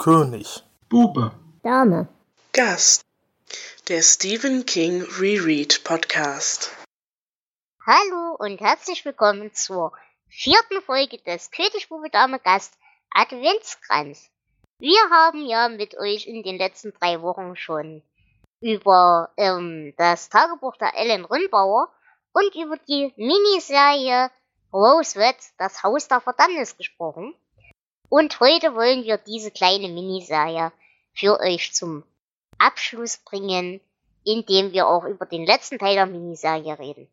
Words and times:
König. 0.00 0.62
Bube. 0.88 1.30
Dame. 1.62 2.08
Gast. 2.54 3.02
Der 3.88 4.00
Stephen 4.00 4.64
King 4.64 5.02
Reread 5.02 5.84
Podcast. 5.84 6.74
Hallo 7.84 8.34
und 8.38 8.62
herzlich 8.62 9.04
willkommen 9.04 9.52
zur 9.52 9.92
vierten 10.26 10.80
Folge 10.80 11.18
des 11.18 11.50
König 11.50 11.90
Bube 11.90 12.08
Dame 12.08 12.38
Gast 12.38 12.78
Adventskranz. 13.10 14.30
Wir 14.78 15.02
haben 15.10 15.44
ja 15.44 15.68
mit 15.68 15.94
euch 15.98 16.26
in 16.26 16.42
den 16.44 16.56
letzten 16.56 16.94
drei 16.94 17.20
Wochen 17.20 17.54
schon 17.56 18.02
über 18.62 19.28
ähm, 19.36 19.92
das 19.98 20.30
Tagebuch 20.30 20.78
der 20.78 20.96
Ellen 20.96 21.26
Rimbauer 21.26 21.92
und 22.32 22.54
über 22.54 22.78
die 22.88 23.12
Miniserie 23.16 24.30
Rose 24.72 25.20
Red, 25.20 25.36
das 25.58 25.82
Haus 25.82 26.08
der 26.08 26.22
Verdammnis 26.22 26.78
gesprochen. 26.78 27.34
Und 28.10 28.40
heute 28.40 28.74
wollen 28.74 29.04
wir 29.04 29.18
diese 29.18 29.52
kleine 29.52 29.88
Miniserie 29.88 30.72
für 31.14 31.38
euch 31.38 31.72
zum 31.72 32.02
Abschluss 32.58 33.18
bringen, 33.18 33.80
indem 34.24 34.72
wir 34.72 34.88
auch 34.88 35.04
über 35.04 35.26
den 35.26 35.46
letzten 35.46 35.78
Teil 35.78 35.94
der 35.94 36.06
Miniserie 36.06 36.76
reden. 36.76 37.06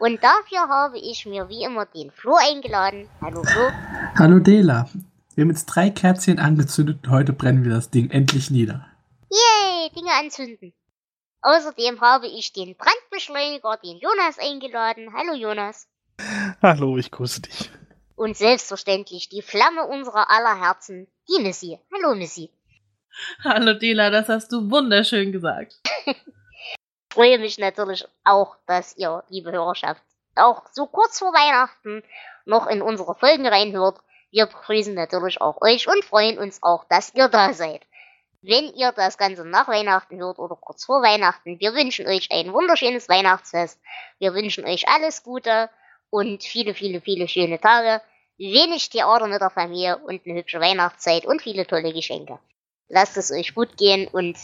Und 0.00 0.20
dafür 0.24 0.68
habe 0.68 0.98
ich 0.98 1.24
mir 1.24 1.48
wie 1.48 1.62
immer 1.62 1.86
den 1.86 2.10
Flo 2.10 2.34
eingeladen. 2.34 3.08
Hallo 3.20 3.44
Flo. 3.44 3.70
Hallo 4.18 4.40
Dela. 4.40 4.88
Wir 5.36 5.42
haben 5.42 5.50
jetzt 5.50 5.66
drei 5.66 5.88
Kerzchen 5.88 6.40
angezündet 6.40 6.98
und 7.04 7.10
heute 7.12 7.32
brennen 7.32 7.62
wir 7.62 7.72
das 7.72 7.90
Ding 7.90 8.10
endlich 8.10 8.50
nieder. 8.50 8.86
Yay, 9.30 9.90
Dinge 9.90 10.10
anzünden. 10.18 10.72
Außerdem 11.42 12.00
habe 12.00 12.26
ich 12.26 12.52
den 12.52 12.74
Brandbeschleuniger, 12.76 13.78
den 13.84 13.98
Jonas, 13.98 14.36
eingeladen. 14.40 15.14
Hallo 15.14 15.32
Jonas. 15.32 15.86
Hallo, 16.60 16.98
ich 16.98 17.12
grüße 17.12 17.42
dich. 17.42 17.70
Und 18.20 18.36
selbstverständlich 18.36 19.30
die 19.30 19.40
Flamme 19.40 19.86
unserer 19.86 20.28
aller 20.28 20.60
Herzen, 20.60 21.10
die 21.26 21.42
Missy. 21.42 21.80
Hallo 21.90 22.14
Missy. 22.14 22.50
Hallo 23.42 23.72
Dela, 23.72 24.10
das 24.10 24.28
hast 24.28 24.52
du 24.52 24.70
wunderschön 24.70 25.32
gesagt. 25.32 25.76
ich 26.04 26.16
freue 27.10 27.38
mich 27.38 27.56
natürlich 27.56 28.06
auch, 28.22 28.56
dass 28.66 28.94
ihr, 28.98 29.24
liebe 29.30 29.52
Hörerschaft, 29.52 30.02
auch 30.34 30.64
so 30.70 30.84
kurz 30.84 31.18
vor 31.18 31.32
Weihnachten 31.32 32.02
noch 32.44 32.66
in 32.66 32.82
unsere 32.82 33.14
Folgen 33.14 33.46
reinhört. 33.46 34.00
Wir 34.30 34.44
begrüßen 34.44 34.92
natürlich 34.92 35.40
auch 35.40 35.62
euch 35.62 35.88
und 35.88 36.04
freuen 36.04 36.36
uns 36.36 36.62
auch, 36.62 36.84
dass 36.90 37.14
ihr 37.14 37.28
da 37.28 37.54
seid. 37.54 37.80
Wenn 38.42 38.66
ihr 38.74 38.92
das 38.92 39.16
Ganze 39.16 39.48
nach 39.48 39.68
Weihnachten 39.68 40.18
hört 40.18 40.38
oder 40.38 40.56
kurz 40.56 40.84
vor 40.84 41.00
Weihnachten, 41.00 41.58
wir 41.58 41.72
wünschen 41.72 42.06
euch 42.06 42.30
ein 42.30 42.52
wunderschönes 42.52 43.08
Weihnachtsfest. 43.08 43.80
Wir 44.18 44.34
wünschen 44.34 44.66
euch 44.66 44.86
alles 44.88 45.22
Gute 45.22 45.70
und 46.10 46.44
viele, 46.44 46.74
viele, 46.74 47.00
viele 47.00 47.26
schöne 47.26 47.58
Tage. 47.58 48.02
Wenig 48.40 48.88
Theater 48.88 49.26
mit 49.26 49.42
der 49.42 49.50
Familie 49.50 49.98
und 49.98 50.22
eine 50.24 50.38
hübsche 50.38 50.60
Weihnachtszeit 50.60 51.26
und 51.26 51.42
viele 51.42 51.66
tolle 51.66 51.92
Geschenke. 51.92 52.38
Lasst 52.88 53.18
es 53.18 53.30
euch 53.30 53.54
gut 53.54 53.76
gehen 53.76 54.08
und 54.08 54.38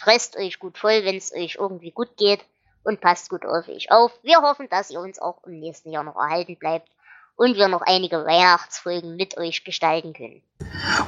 fresst 0.00 0.36
euch 0.36 0.58
gut 0.58 0.76
voll, 0.76 1.04
wenn 1.04 1.16
es 1.16 1.32
euch 1.32 1.54
irgendwie 1.54 1.92
gut 1.92 2.16
geht 2.16 2.40
und 2.82 3.00
passt 3.00 3.30
gut 3.30 3.46
auf 3.46 3.68
euch 3.68 3.92
auf. 3.92 4.12
Wir 4.24 4.42
hoffen, 4.42 4.68
dass 4.68 4.90
ihr 4.90 4.98
uns 4.98 5.20
auch 5.20 5.44
im 5.44 5.60
nächsten 5.60 5.92
Jahr 5.92 6.02
noch 6.02 6.16
erhalten 6.16 6.56
bleibt 6.56 6.88
und 7.36 7.56
wir 7.56 7.68
noch 7.68 7.82
einige 7.82 8.24
Weihnachtsfolgen 8.24 9.14
mit 9.14 9.38
euch 9.38 9.62
gestalten 9.62 10.14
können. 10.14 10.42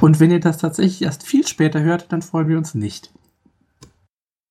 Und 0.00 0.20
wenn 0.20 0.30
ihr 0.30 0.38
das 0.38 0.58
tatsächlich 0.58 1.02
erst 1.02 1.26
viel 1.26 1.44
später 1.44 1.80
hört, 1.80 2.12
dann 2.12 2.22
freuen 2.22 2.48
wir 2.48 2.58
uns 2.58 2.74
nicht. 2.74 3.10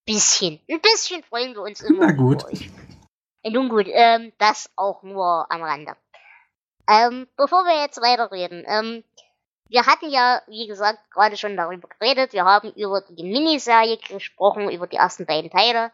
Bisschen. 0.06 0.60
Ein 0.70 0.82
bisschen 0.82 1.24
freuen 1.24 1.54
wir 1.54 1.62
uns 1.62 1.80
immer. 1.80 2.08
Na 2.08 2.12
gut. 2.12 2.44
Euch. 2.44 2.70
Nun 3.50 3.70
gut, 3.70 3.88
ähm, 3.90 4.34
das 4.38 4.70
auch 4.76 5.02
nur 5.02 5.50
am 5.50 5.64
Rande. 5.64 5.96
Ähm, 6.90 7.28
bevor 7.38 7.66
wir 7.66 7.82
jetzt 7.82 8.02
weiterreden, 8.02 8.64
ähm, 8.68 9.04
wir 9.68 9.86
hatten 9.86 10.10
ja, 10.10 10.42
wie 10.48 10.66
gesagt, 10.66 11.00
gerade 11.12 11.38
schon 11.38 11.56
darüber 11.56 11.88
geredet. 11.88 12.34
Wir 12.34 12.46
haben 12.46 12.74
über 12.74 13.02
die 13.02 13.24
Miniserie 13.24 13.98
gesprochen, 13.98 14.72
über 14.72 14.88
die 14.88 14.96
ersten 14.96 15.28
beiden 15.28 15.52
Teile, 15.52 15.92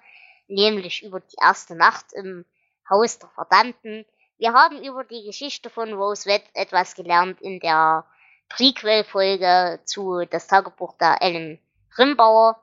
nämlich 0.47 1.03
über 1.03 1.19
die 1.19 1.35
erste 1.41 1.75
Nacht 1.75 2.13
im 2.13 2.45
Haus 2.89 3.19
der 3.19 3.29
Verdammten. 3.29 4.05
Wir 4.37 4.53
haben 4.53 4.81
über 4.81 5.03
die 5.03 5.25
Geschichte 5.25 5.69
von 5.69 5.91
Rose 5.93 6.29
Red 6.29 6.43
etwas 6.53 6.95
gelernt 6.95 7.41
in 7.41 7.59
der 7.59 8.05
Prequel-Folge 8.47 9.81
zu 9.83 10.23
Das 10.29 10.47
Tagebuch 10.47 10.95
der 10.97 11.21
Ellen 11.21 11.59
Rimbauer. 11.97 12.61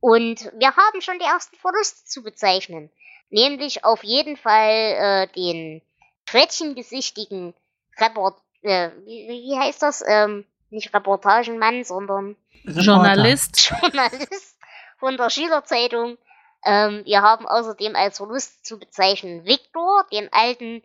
Und 0.00 0.50
wir 0.58 0.74
haben 0.74 1.00
schon 1.00 1.20
die 1.20 1.24
ersten 1.24 1.56
Verluste 1.56 2.04
zu 2.04 2.24
bezeichnen. 2.24 2.90
Nämlich 3.30 3.84
auf 3.84 4.02
jeden 4.02 4.36
Fall 4.36 4.68
äh, 4.68 5.26
den 5.28 5.82
frettchengesichtigen 6.26 7.54
Report, 7.98 8.36
äh, 8.62 8.90
wie, 9.04 9.28
wie 9.28 9.58
heißt 9.58 9.82
das? 9.82 10.02
Ähm, 10.06 10.44
nicht 10.70 10.94
Reportagenmann, 10.94 11.84
sondern 11.84 12.36
Journalist. 12.64 13.72
Journalist 13.82 14.58
von 14.98 15.16
der 15.16 15.30
Schülerzeitung. 15.30 16.16
Ähm, 16.64 17.02
wir 17.04 17.22
haben 17.22 17.46
außerdem 17.46 17.96
als 17.96 18.18
Verlust 18.18 18.64
zu 18.64 18.78
bezeichnen 18.78 19.44
Viktor, 19.44 20.06
den 20.12 20.32
alten, 20.32 20.82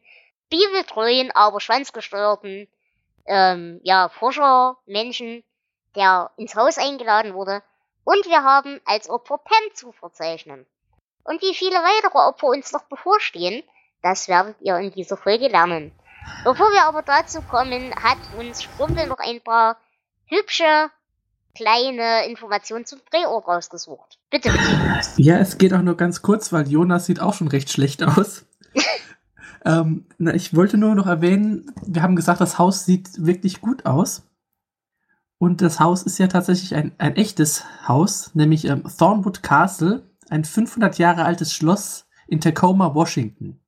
bibeltreuen, 0.49 1.31
aber 1.31 1.59
schwanzgesteuerten 1.59 2.67
ähm, 3.25 3.79
ja, 3.83 4.09
Forschermenschen, 4.09 5.43
der 5.95 6.31
ins 6.37 6.55
Haus 6.55 6.77
eingeladen 6.77 7.33
wurde. 7.33 7.61
Und 8.03 8.25
wir 8.25 8.43
haben 8.43 8.79
als 8.85 9.09
Opfer 9.09 9.37
Pam 9.37 9.75
zu 9.75 9.91
verzeichnen. 9.91 10.65
Und 11.23 11.41
wie 11.41 11.53
viele 11.53 11.75
weitere 11.75 12.17
Opfer 12.17 12.47
uns 12.47 12.71
noch 12.71 12.83
bevorstehen, 12.83 13.63
das 14.01 14.27
werdet 14.27 14.55
ihr 14.61 14.77
in 14.77 14.91
dieser 14.91 15.17
Folge 15.17 15.47
lernen. 15.47 15.91
Bevor 16.43 16.67
wir 16.71 16.85
aber 16.85 17.01
dazu 17.01 17.41
kommen, 17.41 17.93
hat 17.95 18.17
uns 18.37 18.63
Strumpel 18.63 19.07
noch 19.07 19.19
ein 19.19 19.41
paar 19.41 19.77
hübsche 20.25 20.89
kleine 21.55 22.27
Informationen 22.29 22.85
zum 22.85 22.99
Drehort 23.09 23.47
rausgesucht. 23.47 24.19
Bitte, 24.29 24.51
bitte. 24.51 25.01
Ja, 25.17 25.37
es 25.37 25.57
geht 25.57 25.73
auch 25.73 25.81
nur 25.81 25.97
ganz 25.97 26.21
kurz, 26.21 26.53
weil 26.53 26.67
Jonas 26.69 27.07
sieht 27.07 27.19
auch 27.19 27.33
schon 27.33 27.47
recht 27.47 27.71
schlecht 27.71 28.03
aus. 28.03 28.45
ähm, 29.65 30.05
na, 30.17 30.33
ich 30.35 30.55
wollte 30.55 30.77
nur 30.77 30.93
noch 30.93 31.07
erwähnen, 31.07 31.73
wir 31.85 32.03
haben 32.03 32.15
gesagt, 32.15 32.41
das 32.41 32.59
Haus 32.59 32.85
sieht 32.85 33.25
wirklich 33.25 33.61
gut 33.61 33.85
aus. 33.85 34.23
Und 35.39 35.61
das 35.61 35.79
Haus 35.79 36.03
ist 36.03 36.17
ja 36.17 36.27
tatsächlich 36.27 36.75
ein, 36.75 36.93
ein 36.97 37.15
echtes 37.15 37.63
Haus, 37.87 38.33
nämlich 38.35 38.65
ähm, 38.65 38.83
Thornwood 38.83 39.43
Castle, 39.43 40.03
ein 40.29 40.45
500 40.45 40.97
Jahre 40.97 41.25
altes 41.25 41.53
Schloss 41.53 42.07
in 42.27 42.41
Tacoma, 42.41 42.93
Washington. 42.93 43.59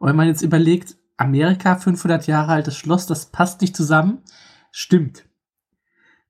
Und 0.00 0.08
wenn 0.08 0.16
man 0.16 0.28
jetzt 0.28 0.40
überlegt, 0.40 0.96
Amerika, 1.18 1.76
500 1.76 2.26
Jahre 2.26 2.52
altes 2.52 2.74
Schloss, 2.74 3.06
das 3.06 3.26
passt 3.26 3.60
nicht 3.60 3.76
zusammen. 3.76 4.22
Stimmt. 4.72 5.26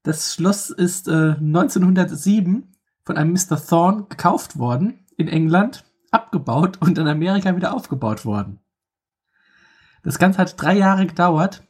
Das 0.03 0.34
Schloss 0.34 0.70
ist 0.70 1.06
äh, 1.06 1.36
1907 1.38 2.75
von 3.04 3.16
einem 3.16 3.32
Mr. 3.32 3.64
Thorne 3.64 4.06
gekauft 4.09 4.59
worden 4.59 5.06
in 5.16 5.28
England, 5.28 5.84
abgebaut 6.10 6.78
und 6.80 6.98
in 6.98 7.06
Amerika 7.06 7.54
wieder 7.54 7.72
aufgebaut 7.72 8.25
worden. 8.25 8.59
Das 10.03 10.19
Ganze 10.19 10.38
hat 10.38 10.60
drei 10.60 10.76
Jahre 10.76 11.06
gedauert. 11.06 11.62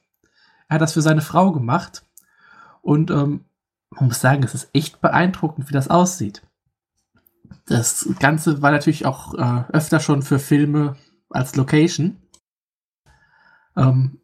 Er 0.69 0.77
hat 0.77 0.81
das 0.81 0.95
für 0.95 1.03
seine 1.03 1.21
Frau 1.21 1.53
gemacht. 1.53 2.07
Und 2.81 3.11
ähm, 3.11 3.45
man 3.91 4.07
muss 4.07 4.23
sagen, 4.23 4.43
es 4.43 4.55
ist 4.55 4.71
echt 4.73 5.03
beeindruckend, 5.03 5.69
wie 5.69 5.75
das 5.75 5.89
aussieht. 5.89 6.41
Das 7.67 8.09
Ganze 8.21 8.63
war 8.63 8.71
natürlich 8.71 9.05
auch 9.05 9.35
äh, 9.35 9.65
öfter 9.71 10.01
schon 10.01 10.23
für 10.23 10.39
Filme 10.39 10.97
als 11.31 11.57
Location. 11.57 12.17
Ähm, 13.77 14.21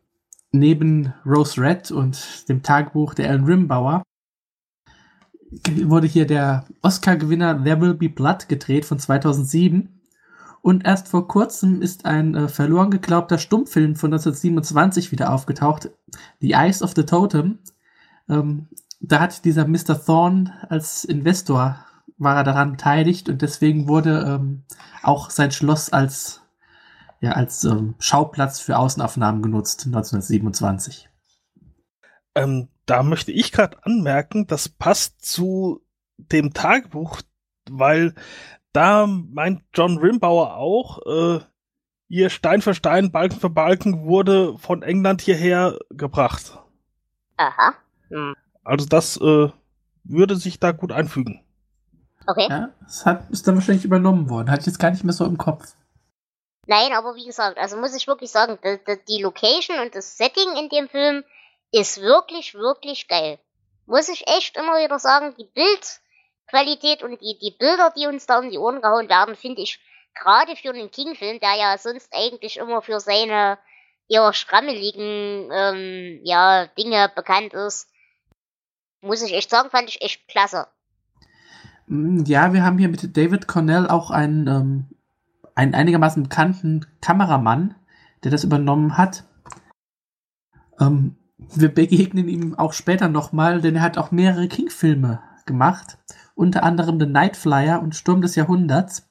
neben 0.52 1.12
Rose 1.24 1.60
Red 1.60 1.90
und 1.90 2.48
dem 2.48 2.62
Tagebuch 2.62 3.14
der 3.14 3.28
Ellen 3.28 3.44
Rimbauer 3.44 4.02
wurde 5.84 6.06
hier 6.06 6.26
der 6.26 6.66
Oscar-Gewinner 6.82 7.62
There 7.62 7.80
Will 7.80 7.94
Be 7.94 8.08
Blood 8.08 8.48
gedreht 8.48 8.84
von 8.84 8.98
2007. 8.98 10.00
Und 10.62 10.84
erst 10.84 11.08
vor 11.08 11.28
kurzem 11.28 11.80
ist 11.80 12.04
ein 12.06 12.34
äh, 12.34 12.48
verloren 12.48 12.90
geglaubter 12.90 13.38
Stummfilm 13.38 13.94
von 13.94 14.12
1927 14.12 15.12
wieder 15.12 15.32
aufgetaucht, 15.32 15.90
The 16.40 16.52
Eyes 16.52 16.82
of 16.82 16.94
the 16.96 17.04
Totem. 17.04 17.60
Ähm, 18.28 18.66
da 19.00 19.20
hat 19.20 19.44
dieser 19.44 19.68
Mr. 19.68 20.04
Thorne 20.04 20.52
als 20.68 21.04
Investor 21.04 21.78
war 22.18 22.36
er 22.36 22.44
daran 22.44 22.72
beteiligt 22.72 23.28
und 23.28 23.42
deswegen 23.42 23.88
wurde 23.88 24.24
ähm, 24.26 24.62
auch 25.02 25.30
sein 25.30 25.52
Schloss 25.52 25.92
als 25.92 26.40
ja, 27.20 27.32
als 27.32 27.64
ähm, 27.64 27.94
Schauplatz 27.98 28.60
für 28.60 28.78
Außenaufnahmen 28.78 29.42
genutzt 29.42 29.86
1927. 29.86 31.08
Ähm, 32.34 32.68
da 32.84 33.02
möchte 33.02 33.32
ich 33.32 33.52
gerade 33.52 33.84
anmerken, 33.84 34.46
das 34.46 34.68
passt 34.68 35.24
zu 35.24 35.82
dem 36.18 36.52
Tagebuch, 36.52 37.22
weil 37.68 38.14
da 38.72 39.06
meint 39.06 39.62
John 39.74 39.98
Rimbauer 39.98 40.56
auch, 40.56 40.98
äh, 41.06 41.40
ihr 42.08 42.30
Stein 42.30 42.62
für 42.62 42.74
Stein, 42.74 43.10
Balken 43.10 43.40
für 43.40 43.50
Balken 43.50 44.04
wurde 44.04 44.56
von 44.58 44.82
England 44.82 45.22
hierher 45.22 45.78
gebracht. 45.90 46.58
Aha. 47.36 47.74
Hm. 48.08 48.34
Also 48.62 48.86
das 48.86 49.16
äh, 49.16 49.48
würde 50.04 50.36
sich 50.36 50.60
da 50.60 50.72
gut 50.72 50.92
einfügen. 50.92 51.40
Okay. 52.26 52.46
Ja, 52.48 52.70
das 52.80 53.06
hat, 53.06 53.30
ist 53.30 53.46
dann 53.46 53.54
wahrscheinlich 53.54 53.84
übernommen 53.84 54.28
worden. 54.28 54.50
Hatte 54.50 54.60
ich 54.60 54.66
jetzt 54.66 54.78
gar 54.78 54.90
nicht 54.90 55.04
mehr 55.04 55.12
so 55.12 55.24
im 55.24 55.38
Kopf. 55.38 55.74
Nein, 56.66 56.92
aber 56.92 57.14
wie 57.14 57.24
gesagt, 57.24 57.58
also 57.58 57.76
muss 57.76 57.94
ich 57.94 58.06
wirklich 58.06 58.30
sagen, 58.30 58.58
die, 58.62 58.98
die 59.08 59.22
Location 59.22 59.78
und 59.78 59.94
das 59.94 60.16
Setting 60.16 60.56
in 60.56 60.68
dem 60.68 60.88
Film 60.88 61.24
ist 61.72 62.00
wirklich, 62.00 62.54
wirklich 62.54 63.08
geil. 63.08 63.38
muss 63.86 64.08
ich 64.08 64.26
echt 64.26 64.56
immer 64.56 64.78
wieder 64.78 64.98
sagen, 64.98 65.34
die 65.38 65.44
Bildqualität 65.44 67.02
und 67.02 67.20
die, 67.20 67.38
die 67.38 67.56
Bilder, 67.56 67.92
die 67.96 68.06
uns 68.06 68.26
da 68.26 68.38
um 68.40 68.50
die 68.50 68.58
Ohren 68.58 68.82
gehauen 68.82 69.08
werden, 69.08 69.36
finde 69.36 69.62
ich 69.62 69.80
gerade 70.14 70.56
für 70.56 70.70
einen 70.70 70.90
King-Film, 70.90 71.38
der 71.40 71.54
ja 71.56 71.78
sonst 71.78 72.12
eigentlich 72.12 72.56
immer 72.56 72.82
für 72.82 72.98
seine 73.00 73.58
eher 74.08 74.32
schrammeligen 74.32 75.50
ähm, 75.52 76.20
ja, 76.24 76.66
Dinge 76.66 77.10
bekannt 77.14 77.54
ist, 77.54 77.88
muss 79.00 79.22
ich 79.22 79.34
echt 79.34 79.50
sagen, 79.50 79.70
fand 79.70 79.88
ich 79.88 80.02
echt 80.02 80.26
klasse. 80.28 80.66
Ja, 81.88 82.52
wir 82.52 82.64
haben 82.64 82.78
hier 82.78 82.88
mit 82.88 83.16
David 83.16 83.46
Cornell 83.46 83.88
auch 83.88 84.10
einen, 84.10 84.48
ähm, 84.48 84.95
einen 85.56 85.74
einigermaßen 85.74 86.22
bekannten 86.22 86.86
Kameramann, 87.00 87.74
der 88.22 88.30
das 88.30 88.44
übernommen 88.44 88.96
hat. 88.96 89.24
Ähm, 90.78 91.16
wir 91.38 91.74
begegnen 91.74 92.28
ihm 92.28 92.54
auch 92.54 92.72
später 92.72 93.08
nochmal, 93.08 93.60
denn 93.60 93.76
er 93.76 93.82
hat 93.82 93.98
auch 93.98 94.10
mehrere 94.10 94.48
King-Filme 94.48 95.22
gemacht. 95.46 95.98
Unter 96.34 96.62
anderem 96.62 97.00
The 97.00 97.06
Night 97.06 97.36
Flyer 97.36 97.80
und 97.82 97.96
Sturm 97.96 98.20
des 98.20 98.36
Jahrhunderts. 98.36 99.08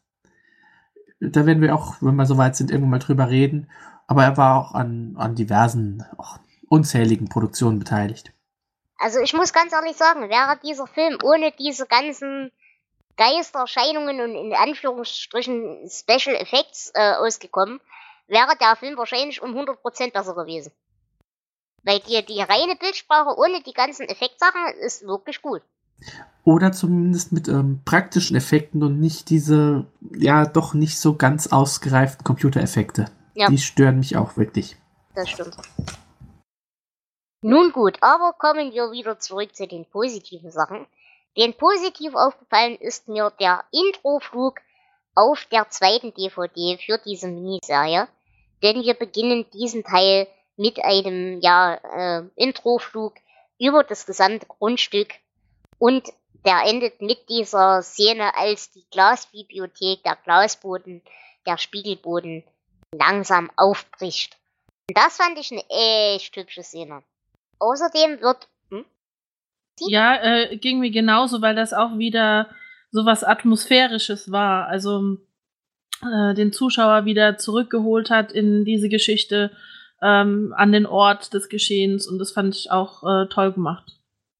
Da 1.19 1.45
werden 1.45 1.61
wir 1.61 1.73
auch, 1.73 1.95
wenn 2.01 2.15
wir 2.15 2.25
soweit 2.25 2.55
sind, 2.55 2.71
irgendwann 2.71 2.91
mal 2.91 2.99
drüber 2.99 3.29
reden. 3.29 3.69
Aber 4.07 4.23
er 4.23 4.37
war 4.37 4.57
auch 4.57 4.73
an, 4.73 5.15
an 5.17 5.35
diversen, 5.35 6.03
auch 6.17 6.39
unzähligen 6.69 7.27
Produktionen 7.27 7.79
beteiligt. 7.79 8.33
Also 8.97 9.19
ich 9.19 9.33
muss 9.33 9.53
ganz 9.53 9.73
ehrlich 9.73 9.97
sagen, 9.97 10.29
wäre 10.29 10.59
dieser 10.63 10.87
Film 10.87 11.17
ohne 11.23 11.51
diese 11.57 11.87
ganzen 11.87 12.51
Geistererscheinungen 13.17 14.21
und 14.21 14.35
in 14.35 14.53
Anführungsstrichen 14.53 15.89
Special 15.89 16.35
Effects 16.35 16.91
äh, 16.93 17.13
ausgekommen, 17.13 17.79
wäre 18.27 18.55
der 18.59 18.75
Film 18.75 18.97
wahrscheinlich 18.97 19.41
um 19.41 19.55
100% 19.55 20.11
besser 20.11 20.35
gewesen. 20.35 20.71
Weil 21.83 21.99
die, 21.99 22.25
die 22.25 22.41
reine 22.41 22.75
Bildsprache 22.75 23.37
ohne 23.37 23.61
die 23.61 23.73
ganzen 23.73 24.07
Effektsachen 24.07 24.73
ist 24.79 25.05
wirklich 25.05 25.41
gut. 25.41 25.61
Oder 26.43 26.71
zumindest 26.71 27.31
mit 27.31 27.47
ähm, 27.47 27.81
praktischen 27.85 28.35
Effekten 28.35 28.83
und 28.83 28.99
nicht 28.99 29.29
diese, 29.29 29.85
ja, 30.15 30.45
doch 30.45 30.73
nicht 30.73 30.99
so 30.99 31.15
ganz 31.15 31.47
ausgereiften 31.47 32.23
Computereffekte. 32.23 33.05
Ja. 33.33 33.49
Die 33.49 33.57
stören 33.57 33.99
mich 33.99 34.17
auch 34.17 34.37
wirklich. 34.37 34.75
Das 35.15 35.29
stimmt. 35.29 35.55
Nun 37.41 37.71
gut, 37.71 37.97
aber 38.01 38.33
kommen 38.33 38.73
wir 38.73 38.91
wieder 38.91 39.19
zurück 39.19 39.55
zu 39.55 39.67
den 39.67 39.85
positiven 39.85 40.51
Sachen. 40.51 40.87
Denn 41.37 41.53
positiv 41.53 42.15
aufgefallen 42.15 42.77
ist 42.77 43.07
mir 43.07 43.31
der 43.39 43.63
Introflug 43.71 44.59
auf 45.15 45.45
der 45.51 45.69
zweiten 45.69 46.13
DVD 46.13 46.77
für 46.77 46.97
diese 46.97 47.27
Miniserie. 47.27 48.07
Denn 48.63 48.83
wir 48.83 48.93
beginnen 48.93 49.45
diesen 49.51 49.83
Teil 49.83 50.27
mit 50.57 50.83
einem 50.83 51.39
ja, 51.41 51.75
äh, 51.75 52.23
Introflug 52.35 53.13
über 53.59 53.83
das 53.83 54.05
gesamte 54.05 54.45
Grundstück 54.45 55.13
und 55.77 56.07
der 56.45 56.63
endet 56.65 57.01
mit 57.01 57.27
dieser 57.29 57.81
Szene, 57.81 58.35
als 58.37 58.71
die 58.71 58.85
Glasbibliothek, 58.91 60.03
der 60.03 60.17
Glasboden, 60.23 61.01
der 61.45 61.57
Spiegelboden 61.57 62.43
langsam 62.91 63.51
aufbricht. 63.55 64.37
Und 64.87 64.97
das 64.97 65.17
fand 65.17 65.39
ich 65.39 65.51
eine 65.51 65.65
echt 65.69 66.35
hübsche 66.35 66.63
Szene. 66.63 67.03
Außerdem 67.59 68.21
wird? 68.21 68.47
Ja, 69.79 70.15
äh, 70.21 70.57
ging 70.57 70.79
mir 70.79 70.91
genauso, 70.91 71.41
weil 71.41 71.55
das 71.55 71.73
auch 71.73 71.97
wieder 71.97 72.49
so 72.91 73.05
was 73.05 73.23
Atmosphärisches 73.23 74.31
war. 74.31 74.67
Also 74.67 75.17
äh, 76.01 76.33
den 76.33 76.53
Zuschauer 76.53 77.05
wieder 77.05 77.37
zurückgeholt 77.37 78.09
hat 78.09 78.31
in 78.31 78.65
diese 78.65 78.89
Geschichte 78.89 79.51
ähm, 80.01 80.53
an 80.55 80.71
den 80.71 80.85
Ort 80.85 81.33
des 81.33 81.49
Geschehens 81.49 82.07
und 82.07 82.19
das 82.19 82.31
fand 82.31 82.55
ich 82.55 82.71
auch 82.71 83.03
äh, 83.03 83.27
toll 83.27 83.53
gemacht. 83.53 83.91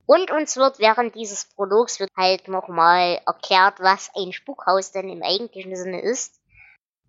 Und 0.05 0.29
uns 0.29 0.55
wird 0.55 0.79
während 0.79 1.15
dieses 1.15 1.45
Prologs 1.45 1.99
wird 1.99 2.11
halt 2.15 2.47
nochmal 2.47 3.19
erklärt, 3.25 3.79
was 3.79 4.11
ein 4.15 4.33
Spukhaus 4.33 4.91
denn 4.91 5.09
im 5.09 5.23
eigentlichen 5.23 5.75
Sinne 5.75 6.01
ist. 6.01 6.39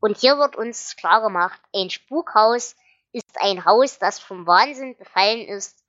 Und 0.01 0.17
hier 0.17 0.39
wird 0.39 0.57
uns 0.57 0.97
klar 0.97 1.23
gemacht, 1.23 1.61
ein 1.75 1.91
Spukhaus 1.91 2.75
ist 3.13 3.37
ein 3.41 3.65
Haus, 3.65 3.99
das 3.99 4.19
vom 4.19 4.47
Wahnsinn 4.47 4.97
befallen 4.97 5.47
ist 5.47 5.86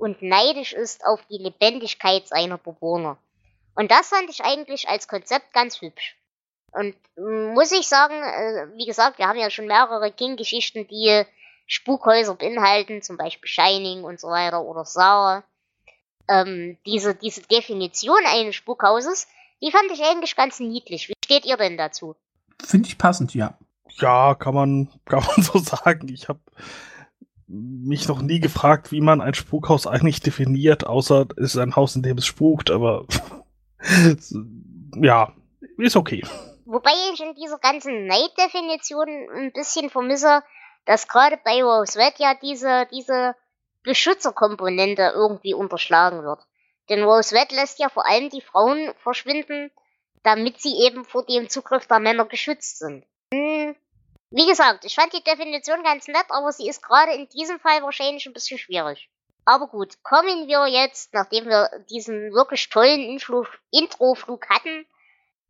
und 0.00 0.22
neidisch 0.22 0.72
ist 0.72 1.04
auf 1.04 1.20
die 1.30 1.38
Lebendigkeit 1.38 2.26
seiner 2.26 2.58
Bewohner. 2.58 3.18
Und 3.74 3.90
das 3.90 4.08
fand 4.08 4.30
ich 4.30 4.42
eigentlich 4.42 4.88
als 4.88 5.06
Konzept 5.06 5.52
ganz 5.52 5.80
hübsch. 5.80 6.16
Und 6.72 6.94
mm, 7.16 7.52
muss 7.52 7.70
ich 7.72 7.86
sagen, 7.86 8.14
äh, 8.14 8.76
wie 8.76 8.86
gesagt, 8.86 9.18
wir 9.18 9.28
haben 9.28 9.38
ja 9.38 9.50
schon 9.50 9.66
mehrere 9.66 10.10
King-Geschichten, 10.10 10.88
die 10.88 11.24
Spukhäuser 11.66 12.34
beinhalten, 12.34 13.02
zum 13.02 13.16
Beispiel 13.16 13.48
Shining 13.48 14.02
und 14.02 14.18
so 14.18 14.28
weiter 14.28 14.62
oder 14.62 14.84
Saw. 14.84 15.42
Ähm, 16.28 16.78
diese, 16.86 17.14
diese 17.14 17.42
Definition 17.42 18.20
eines 18.26 18.56
Spukhauses, 18.56 19.28
die 19.60 19.70
fand 19.70 19.90
ich 19.92 20.02
eigentlich 20.02 20.34
ganz 20.34 20.60
niedlich. 20.60 21.08
Wie 21.08 21.14
steht 21.24 21.44
ihr 21.44 21.56
denn 21.56 21.76
dazu? 21.76 22.16
Finde 22.64 22.88
ich 22.88 22.98
passend, 22.98 23.34
ja. 23.34 23.58
Ja, 23.98 24.34
kann 24.34 24.54
man, 24.54 24.88
kann 25.04 25.24
man 25.24 25.44
so 25.44 25.58
sagen. 25.58 26.08
Ich 26.08 26.28
habe 26.28 26.40
mich 27.50 28.06
noch 28.06 28.22
nie 28.22 28.40
gefragt, 28.40 28.92
wie 28.92 29.00
man 29.00 29.20
ein 29.20 29.34
Spukhaus 29.34 29.86
eigentlich 29.86 30.20
definiert, 30.20 30.86
außer 30.86 31.26
es 31.36 31.54
ist 31.54 31.56
ein 31.56 31.74
Haus, 31.74 31.96
in 31.96 32.02
dem 32.02 32.18
es 32.18 32.26
spukt, 32.26 32.70
aber 32.70 33.06
ja, 34.94 35.32
ist 35.78 35.96
okay. 35.96 36.24
Wobei 36.64 36.92
ich 37.12 37.20
in 37.20 37.34
dieser 37.34 37.58
ganzen 37.58 38.06
Neid-Definition 38.06 39.08
ein 39.34 39.52
bisschen 39.52 39.90
vermisse, 39.90 40.42
dass 40.84 41.08
gerade 41.08 41.38
bei 41.44 41.62
Rose 41.62 41.98
Red 41.98 42.14
ja 42.18 42.34
diese, 42.40 42.86
diese 42.92 43.34
Beschützerkomponente 43.82 45.12
irgendwie 45.14 45.54
unterschlagen 45.54 46.22
wird. 46.22 46.40
Denn 46.88 47.02
Rose 47.02 47.34
Red 47.34 47.50
lässt 47.52 47.80
ja 47.80 47.88
vor 47.88 48.06
allem 48.06 48.30
die 48.30 48.40
Frauen 48.40 48.92
verschwinden, 48.98 49.70
damit 50.22 50.60
sie 50.60 50.76
eben 50.84 51.04
vor 51.04 51.24
dem 51.24 51.48
Zugriff 51.48 51.86
der 51.86 51.98
Männer 51.98 52.26
geschützt 52.26 52.78
sind. 52.78 53.04
Hm. 53.34 53.74
Wie 54.32 54.46
gesagt, 54.46 54.84
ich 54.84 54.94
fand 54.94 55.12
die 55.12 55.24
Definition 55.24 55.82
ganz 55.82 56.06
nett, 56.06 56.26
aber 56.28 56.52
sie 56.52 56.68
ist 56.68 56.82
gerade 56.82 57.12
in 57.14 57.28
diesem 57.28 57.58
Fall 57.58 57.82
wahrscheinlich 57.82 58.24
ein 58.26 58.32
bisschen 58.32 58.58
schwierig. 58.58 59.10
Aber 59.44 59.66
gut, 59.66 60.02
kommen 60.04 60.46
wir 60.46 60.68
jetzt, 60.68 61.12
nachdem 61.12 61.46
wir 61.46 61.68
diesen 61.90 62.32
wirklich 62.32 62.68
tollen 62.68 63.18
Introflug 63.70 64.48
hatten, 64.48 64.86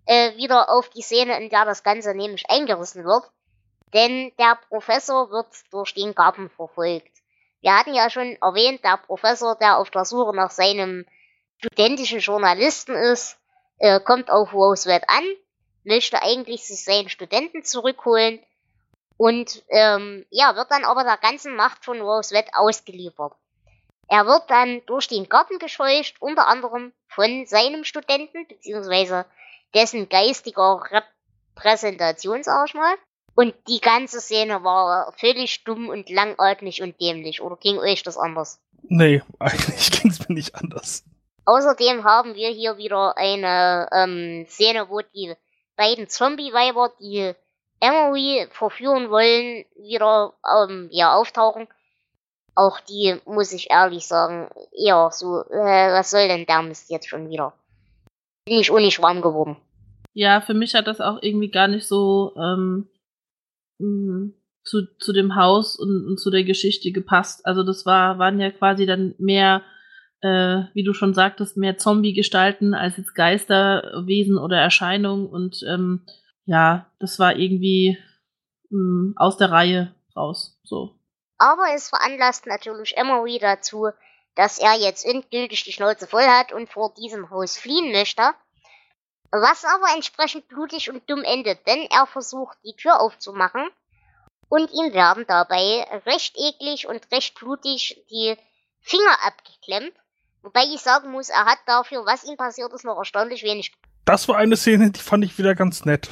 äh, 0.06 0.34
wieder 0.36 0.70
auf 0.70 0.88
die 0.88 1.02
Szene, 1.02 1.38
in 1.42 1.50
der 1.50 1.66
das 1.66 1.82
Ganze 1.82 2.14
nämlich 2.14 2.48
eingerissen 2.48 3.04
wird. 3.04 3.24
Denn 3.92 4.32
der 4.38 4.58
Professor 4.68 5.30
wird 5.30 5.48
durch 5.70 5.92
den 5.92 6.14
Garten 6.14 6.48
verfolgt. 6.48 7.12
Wir 7.60 7.76
hatten 7.76 7.92
ja 7.92 8.08
schon 8.08 8.36
erwähnt, 8.40 8.82
der 8.82 8.96
Professor, 8.96 9.56
der 9.56 9.76
auf 9.76 9.90
der 9.90 10.06
Suche 10.06 10.34
nach 10.34 10.50
seinem 10.50 11.04
studentischen 11.58 12.20
Journalisten 12.20 12.94
ist, 12.94 13.36
äh, 13.78 14.00
kommt 14.00 14.30
auf 14.30 14.54
Roosevelt 14.54 15.04
an, 15.06 15.24
möchte 15.84 16.22
eigentlich 16.22 16.66
sich 16.66 16.82
seinen 16.82 17.10
Studenten 17.10 17.62
zurückholen 17.62 18.40
und 19.20 19.62
ähm, 19.68 20.24
ja, 20.30 20.56
wird 20.56 20.70
dann 20.70 20.86
aber 20.86 21.04
der 21.04 21.18
ganzen 21.18 21.54
Macht 21.54 21.84
von 21.84 22.00
Roosevelt 22.00 22.46
ausgeliefert. 22.54 23.34
Er 24.08 24.24
wird 24.24 24.44
dann 24.48 24.80
durch 24.86 25.08
den 25.08 25.28
Garten 25.28 25.58
gescheucht, 25.58 26.14
unter 26.20 26.48
anderem 26.48 26.94
von 27.06 27.44
seinem 27.44 27.84
Studenten, 27.84 28.46
beziehungsweise 28.48 29.26
dessen 29.74 30.08
geistiger 30.08 30.82
Repräsentation, 31.54 32.42
sag 32.42 32.68
ich 32.68 32.74
mal. 32.74 32.94
Und 33.34 33.54
die 33.68 33.82
ganze 33.82 34.22
Szene 34.22 34.64
war 34.64 35.12
völlig 35.18 35.64
dumm 35.64 35.90
und 35.90 36.08
langatmig 36.08 36.80
und 36.80 36.98
dämlich. 36.98 37.42
Oder 37.42 37.56
ging 37.56 37.76
euch 37.78 38.02
das 38.02 38.16
anders? 38.16 38.58
Nee, 38.84 39.20
eigentlich 39.38 39.90
ging 40.00 40.10
es 40.10 40.26
mir 40.26 40.34
nicht 40.34 40.54
anders. 40.54 41.04
Außerdem 41.44 42.04
haben 42.04 42.36
wir 42.36 42.48
hier 42.48 42.78
wieder 42.78 43.18
eine 43.18 43.86
ähm, 43.92 44.46
Szene, 44.48 44.88
wo 44.88 45.02
die 45.02 45.34
beiden 45.76 46.08
Zombie-Weiber, 46.08 46.94
die 46.98 47.34
Emery 47.80 48.46
verführen 48.50 49.10
wollen, 49.10 49.64
wieder 49.76 50.34
ähm, 50.44 50.88
ja, 50.90 51.14
auftauchen. 51.14 51.66
Auch 52.54 52.80
die, 52.80 53.16
muss 53.24 53.52
ich 53.52 53.70
ehrlich 53.70 54.06
sagen, 54.06 54.50
eher 54.72 55.10
so, 55.12 55.42
äh, 55.50 55.92
was 55.92 56.10
soll 56.10 56.28
denn 56.28 56.46
der 56.46 56.62
Mist 56.62 56.90
jetzt 56.90 57.08
schon 57.08 57.30
wieder? 57.30 57.54
Bin 58.44 58.58
ich 58.58 58.70
auch 58.70 59.02
warm 59.02 59.22
geworden. 59.22 59.56
Ja, 60.12 60.40
für 60.40 60.54
mich 60.54 60.74
hat 60.74 60.86
das 60.86 61.00
auch 61.00 61.22
irgendwie 61.22 61.50
gar 61.50 61.68
nicht 61.68 61.86
so 61.86 62.34
ähm, 62.36 62.88
mh, 63.78 64.32
zu, 64.64 64.86
zu 64.98 65.12
dem 65.12 65.36
Haus 65.36 65.76
und, 65.76 66.06
und 66.06 66.20
zu 66.20 66.30
der 66.30 66.44
Geschichte 66.44 66.92
gepasst. 66.92 67.46
Also 67.46 67.62
das 67.62 67.86
war, 67.86 68.18
waren 68.18 68.40
ja 68.40 68.50
quasi 68.50 68.86
dann 68.86 69.14
mehr, 69.18 69.62
äh, 70.20 70.62
wie 70.74 70.82
du 70.82 70.92
schon 70.92 71.14
sagtest, 71.14 71.56
mehr 71.56 71.78
Zombie-Gestalten 71.78 72.74
als 72.74 72.96
jetzt 72.96 73.14
Geisterwesen 73.14 74.36
oder 74.36 74.58
Erscheinungen 74.58 75.26
und 75.26 75.64
ähm, 75.66 76.02
ja, 76.44 76.90
das 76.98 77.18
war 77.18 77.36
irgendwie 77.36 77.98
mh, 78.70 79.14
aus 79.16 79.36
der 79.36 79.50
Reihe 79.50 79.94
raus. 80.16 80.58
So. 80.64 80.94
Aber 81.38 81.74
es 81.74 81.88
veranlasst 81.88 82.46
natürlich 82.46 82.96
Emery 82.96 83.38
dazu, 83.38 83.88
dass 84.34 84.58
er 84.58 84.74
jetzt 84.74 85.04
endgültig 85.04 85.64
die 85.64 85.72
Schnauze 85.72 86.06
voll 86.06 86.26
hat 86.26 86.52
und 86.52 86.70
vor 86.70 86.94
diesem 86.94 87.30
Haus 87.30 87.58
fliehen 87.58 87.92
möchte. 87.92 88.22
Was 89.32 89.64
aber 89.64 89.94
entsprechend 89.94 90.48
blutig 90.48 90.90
und 90.90 91.08
dumm 91.08 91.22
endet, 91.22 91.66
denn 91.66 91.86
er 91.90 92.06
versucht 92.06 92.58
die 92.64 92.74
Tür 92.74 93.00
aufzumachen 93.00 93.68
und 94.48 94.72
ihm 94.72 94.92
werden 94.92 95.24
dabei 95.28 95.86
recht 96.04 96.36
eklig 96.36 96.88
und 96.88 97.10
recht 97.12 97.38
blutig 97.38 98.04
die 98.10 98.36
Finger 98.80 99.24
abgeklemmt, 99.24 99.94
Wobei 100.42 100.64
ich 100.64 100.80
sagen 100.80 101.10
muss, 101.10 101.28
er 101.28 101.44
hat 101.44 101.58
dafür, 101.66 102.06
was 102.06 102.24
ihm 102.24 102.36
passiert 102.36 102.72
ist, 102.72 102.84
noch 102.84 102.96
erstaunlich 102.96 103.42
wenig. 103.42 103.72
Das 104.04 104.28
war 104.28 104.36
eine 104.36 104.56
Szene, 104.56 104.90
die 104.90 105.00
fand 105.00 105.24
ich 105.24 105.38
wieder 105.38 105.54
ganz 105.54 105.84
nett. 105.84 106.08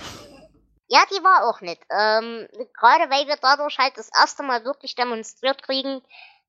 Ja, 0.88 1.00
die 1.10 1.22
war 1.22 1.48
auch 1.48 1.60
nett. 1.60 1.78
Ähm, 1.90 2.48
Gerade 2.78 3.10
weil 3.10 3.26
wir 3.26 3.36
dadurch 3.40 3.78
halt 3.78 3.96
das 3.96 4.10
erste 4.18 4.42
Mal 4.42 4.64
wirklich 4.64 4.94
demonstriert 4.94 5.62
kriegen, 5.62 6.00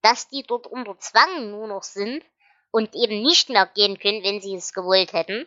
dass 0.01 0.29
die 0.29 0.43
dort 0.43 0.67
unter 0.67 0.97
Zwang 0.99 1.51
nur 1.51 1.67
noch 1.67 1.83
sind 1.83 2.23
und 2.71 2.95
eben 2.95 3.21
nicht 3.21 3.49
mehr 3.49 3.65
gehen 3.65 3.99
können, 3.99 4.23
wenn 4.23 4.41
sie 4.41 4.55
es 4.55 4.73
gewollt 4.73 5.13
hätten. 5.13 5.45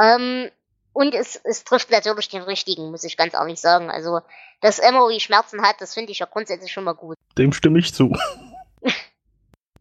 Ähm, 0.00 0.50
und 0.92 1.14
es, 1.14 1.40
es 1.44 1.64
trifft 1.64 1.90
natürlich 1.90 2.28
den 2.28 2.42
richtigen, 2.42 2.90
muss 2.90 3.04
ich 3.04 3.16
ganz 3.16 3.34
ehrlich 3.34 3.60
sagen. 3.60 3.90
Also, 3.90 4.20
dass 4.60 4.78
Emory 4.78 5.20
Schmerzen 5.20 5.62
hat, 5.62 5.80
das 5.80 5.94
finde 5.94 6.12
ich 6.12 6.18
ja 6.18 6.26
grundsätzlich 6.26 6.72
schon 6.72 6.84
mal 6.84 6.92
gut. 6.92 7.16
Dem 7.38 7.52
stimme 7.52 7.78
ich 7.78 7.94
zu. 7.94 8.12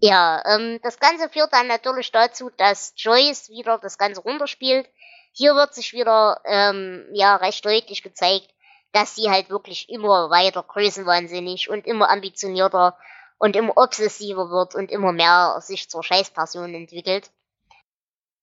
Ja, 0.06 0.44
ähm, 0.46 0.82
das 0.84 1.00
Ganze 1.00 1.30
führt 1.30 1.54
dann 1.54 1.68
natürlich 1.68 2.12
dazu, 2.12 2.50
dass 2.58 2.92
Joyce 2.98 3.50
wieder 3.50 3.78
das 3.78 3.98
Ganze 3.98 4.20
runterspielt. 4.20 4.90
Hier 5.34 5.56
wird 5.56 5.74
sich 5.74 5.94
wieder 5.94 6.40
ähm, 6.46 7.08
ja 7.12 7.36
recht 7.36 7.66
deutlich 7.66 8.04
gezeigt, 8.04 8.54
dass 8.92 9.16
sie 9.16 9.30
halt 9.30 9.50
wirklich 9.50 9.90
immer 9.90 10.30
weiter 10.30 10.64
größenwahnsinnig 10.64 11.70
und 11.70 11.88
immer 11.88 12.10
ambitionierter 12.10 12.96
und 13.40 13.56
immer 13.56 13.76
obsessiver 13.76 14.52
wird 14.52 14.76
und 14.76 14.92
immer 14.92 15.12
mehr 15.12 15.58
sich 15.60 15.90
zur 15.90 16.04
Scheißperson 16.04 16.76
entwickelt. 16.76 17.32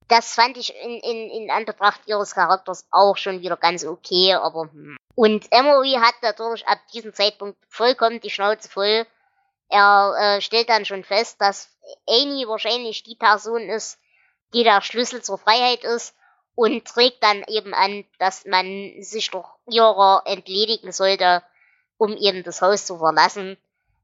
Das 0.08 0.34
fand 0.34 0.56
ich 0.56 0.74
in, 0.82 0.98
in, 0.98 1.30
in 1.30 1.50
Anbetracht 1.52 2.00
ihres 2.06 2.34
Charakters 2.34 2.84
auch 2.90 3.16
schon 3.16 3.40
wieder 3.40 3.56
ganz 3.56 3.84
okay, 3.84 4.34
aber 4.34 4.62
hm. 4.72 4.96
Und 5.14 5.52
Emory 5.52 5.98
hat 6.00 6.14
natürlich 6.22 6.66
ab 6.66 6.78
diesem 6.92 7.14
Zeitpunkt 7.14 7.58
vollkommen 7.68 8.20
die 8.20 8.30
Schnauze 8.30 8.68
voll. 8.68 9.06
Er 9.68 10.14
äh, 10.18 10.40
stellt 10.40 10.68
dann 10.68 10.84
schon 10.84 11.04
fest, 11.04 11.40
dass 11.40 11.68
Amy 12.08 12.48
wahrscheinlich 12.48 13.04
die 13.04 13.14
Person 13.16 13.68
ist, 13.68 13.98
die 14.54 14.64
der 14.64 14.80
Schlüssel 14.80 15.22
zur 15.22 15.38
Freiheit 15.38 15.84
ist 15.84 16.14
und 16.54 16.84
trägt 16.84 17.22
dann 17.22 17.42
eben 17.48 17.74
an, 17.74 18.04
dass 18.18 18.44
man 18.46 18.66
sich 19.00 19.30
doch 19.30 19.56
ihrer 19.70 20.22
entledigen 20.26 20.92
sollte, 20.92 21.42
um 21.96 22.16
eben 22.16 22.42
das 22.42 22.60
Haus 22.62 22.86
zu 22.86 22.98
verlassen. 22.98 23.56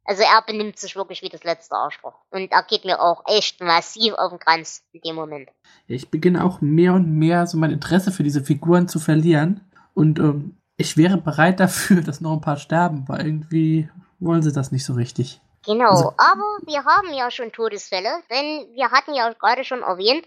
Also 0.04 0.22
er 0.22 0.40
benimmt 0.46 0.78
sich 0.78 0.94
wirklich 0.94 1.22
wie 1.22 1.28
das 1.28 1.42
letzte 1.42 1.74
Arschloch. 1.74 2.14
Und 2.30 2.52
er 2.52 2.62
geht 2.62 2.84
mir 2.84 3.00
auch 3.00 3.24
echt 3.26 3.60
massiv 3.60 4.14
auf 4.14 4.30
den 4.30 4.38
Kranz 4.38 4.84
in 4.92 5.00
dem 5.00 5.16
Moment. 5.16 5.48
Ich 5.88 6.10
beginne 6.10 6.44
auch 6.44 6.60
mehr 6.60 6.92
und 6.94 7.10
mehr 7.18 7.46
so 7.48 7.58
mein 7.58 7.72
Interesse 7.72 8.12
für 8.12 8.22
diese 8.22 8.44
Figuren 8.44 8.86
zu 8.88 9.00
verlieren. 9.00 9.68
Und 9.94 10.18
ähm, 10.20 10.56
ich 10.76 10.96
wäre 10.96 11.16
bereit 11.16 11.58
dafür, 11.58 12.00
dass 12.02 12.20
noch 12.20 12.34
ein 12.34 12.40
paar 12.40 12.56
sterben, 12.58 13.04
weil 13.08 13.26
irgendwie 13.26 13.88
wollen 14.20 14.42
sie 14.42 14.52
das 14.52 14.70
nicht 14.70 14.84
so 14.84 14.92
richtig. 14.94 15.40
Genau, 15.64 15.88
Also- 15.90 16.12
aber 16.16 16.58
wir 16.66 16.84
haben 16.84 17.12
ja 17.12 17.28
schon 17.32 17.50
Todesfälle, 17.50 18.10
denn 18.30 18.72
wir 18.74 18.92
hatten 18.92 19.12
ja 19.14 19.32
gerade 19.32 19.64
schon 19.64 19.82
erwähnt, 19.82 20.24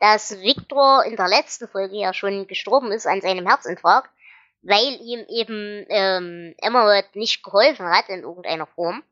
dass 0.00 0.40
Victor 0.40 1.04
in 1.04 1.16
der 1.16 1.28
letzten 1.28 1.68
Folge 1.68 1.96
ja 1.96 2.12
schon 2.12 2.46
gestorben 2.46 2.92
ist 2.92 3.06
an 3.06 3.20
seinem 3.20 3.46
Herzinfarkt, 3.46 4.10
weil 4.62 5.00
ihm 5.00 5.24
eben 5.28 5.86
ähm, 5.88 6.54
Emerald 6.58 7.14
nicht 7.14 7.42
geholfen 7.42 7.86
hat 7.86 8.08
in 8.08 8.22
irgendeiner 8.22 8.66
Form. 8.66 9.02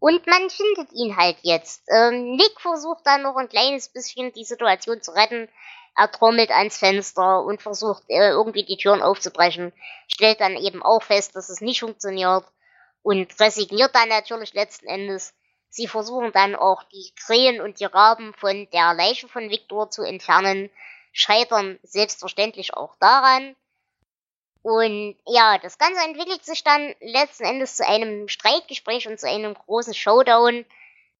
Und 0.00 0.26
man 0.26 0.48
findet 0.48 0.92
ihn 0.92 1.16
halt 1.16 1.38
jetzt. 1.42 1.82
Ähm, 1.88 2.36
Nick 2.36 2.60
versucht 2.60 3.04
dann 3.04 3.22
noch 3.22 3.36
ein 3.36 3.48
kleines 3.48 3.88
bisschen 3.88 4.32
die 4.32 4.44
Situation 4.44 5.02
zu 5.02 5.10
retten. 5.10 5.48
Er 5.96 6.10
trommelt 6.10 6.50
ans 6.50 6.78
Fenster 6.78 7.42
und 7.42 7.60
versucht 7.60 8.04
äh, 8.08 8.30
irgendwie 8.30 8.64
die 8.64 8.76
Türen 8.76 9.02
aufzubrechen. 9.02 9.72
Stellt 10.06 10.40
dann 10.40 10.56
eben 10.56 10.82
auch 10.82 11.02
fest, 11.02 11.34
dass 11.34 11.48
es 11.48 11.60
nicht 11.60 11.80
funktioniert 11.80 12.44
und 13.02 13.40
resigniert 13.40 13.94
dann 13.94 14.08
natürlich 14.08 14.54
letzten 14.54 14.86
Endes. 14.86 15.34
Sie 15.70 15.86
versuchen 15.86 16.32
dann 16.32 16.54
auch 16.54 16.82
die 16.84 17.12
Krähen 17.14 17.60
und 17.60 17.80
die 17.80 17.84
Raben 17.84 18.32
von 18.34 18.68
der 18.72 18.94
Leiche 18.94 19.28
von 19.28 19.50
Victor 19.50 19.90
zu 19.90 20.02
entfernen, 20.02 20.70
scheitern 21.12 21.78
selbstverständlich 21.82 22.74
auch 22.74 22.96
daran. 23.00 23.54
Und 24.62 25.16
ja, 25.26 25.58
das 25.58 25.78
Ganze 25.78 26.02
entwickelt 26.02 26.44
sich 26.44 26.64
dann 26.64 26.94
letzten 27.00 27.44
Endes 27.44 27.76
zu 27.76 27.86
einem 27.86 28.28
Streitgespräch 28.28 29.08
und 29.08 29.18
zu 29.18 29.28
einem 29.28 29.54
großen 29.54 29.94
Showdown 29.94 30.64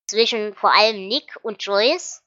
zwischen 0.07 0.55
vor 0.55 0.75
allem 0.75 1.07
Nick 1.09 1.39
und 1.43 1.63
Joyce, 1.63 2.23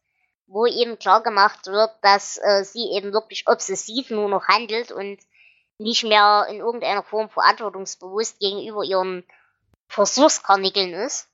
wo 0.47 0.65
eben 0.65 0.99
klar 0.99 1.23
gemacht 1.23 1.67
wird, 1.67 1.91
dass 2.01 2.37
äh, 2.37 2.63
sie 2.63 2.91
eben 2.91 3.13
wirklich 3.13 3.47
obsessiv 3.47 4.09
nur 4.09 4.29
noch 4.29 4.47
handelt 4.47 4.91
und 4.91 5.19
nicht 5.77 6.03
mehr 6.03 6.45
in 6.49 6.57
irgendeiner 6.57 7.03
Form 7.03 7.29
verantwortungsbewusst 7.29 8.39
gegenüber 8.39 8.83
ihren 8.83 9.25
Versuchskarnickeln 9.87 10.93
ist. 10.93 11.27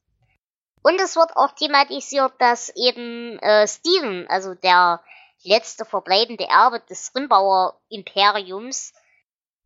Und 0.87 1.01
es 1.01 1.17
wird 1.17 1.35
auch 1.35 1.51
thematisiert, 1.51 2.31
dass 2.39 2.71
eben 2.73 3.37
äh, 3.39 3.67
Steven, 3.67 4.25
also 4.29 4.53
der 4.53 5.01
letzte 5.43 5.83
verbleibende 5.83 6.45
Erbe 6.45 6.79
des 6.89 7.11
Rimbauer 7.13 7.77
Imperiums, 7.89 8.93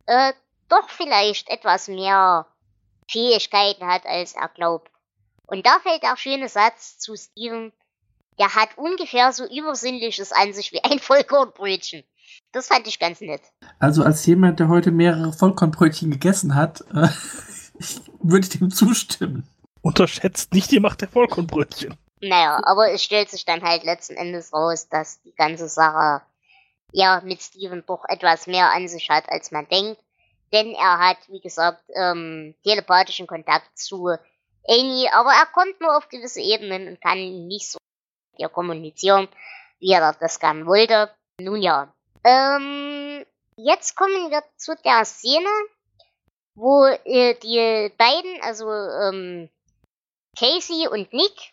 äh, 0.06 0.32
doch 0.68 0.90
vielleicht 0.90 1.48
etwas 1.48 1.86
mehr 1.86 2.46
Fähigkeiten 3.08 3.86
hat, 3.86 4.04
als 4.04 4.34
er 4.34 4.48
glaubt. 4.48 4.90
Und 5.46 5.64
da 5.64 5.78
fällt 5.78 6.02
der 6.02 6.16
schöne 6.16 6.48
Satz 6.48 6.98
zu 6.98 7.14
Steven, 7.14 7.72
der 8.40 8.56
hat 8.56 8.70
ungefähr 8.76 9.32
so 9.32 9.44
Übersinnliches 9.44 10.32
an 10.32 10.52
sich 10.52 10.72
wie 10.72 10.82
ein 10.82 10.98
Vollkornbrötchen. 10.98 12.02
Das 12.50 12.66
fand 12.66 12.88
ich 12.88 12.98
ganz 12.98 13.20
nett. 13.20 13.42
Also 13.78 14.02
als 14.02 14.26
jemand, 14.26 14.58
der 14.58 14.66
heute 14.66 14.90
mehrere 14.90 15.32
Vollkornbrötchen 15.32 16.10
gegessen 16.10 16.56
hat, 16.56 16.80
äh, 16.92 17.06
ich 17.78 18.00
würde 18.20 18.48
dem 18.48 18.72
zustimmen. 18.72 19.46
Unterschätzt 19.82 20.54
nicht 20.54 20.70
die 20.70 20.80
Macht 20.80 21.00
der 21.00 21.08
Vollkornbrötchen. 21.08 21.96
Naja, 22.20 22.60
aber 22.62 22.92
es 22.92 23.02
stellt 23.02 23.30
sich 23.30 23.44
dann 23.44 23.62
halt 23.62 23.82
letzten 23.82 24.14
Endes 24.14 24.52
raus, 24.52 24.88
dass 24.88 25.20
die 25.22 25.34
ganze 25.34 25.68
Sache 25.68 26.22
ja 26.92 27.20
mit 27.24 27.42
Steven 27.42 27.82
doch 27.84 28.04
etwas 28.08 28.46
mehr 28.46 28.70
an 28.70 28.86
sich 28.86 29.10
hat, 29.10 29.28
als 29.28 29.50
man 29.50 29.66
denkt. 29.68 30.00
Denn 30.52 30.72
er 30.74 30.98
hat, 30.98 31.18
wie 31.28 31.40
gesagt, 31.40 31.82
ähm, 31.94 32.54
telepathischen 32.62 33.26
Kontakt 33.26 33.76
zu 33.76 34.16
Amy, 34.68 35.08
aber 35.12 35.32
er 35.32 35.46
kommt 35.46 35.80
nur 35.80 35.96
auf 35.96 36.08
gewisse 36.08 36.40
Ebenen 36.40 36.86
und 36.86 37.00
kann 37.00 37.18
nicht 37.48 37.70
so 37.70 37.78
mit 38.32 38.40
ihr 38.40 38.48
kommunizieren, 38.48 39.28
wie 39.80 39.90
er 39.90 40.12
das 40.12 40.38
gern 40.38 40.66
wollte. 40.66 41.10
Nun 41.40 41.60
ja. 41.60 41.92
Ähm, 42.22 43.24
jetzt 43.56 43.96
kommen 43.96 44.30
wir 44.30 44.44
zu 44.56 44.76
der 44.84 45.04
Szene, 45.04 45.48
wo 46.54 46.84
äh, 46.84 47.34
die 47.42 47.92
beiden, 47.96 48.40
also 48.42 48.70
ähm, 48.70 49.48
Casey 50.38 50.88
und 50.88 51.12
Nick, 51.12 51.52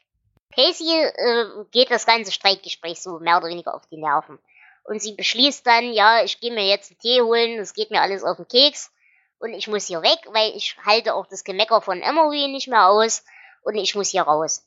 Casey 0.55 0.87
äh, 0.87 1.65
geht 1.71 1.91
das 1.91 2.05
ganze 2.05 2.31
Streitgespräch 2.31 3.01
so 3.01 3.19
mehr 3.19 3.37
oder 3.37 3.47
weniger 3.47 3.75
auf 3.75 3.85
die 3.87 3.97
Nerven. 3.97 4.39
Und 4.83 5.01
sie 5.01 5.13
beschließt 5.13 5.65
dann, 5.67 5.91
ja, 5.93 6.23
ich 6.23 6.39
gehe 6.39 6.51
mir 6.51 6.65
jetzt 6.65 6.91
einen 6.91 6.99
Tee 6.99 7.21
holen, 7.21 7.59
es 7.59 7.73
geht 7.73 7.91
mir 7.91 8.01
alles 8.01 8.23
auf 8.23 8.37
den 8.37 8.47
Keks 8.47 8.91
und 9.39 9.53
ich 9.53 9.67
muss 9.67 9.87
hier 9.87 10.01
weg, 10.01 10.19
weil 10.31 10.55
ich 10.55 10.77
halte 10.85 11.13
auch 11.13 11.27
das 11.27 11.43
Gemecker 11.43 11.81
von 11.81 12.01
Emory 12.01 12.47
nicht 12.47 12.67
mehr 12.67 12.87
aus 12.87 13.23
und 13.61 13.75
ich 13.75 13.95
muss 13.95 14.09
hier 14.09 14.23
raus. 14.23 14.65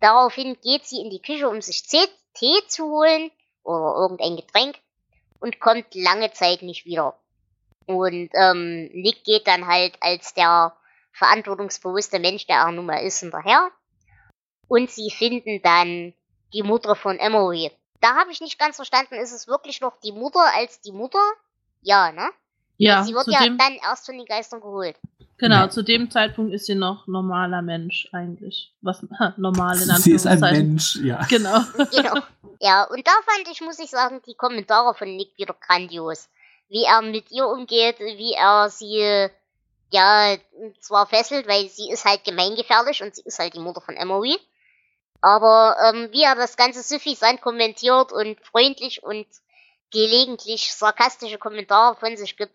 Daraufhin 0.00 0.56
geht 0.62 0.86
sie 0.86 1.00
in 1.00 1.10
die 1.10 1.20
Küche, 1.20 1.48
um 1.48 1.60
sich 1.60 1.82
Tee 1.82 2.66
zu 2.68 2.84
holen 2.84 3.30
oder 3.64 4.00
irgendein 4.00 4.36
Getränk 4.36 4.76
und 5.40 5.60
kommt 5.60 5.94
lange 5.94 6.32
Zeit 6.32 6.62
nicht 6.62 6.86
wieder. 6.86 7.18
Und 7.86 8.30
ähm, 8.34 8.90
Nick 8.92 9.24
geht 9.24 9.46
dann 9.46 9.66
halt 9.66 9.96
als 10.00 10.34
der 10.34 10.76
verantwortungsbewusste 11.18 12.18
Mensch, 12.18 12.46
der 12.46 12.56
er 12.58 12.72
nun 12.72 12.86
mal 12.86 12.98
ist, 12.98 13.20
hinterher. 13.20 13.70
Und 14.68 14.90
sie 14.90 15.10
finden 15.10 15.60
dann 15.62 16.14
die 16.52 16.62
Mutter 16.62 16.94
von 16.94 17.18
Emory. 17.18 17.70
Da 18.00 18.14
habe 18.16 18.30
ich 18.30 18.40
nicht 18.40 18.58
ganz 18.58 18.76
verstanden, 18.76 19.14
ist 19.16 19.32
es 19.32 19.48
wirklich 19.48 19.80
noch 19.80 19.98
die 20.00 20.12
Mutter 20.12 20.44
als 20.54 20.80
die 20.80 20.92
Mutter? 20.92 21.22
Ja, 21.82 22.12
ne? 22.12 22.30
Ja, 22.76 23.02
sie 23.02 23.12
wird 23.12 23.26
ja 23.26 23.40
dann 23.40 23.74
erst 23.82 24.06
von 24.06 24.16
den 24.16 24.24
Geistern 24.26 24.60
geholt. 24.60 24.96
genau, 25.36 25.62
Ja. 25.62 25.70
zu 25.70 25.82
dem 25.82 26.10
Zeitpunkt 26.12 26.54
ist 26.54 26.66
sie 26.66 26.76
noch 26.76 27.08
normaler 27.08 27.60
Mensch 27.60 28.08
eigentlich. 28.12 28.72
Was 28.82 29.04
normal 29.36 29.76
in 29.82 29.88
Sie 29.96 30.12
ist 30.12 30.26
ein 30.26 30.42
Anführungszeichen. 30.42 30.68
Mensch, 30.68 30.96
ja. 31.02 31.24
Genau. 31.28 31.60
Genau. 31.90 32.22
Ja, 32.60 32.84
und 32.84 33.04
da 33.06 33.12
fand 33.26 33.48
ich, 33.50 33.60
muss 33.62 33.78
ich 33.80 33.90
sagen, 33.90 34.20
die 34.26 34.34
Kommentare 34.34 34.94
von 34.94 35.08
Nick 35.16 35.36
wieder 35.36 35.54
grandios. 35.54 36.28
Wie 36.68 36.84
er 36.84 37.02
mit 37.02 37.30
ihr 37.32 37.46
umgeht, 37.48 37.98
wie 37.98 38.34
er 38.34 38.68
sie, 38.70 39.28
ja, 39.90 40.36
zwar 40.80 41.06
fesselt, 41.06 41.48
weil 41.48 41.68
sie 41.68 41.90
ist 41.90 42.04
halt 42.04 42.24
gemeingefährlich 42.24 43.02
und 43.02 43.14
sie 43.14 43.22
ist 43.24 43.38
halt 43.38 43.54
die 43.54 43.60
Mutter 43.60 43.80
von 43.80 43.96
Emory. 43.96 44.36
Aber 45.20 45.76
ähm, 45.84 46.08
wie 46.12 46.22
er 46.22 46.36
das 46.36 46.56
Ganze 46.56 46.82
suffisant 46.82 47.40
kommentiert 47.40 48.12
und 48.12 48.38
freundlich 48.40 49.02
und 49.02 49.26
gelegentlich 49.90 50.72
sarkastische 50.72 51.38
Kommentare 51.38 51.96
von 51.96 52.16
sich 52.16 52.36
gibt, 52.36 52.52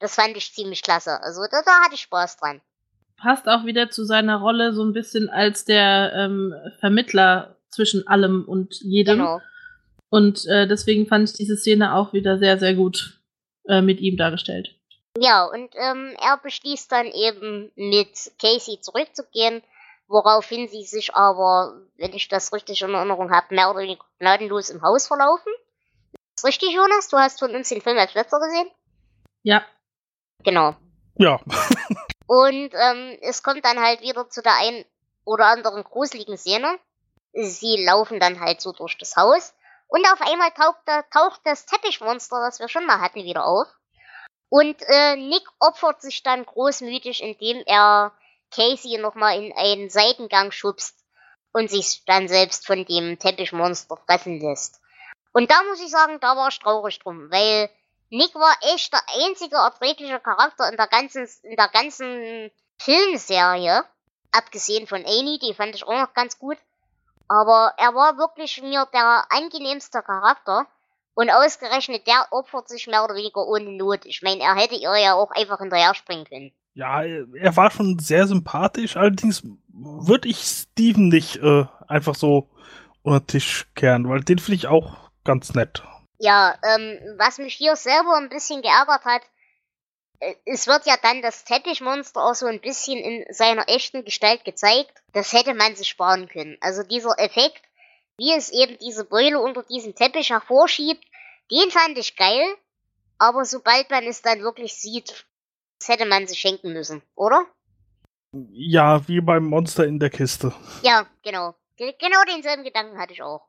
das 0.00 0.14
fand 0.14 0.36
ich 0.36 0.52
ziemlich 0.52 0.82
klasse. 0.82 1.22
Also 1.22 1.42
da, 1.50 1.62
da 1.62 1.84
hatte 1.84 1.94
ich 1.94 2.00
Spaß 2.00 2.38
dran. 2.38 2.60
Passt 3.16 3.46
auch 3.48 3.66
wieder 3.66 3.90
zu 3.90 4.04
seiner 4.04 4.38
Rolle 4.38 4.72
so 4.72 4.82
ein 4.82 4.94
bisschen 4.94 5.28
als 5.28 5.66
der 5.66 6.12
ähm, 6.14 6.54
Vermittler 6.80 7.56
zwischen 7.68 8.06
allem 8.08 8.44
und 8.46 8.80
jedem. 8.80 9.18
Genau. 9.18 9.40
Und 10.08 10.46
äh, 10.46 10.66
deswegen 10.66 11.06
fand 11.06 11.30
ich 11.30 11.36
diese 11.36 11.56
Szene 11.56 11.94
auch 11.94 12.12
wieder 12.12 12.38
sehr, 12.38 12.58
sehr 12.58 12.74
gut 12.74 13.20
äh, 13.68 13.82
mit 13.82 14.00
ihm 14.00 14.16
dargestellt. 14.16 14.74
Ja, 15.16 15.44
und 15.44 15.74
ähm, 15.74 16.16
er 16.20 16.36
beschließt 16.38 16.90
dann 16.92 17.06
eben 17.06 17.72
mit 17.74 18.32
Casey 18.40 18.80
zurückzugehen, 18.80 19.62
woraufhin 20.06 20.68
sie 20.68 20.84
sich 20.84 21.14
aber, 21.14 21.80
wenn 21.96 22.12
ich 22.12 22.28
das 22.28 22.52
richtig 22.52 22.82
in 22.82 22.94
Erinnerung 22.94 23.30
habe, 23.30 23.54
mehr 23.54 23.70
oder 23.70 23.80
weniger 23.80 24.04
gnadenlos 24.18 24.70
im 24.70 24.82
Haus 24.82 25.06
verlaufen. 25.06 25.52
Ist 26.36 26.44
richtig, 26.44 26.72
Jonas? 26.72 27.08
Du 27.08 27.18
hast 27.18 27.38
von 27.38 27.54
uns 27.54 27.68
den 27.68 27.80
Film 27.80 27.98
als 27.98 28.14
letzter 28.14 28.40
gesehen? 28.40 28.70
Ja. 29.42 29.64
Genau. 30.44 30.74
Ja. 31.16 31.40
Und 32.26 32.70
ähm, 32.74 33.18
es 33.22 33.42
kommt 33.42 33.64
dann 33.64 33.80
halt 33.80 34.02
wieder 34.02 34.28
zu 34.30 34.42
der 34.42 34.54
ein 34.54 34.84
oder 35.24 35.46
anderen 35.46 35.82
gruseligen 35.82 36.36
Szene. 36.36 36.78
Sie 37.32 37.84
laufen 37.84 38.20
dann 38.20 38.40
halt 38.40 38.60
so 38.60 38.72
durch 38.72 38.96
das 38.98 39.16
Haus. 39.16 39.54
Und 39.88 40.06
auf 40.12 40.20
einmal 40.20 40.52
taucht, 40.52 40.80
da, 40.86 41.02
taucht 41.02 41.40
das 41.44 41.66
Teppichmonster, 41.66 42.40
das 42.40 42.60
wir 42.60 42.68
schon 42.68 42.86
mal 42.86 43.00
hatten, 43.00 43.24
wieder 43.24 43.44
auf. 43.44 43.66
Und 44.50 44.76
äh, 44.82 45.16
Nick 45.16 45.44
opfert 45.60 46.02
sich 46.02 46.22
dann 46.22 46.44
großmütig, 46.44 47.22
indem 47.22 47.62
er 47.66 48.12
Casey 48.50 48.98
nochmal 48.98 49.42
in 49.42 49.52
einen 49.56 49.88
Seitengang 49.88 50.50
schubst 50.50 50.98
und 51.52 51.70
sich 51.70 52.04
dann 52.04 52.28
selbst 52.28 52.66
von 52.66 52.84
dem 52.84 53.18
Teppichmonster 53.18 53.96
fressen 54.06 54.40
lässt. 54.40 54.80
Und 55.32 55.50
da 55.50 55.62
muss 55.62 55.80
ich 55.80 55.90
sagen, 55.90 56.18
da 56.20 56.36
war 56.36 56.48
ich 56.48 56.58
traurig 56.58 56.98
drum, 56.98 57.30
weil 57.30 57.70
Nick 58.10 58.34
war 58.34 58.52
echt 58.74 58.92
der 58.92 59.02
einzige 59.24 59.56
erträgliche 59.56 60.18
Charakter 60.18 60.68
in 60.68 60.76
der 60.76 60.88
ganzen, 60.88 61.28
in 61.44 61.56
der 61.56 61.68
ganzen 61.68 62.50
Filmserie. 62.78 63.84
Abgesehen 64.32 64.88
von 64.88 65.04
Annie, 65.04 65.38
die 65.38 65.54
fand 65.54 65.76
ich 65.76 65.84
auch 65.84 65.92
noch 65.92 66.12
ganz 66.12 66.38
gut. 66.38 66.58
Aber 67.28 67.74
er 67.76 67.94
war 67.94 68.18
wirklich 68.18 68.60
mir 68.60 68.84
der 68.92 69.26
angenehmste 69.30 70.02
Charakter. 70.02 70.66
Und 71.20 71.28
ausgerechnet 71.28 72.06
der 72.06 72.28
opfert 72.30 72.70
sich 72.70 72.86
mehr 72.86 73.04
oder 73.04 73.14
weniger 73.14 73.46
ohne 73.46 73.72
Not. 73.72 74.06
Ich 74.06 74.22
meine, 74.22 74.40
er 74.42 74.54
hätte 74.54 74.74
ihr 74.74 74.96
ja 74.96 75.12
auch 75.12 75.30
einfach 75.32 75.58
hinterher 75.58 75.94
springen 75.94 76.24
können. 76.24 76.50
Ja, 76.72 77.02
er 77.02 77.56
war 77.58 77.70
schon 77.70 77.98
sehr 77.98 78.26
sympathisch. 78.26 78.96
Allerdings 78.96 79.42
würde 79.68 80.30
ich 80.30 80.38
Steven 80.38 81.08
nicht 81.08 81.36
äh, 81.36 81.66
einfach 81.86 82.14
so 82.14 82.48
unter 83.02 83.20
den 83.20 83.26
Tisch 83.26 83.66
kehren, 83.74 84.08
weil 84.08 84.22
den 84.22 84.38
finde 84.38 84.56
ich 84.56 84.66
auch 84.66 85.10
ganz 85.22 85.52
nett. 85.52 85.82
Ja, 86.16 86.54
ähm, 86.62 86.98
was 87.18 87.36
mich 87.36 87.52
hier 87.52 87.76
selber 87.76 88.16
ein 88.16 88.30
bisschen 88.30 88.62
geärgert 88.62 89.04
hat, 89.04 89.20
äh, 90.20 90.34
es 90.46 90.66
wird 90.66 90.86
ja 90.86 90.96
dann 91.02 91.20
das 91.20 91.44
Teppichmonster 91.44 92.24
auch 92.24 92.34
so 92.34 92.46
ein 92.46 92.62
bisschen 92.62 92.96
in 92.96 93.26
seiner 93.30 93.68
echten 93.68 94.06
Gestalt 94.06 94.46
gezeigt. 94.46 95.02
Das 95.12 95.34
hätte 95.34 95.52
man 95.52 95.76
sich 95.76 95.88
sparen 95.90 96.30
können. 96.30 96.56
Also 96.62 96.82
dieser 96.82 97.18
Effekt, 97.18 97.60
wie 98.20 98.34
es 98.34 98.50
eben 98.50 98.76
diese 98.78 99.06
Beule 99.06 99.40
unter 99.40 99.62
diesem 99.62 99.94
Teppich 99.94 100.28
hervorschiebt, 100.28 101.02
den 101.50 101.70
fand 101.70 101.98
ich 101.98 102.16
geil. 102.16 102.56
Aber 103.18 103.44
sobald 103.44 103.90
man 103.90 104.04
es 104.04 104.22
dann 104.22 104.40
wirklich 104.40 104.74
sieht, 104.74 105.26
das 105.78 105.88
hätte 105.88 106.06
man 106.06 106.26
sich 106.26 106.38
schenken 106.38 106.72
müssen, 106.72 107.02
oder? 107.14 107.46
Ja, 108.32 109.06
wie 109.08 109.20
beim 109.20 109.44
Monster 109.44 109.84
in 109.86 109.98
der 109.98 110.10
Kiste. 110.10 110.54
Ja, 110.82 111.06
genau. 111.22 111.54
Genau 111.76 112.22
denselben 112.28 112.64
Gedanken 112.64 112.98
hatte 112.98 113.12
ich 113.12 113.22
auch. 113.22 113.46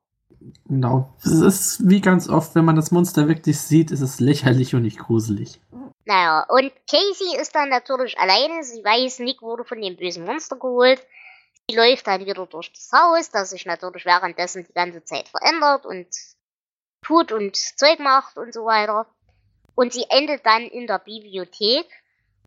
Genau. 0.65 1.13
Es 1.24 1.31
ist 1.31 1.89
wie 1.89 2.01
ganz 2.01 2.29
oft, 2.29 2.55
wenn 2.55 2.65
man 2.65 2.75
das 2.75 2.91
Monster 2.91 3.27
wirklich 3.27 3.60
sieht, 3.60 3.91
ist 3.91 4.01
es 4.01 4.20
lächerlich 4.20 4.74
und 4.74 4.84
nicht 4.84 5.00
gruselig. 5.00 5.60
Naja, 6.05 6.46
und 6.50 6.72
Casey 6.89 7.39
ist 7.39 7.53
dann 7.53 7.70
natürlich 7.70 8.17
alleine. 8.17 8.63
Sie 8.63 8.84
weiß, 8.84 9.20
Nick 9.20 9.41
wurde 9.41 9.63
von 9.63 9.81
dem 9.81 9.98
bösen 9.98 10.25
Monster 10.25 10.55
geholt. 10.55 11.05
Sie 11.70 11.75
läuft 11.75 12.08
dann 12.08 12.25
wieder 12.25 12.46
durch 12.46 12.72
das 12.74 12.89
Haus, 12.91 13.29
das 13.29 13.51
sich 13.51 13.65
natürlich 13.65 14.05
währenddessen 14.05 14.65
die 14.65 14.74
ganze 14.74 15.03
Zeit 15.03 15.27
verändert 15.27 15.86
und 15.86 16.08
tut 17.11 17.31
und 17.31 17.55
Zeug 17.55 17.99
macht 17.99 18.37
und 18.37 18.53
so 18.53 18.65
weiter. 18.65 19.05
Und 19.75 19.93
sie 19.93 20.05
endet 20.09 20.45
dann 20.45 20.63
in 20.63 20.87
der 20.87 20.99
Bibliothek 20.99 21.87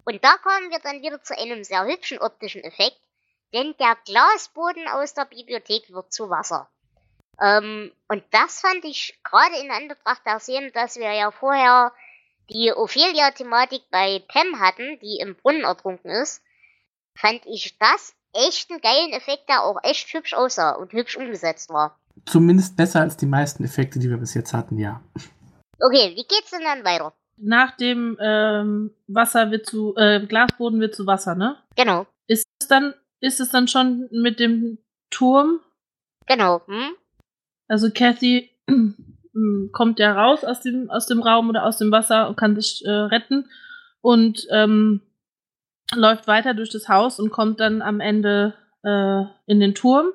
und 0.04 0.24
da 0.24 0.36
kommen 0.38 0.70
wir 0.70 0.78
dann 0.78 1.02
wieder 1.02 1.22
zu 1.22 1.36
einem 1.36 1.64
sehr 1.64 1.84
hübschen 1.84 2.18
optischen 2.18 2.62
Effekt, 2.62 2.98
denn 3.52 3.74
der 3.78 3.96
Glasboden 4.04 4.88
aus 4.88 5.14
der 5.14 5.26
Bibliothek 5.26 5.92
wird 5.92 6.12
zu 6.12 6.30
Wasser. 6.30 6.68
Ähm, 7.40 7.92
und 8.08 8.24
das 8.30 8.60
fand 8.60 8.84
ich 8.84 9.18
gerade 9.22 9.56
in 9.56 9.70
Anbetracht 9.70 10.24
der 10.24 10.40
Szene, 10.40 10.70
dass 10.70 10.96
wir 10.96 11.12
ja 11.12 11.30
vorher 11.30 11.92
die 12.50 12.72
Ophelia-Thematik 12.72 13.82
bei 13.90 14.22
Pam 14.28 14.60
hatten, 14.60 14.98
die 15.00 15.18
im 15.18 15.34
Brunnen 15.34 15.64
ertrunken 15.64 16.10
ist, 16.10 16.42
fand 17.14 17.44
ich 17.46 17.78
das 17.78 18.14
echt 18.32 18.70
einen 18.70 18.80
geilen 18.80 19.12
Effekt, 19.12 19.48
der 19.48 19.62
auch 19.62 19.78
echt 19.82 20.12
hübsch 20.12 20.34
aussah 20.34 20.72
und 20.72 20.92
hübsch 20.92 21.16
umgesetzt 21.16 21.70
war. 21.70 21.98
Zumindest 22.26 22.76
besser 22.76 23.00
als 23.00 23.16
die 23.16 23.26
meisten 23.26 23.64
Effekte, 23.64 23.98
die 23.98 24.08
wir 24.08 24.16
bis 24.16 24.34
jetzt 24.34 24.54
hatten, 24.54 24.78
ja. 24.78 25.02
Okay, 25.80 26.12
wie 26.14 26.24
geht's 26.24 26.50
denn 26.50 26.62
dann 26.62 26.84
weiter? 26.84 27.12
Nach 27.36 27.76
dem 27.76 28.16
ähm, 28.20 28.92
Wasser 29.08 29.50
wird 29.50 29.66
zu, 29.66 29.94
äh, 29.96 30.24
Glasboden 30.26 30.80
wird 30.80 30.94
zu 30.94 31.06
Wasser, 31.06 31.34
ne? 31.34 31.56
Genau. 31.76 32.06
Ist 32.26 32.46
es 32.60 32.68
dann, 32.68 32.94
ist 33.20 33.40
es 33.40 33.50
dann 33.50 33.68
schon 33.68 34.08
mit 34.12 34.38
dem 34.38 34.78
Turm? 35.10 35.60
Genau. 36.26 36.62
Hm? 36.66 36.94
Also 37.68 37.90
Kathy 37.90 38.50
kommt 39.72 39.98
ja 39.98 40.12
raus 40.12 40.44
aus 40.44 40.60
dem, 40.60 40.90
aus 40.90 41.06
dem 41.06 41.20
Raum 41.20 41.48
oder 41.48 41.64
aus 41.64 41.78
dem 41.78 41.90
Wasser 41.90 42.28
und 42.28 42.36
kann 42.36 42.54
sich 42.54 42.84
äh, 42.84 42.90
retten 42.90 43.50
und 44.00 44.46
ähm, 44.50 45.02
läuft 45.94 46.26
weiter 46.26 46.54
durch 46.54 46.70
das 46.70 46.88
Haus 46.88 47.18
und 47.18 47.30
kommt 47.30 47.60
dann 47.60 47.82
am 47.82 48.00
Ende 48.00 48.54
äh, 48.84 49.24
in 49.46 49.60
den 49.60 49.74
Turm 49.74 50.12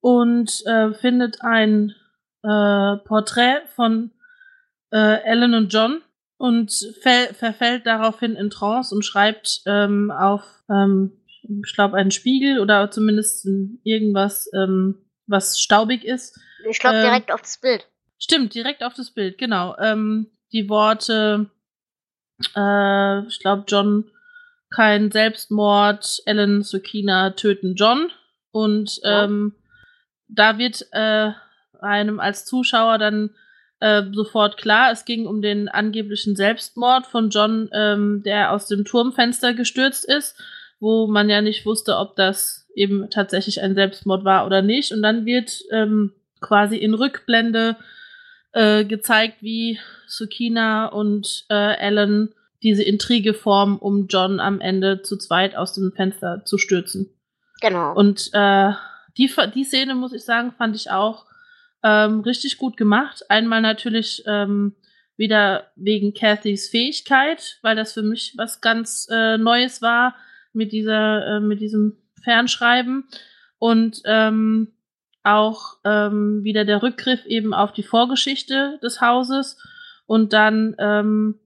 und 0.00 0.64
äh, 0.66 0.92
findet 0.94 1.42
ein 1.42 1.94
äh, 2.42 2.96
Porträt 3.04 3.62
von 3.74 4.12
äh, 4.92 5.22
Ellen 5.22 5.54
und 5.54 5.72
John 5.72 6.02
und 6.36 6.72
verfällt 7.02 7.86
daraufhin 7.86 8.36
in 8.36 8.50
Trance 8.50 8.94
und 8.94 9.04
schreibt 9.04 9.62
ähm, 9.66 10.10
auf, 10.10 10.42
ähm, 10.70 11.20
ich 11.64 11.74
glaube, 11.74 11.96
einen 11.96 12.12
Spiegel 12.12 12.60
oder 12.60 12.90
zumindest 12.90 13.46
irgendwas, 13.82 14.48
ähm, 14.54 15.04
was 15.26 15.58
staubig 15.58 16.04
ist. 16.04 16.38
Ich 16.68 16.78
glaube, 16.78 17.00
direkt 17.00 17.32
auf 17.32 17.42
das 17.42 17.58
Bild. 17.58 17.86
Stimmt, 18.18 18.54
direkt 18.54 18.82
auf 18.82 18.94
das 18.94 19.10
Bild, 19.10 19.38
genau. 19.38 19.76
Ähm, 19.78 20.30
die 20.52 20.68
Worte, 20.68 21.50
äh, 22.54 23.26
ich 23.26 23.40
glaube, 23.40 23.64
John, 23.66 24.10
kein 24.70 25.10
Selbstmord, 25.10 26.22
Ellen, 26.26 26.62
Sukina 26.62 27.30
töten 27.30 27.74
John. 27.74 28.10
Und 28.50 29.00
ja. 29.02 29.24
ähm, 29.24 29.54
da 30.28 30.58
wird 30.58 30.86
äh, 30.92 31.30
einem 31.80 32.20
als 32.20 32.44
Zuschauer 32.44 32.98
dann 32.98 33.30
äh, 33.80 34.02
sofort 34.12 34.56
klar, 34.56 34.90
es 34.90 35.04
ging 35.04 35.26
um 35.26 35.40
den 35.40 35.68
angeblichen 35.68 36.36
Selbstmord 36.36 37.06
von 37.06 37.30
John, 37.30 37.68
ähm, 37.72 38.22
der 38.24 38.52
aus 38.52 38.66
dem 38.66 38.84
Turmfenster 38.84 39.54
gestürzt 39.54 40.04
ist, 40.04 40.36
wo 40.80 41.06
man 41.06 41.28
ja 41.28 41.40
nicht 41.42 41.64
wusste, 41.64 41.96
ob 41.96 42.16
das 42.16 42.66
eben 42.74 43.08
tatsächlich 43.10 43.60
ein 43.62 43.74
Selbstmord 43.74 44.24
war 44.24 44.46
oder 44.46 44.62
nicht. 44.62 44.92
Und 44.92 45.02
dann 45.02 45.26
wird 45.26 45.62
ähm, 45.70 46.12
quasi 46.40 46.76
in 46.76 46.94
Rückblende 46.94 47.76
äh, 48.52 48.84
gezeigt, 48.84 49.42
wie 49.42 49.78
Sukina 50.06 50.86
und 50.86 51.44
äh, 51.50 51.76
Ellen 51.78 52.34
diese 52.62 52.82
Intrige 52.82 53.34
formen, 53.34 53.78
um 53.78 54.08
John 54.08 54.40
am 54.40 54.60
Ende 54.60 55.02
zu 55.02 55.16
zweit 55.16 55.56
aus 55.56 55.74
dem 55.74 55.92
Fenster 55.92 56.42
zu 56.44 56.58
stürzen. 56.58 57.10
Genau. 57.60 57.94
Und 57.94 58.30
äh, 58.32 58.72
die, 59.18 59.30
die 59.54 59.64
Szene, 59.64 59.94
muss 59.94 60.12
ich 60.12 60.24
sagen, 60.24 60.52
fand 60.52 60.76
ich 60.76 60.90
auch 60.90 61.26
ähm, 61.82 62.20
richtig 62.20 62.58
gut 62.58 62.76
gemacht. 62.76 63.24
Einmal 63.28 63.60
natürlich 63.60 64.22
ähm, 64.26 64.74
wieder 65.16 65.70
wegen 65.76 66.14
Cathys 66.14 66.68
Fähigkeit, 66.68 67.58
weil 67.62 67.76
das 67.76 67.92
für 67.92 68.02
mich 68.02 68.34
was 68.36 68.60
ganz 68.60 69.08
äh, 69.10 69.36
Neues 69.36 69.82
war 69.82 70.14
mit 70.52 70.72
dieser, 70.72 71.36
äh, 71.36 71.40
mit 71.40 71.60
diesem 71.60 71.96
Fernschreiben 72.22 73.08
und 73.58 74.00
ähm, 74.04 74.72
auch 75.24 75.76
ähm, 75.84 76.42
wieder 76.44 76.64
der 76.64 76.82
Rückgriff 76.82 77.26
eben 77.26 77.52
auf 77.52 77.72
die 77.72 77.82
Vorgeschichte 77.82 78.78
des 78.82 79.00
Hauses 79.00 79.58
und 80.06 80.32
dann 80.32 80.74
ähm, 80.78 81.38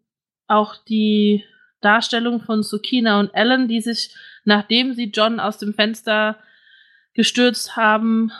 auch 0.46 0.76
die 0.76 1.44
Darstellung 1.80 2.40
von 2.40 2.62
Sukina 2.62 3.18
und 3.18 3.30
Ellen, 3.34 3.68
die 3.68 3.80
sich, 3.80 4.14
nachdem 4.44 4.92
sie 4.92 5.10
John 5.10 5.40
aus 5.40 5.58
dem 5.58 5.74
Fenster 5.74 6.38
gestürzt 7.14 7.76
haben, 7.76 8.32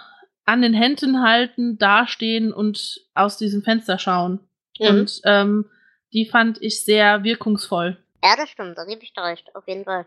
an 0.45 0.63
den 0.63 0.75
Händen 0.75 1.23
halten, 1.23 1.79
dastehen 1.79 2.53
und 2.53 3.01
aus 3.15 3.37
diesem 3.37 3.63
Fenster 3.63 3.99
schauen. 3.99 4.41
Mhm. 4.79 4.87
Und 4.87 5.21
ähm, 5.25 5.71
die 6.13 6.27
fand 6.27 6.61
ich 6.61 6.85
sehr 6.85 7.25
wirkungsvoll. 7.25 7.97
Ja, 8.23 8.37
das 8.37 8.51
stimmt, 8.51 8.79
da 8.79 8.85
gebe 8.85 9.03
ich 9.03 9.13
dir 9.13 9.25
recht, 9.25 9.55
auf 9.55 9.67
jeden 9.67 9.85
Fall. 9.85 10.07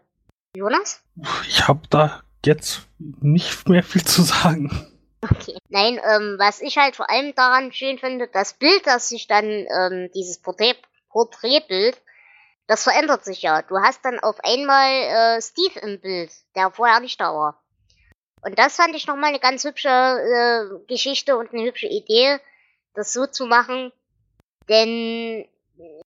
Jonas? 0.55 1.03
Ich 1.47 1.67
habe 1.67 1.81
da 1.89 2.21
jetzt 2.45 2.87
nicht 2.97 3.67
mehr 3.67 3.83
viel 3.83 4.03
zu 4.03 4.21
sagen. 4.21 4.91
Okay. 5.21 5.57
Nein, 5.69 5.99
ähm, 6.03 6.35
was 6.37 6.61
ich 6.61 6.77
halt 6.77 6.95
vor 6.95 7.09
allem 7.09 7.33
daran 7.35 7.71
schön 7.71 7.97
finde, 7.97 8.27
das 8.27 8.53
Bild, 8.53 8.85
das 8.85 9.09
sich 9.09 9.27
dann, 9.27 9.45
ähm, 9.45 10.09
dieses 10.13 10.39
Porträt, 10.39 10.75
Porträtbild, 11.09 11.99
das 12.67 12.83
verändert 12.83 13.25
sich 13.25 13.41
ja. 13.41 13.61
Du 13.61 13.77
hast 13.77 14.03
dann 14.05 14.19
auf 14.19 14.37
einmal 14.43 15.37
äh, 15.37 15.41
Steve 15.41 15.79
im 15.79 15.99
Bild, 15.99 16.31
der 16.55 16.71
vorher 16.71 16.99
nicht 16.99 17.19
da 17.19 17.33
war. 17.33 17.61
Und 18.45 18.59
das 18.59 18.75
fand 18.75 18.95
ich 18.95 19.07
nochmal 19.07 19.29
eine 19.29 19.39
ganz 19.39 19.63
hübsche 19.63 19.89
äh, 19.89 20.85
Geschichte 20.87 21.35
und 21.35 21.51
eine 21.51 21.63
hübsche 21.63 21.87
Idee, 21.87 22.37
das 22.93 23.11
so 23.11 23.25
zu 23.25 23.47
machen. 23.47 23.91
Denn 24.69 25.47
die 25.77 26.01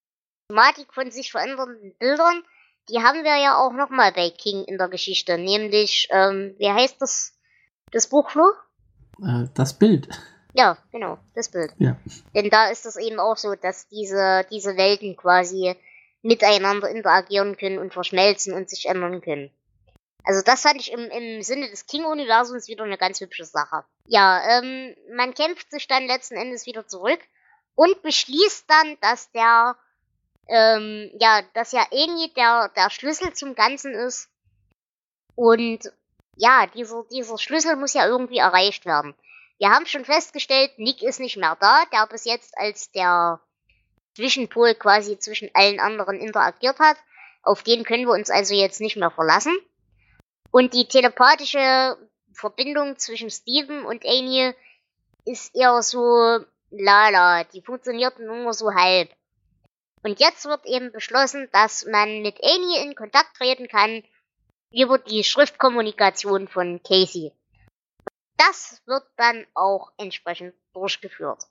Thematik 0.47 0.93
von 0.93 1.12
sich 1.12 1.32
verändernden 1.32 1.93
Bildern, 1.99 2.43
die 2.88 3.04
haben 3.04 3.25
wir 3.25 3.36
ja 3.36 3.58
auch 3.58 3.73
nochmal 3.73 4.13
bei 4.13 4.30
King 4.30 4.63
in 4.63 4.78
der 4.78 4.88
Geschichte, 4.88 5.38
nämlich, 5.38 6.08
ähm, 6.12 6.56
wie 6.58 6.69
heißt 6.69 7.02
das, 7.02 7.38
das 7.91 8.08
Buch 8.08 8.34
nur? 8.36 8.56
Äh, 9.21 9.49
das 9.54 9.78
Bild. 9.78 10.08
Ja, 10.54 10.78
genau, 10.93 11.19
das 11.36 11.49
Bild. 11.49 11.73
Ja. 11.78 11.97
Denn 12.34 12.49
da 12.49 12.69
ist 12.69 12.86
es 12.86 12.95
eben 12.95 13.19
auch 13.19 13.36
so, 13.36 13.56
dass 13.56 13.89
diese, 13.89 14.45
diese 14.49 14.78
Welten 14.78 15.17
quasi 15.17 15.75
miteinander 16.21 16.89
interagieren 16.89 17.58
können 17.58 17.80
und 17.80 17.91
verschmelzen 17.91 18.54
und 18.54 18.69
sich 18.69 18.88
ändern 18.88 19.19
können. 19.19 19.52
Also 20.23 20.41
das 20.43 20.62
fand 20.62 20.79
ich 20.79 20.91
im, 20.91 21.10
im 21.10 21.41
Sinne 21.41 21.69
des 21.69 21.88
King-Universums 21.88 22.67
wieder 22.67 22.84
eine 22.84 22.97
ganz 22.97 23.21
hübsche 23.21 23.45
Sache. 23.45 23.86
Ja, 24.05 24.60
ähm, 24.60 24.95
man 25.15 25.34
kämpft 25.34 25.71
sich 25.71 25.88
dann 25.88 26.08
letzten 26.08 26.36
Endes 26.36 26.65
wieder 26.65 26.88
zurück 26.88 27.19
und 27.75 28.01
beschließt 28.01 28.65
dann, 28.67 28.97
dass 29.01 29.32
der, 29.32 29.75
ähm, 30.47 31.10
ja, 31.19 31.41
dass 31.53 31.71
ja 31.71 31.86
irgendwie 31.91 32.34
der, 32.34 32.69
der 32.75 32.89
Schlüssel 32.89 33.34
zum 33.34 33.55
Ganzen 33.55 33.93
ist. 33.93 34.29
Und 35.36 35.91
ja, 36.36 36.67
dieser, 36.67 37.05
dieser 37.12 37.38
Schlüssel 37.38 37.75
muss 37.75 37.93
ja 37.93 38.05
irgendwie 38.08 38.38
erreicht 38.38 38.86
werden. 38.86 39.15
Wir 39.58 39.69
haben 39.69 39.86
schon 39.86 40.05
festgestellt, 40.05 40.71
Nick 40.77 41.01
ist 41.01 41.19
nicht 41.19 41.38
mehr 41.38 41.58
da, 41.60 41.84
der 41.91 42.08
bis 42.08 42.25
jetzt 42.25 42.58
als 42.58 42.91
der 42.91 43.41
Zwischenpol 44.15 44.75
quasi 44.75 45.19
zwischen 45.19 45.49
allen 45.53 45.79
anderen 45.79 46.19
interagiert 46.19 46.79
hat. 46.79 46.97
Auf 47.43 47.63
den 47.63 47.84
können 47.84 48.05
wir 48.05 48.13
uns 48.13 48.29
also 48.29 48.53
jetzt 48.53 48.82
nicht 48.82 48.97
mehr 48.97 49.12
verlassen. 49.12 49.58
Und 50.51 50.73
die 50.73 50.88
telepathische 50.88 51.97
Verbindung 52.33 52.97
zwischen 52.97 53.29
Steven 53.29 53.85
und 53.85 54.05
Amy 54.05 54.53
ist 55.25 55.55
eher 55.55 55.81
so 55.81 56.39
lala, 56.71 57.43
die 57.43 57.62
funktioniert 57.62 58.19
nur 58.19 58.53
so 58.53 58.73
halb. 58.73 59.09
Und 60.03 60.19
jetzt 60.19 60.45
wird 60.45 60.65
eben 60.65 60.91
beschlossen, 60.91 61.49
dass 61.51 61.85
man 61.85 62.21
mit 62.21 62.41
Amy 62.43 62.77
in 62.83 62.95
Kontakt 62.95 63.35
treten 63.35 63.67
kann 63.67 64.03
über 64.71 64.97
die 64.97 65.23
Schriftkommunikation 65.23 66.47
von 66.47 66.81
Casey. 66.83 67.33
Das 68.38 68.81
wird 68.85 69.03
dann 69.17 69.45
auch 69.53 69.91
entsprechend 69.97 70.53
durchgeführt. 70.73 71.43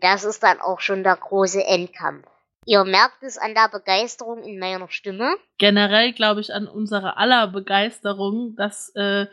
Das 0.00 0.24
ist 0.24 0.42
dann 0.42 0.60
auch 0.60 0.80
schon 0.80 1.02
der 1.02 1.16
große 1.16 1.64
Endkampf. 1.64 2.26
Ihr 2.66 2.84
merkt 2.84 3.22
es 3.22 3.38
an 3.38 3.54
der 3.54 3.68
Begeisterung 3.68 4.42
in 4.42 4.58
meiner 4.58 4.88
Stimme. 4.88 5.34
Generell 5.58 6.12
glaube 6.12 6.40
ich 6.40 6.52
an 6.54 6.66
unserer 6.66 7.18
aller 7.18 7.48
Begeisterung, 7.48 8.54
dass 8.56 8.90
äh, 8.94 9.26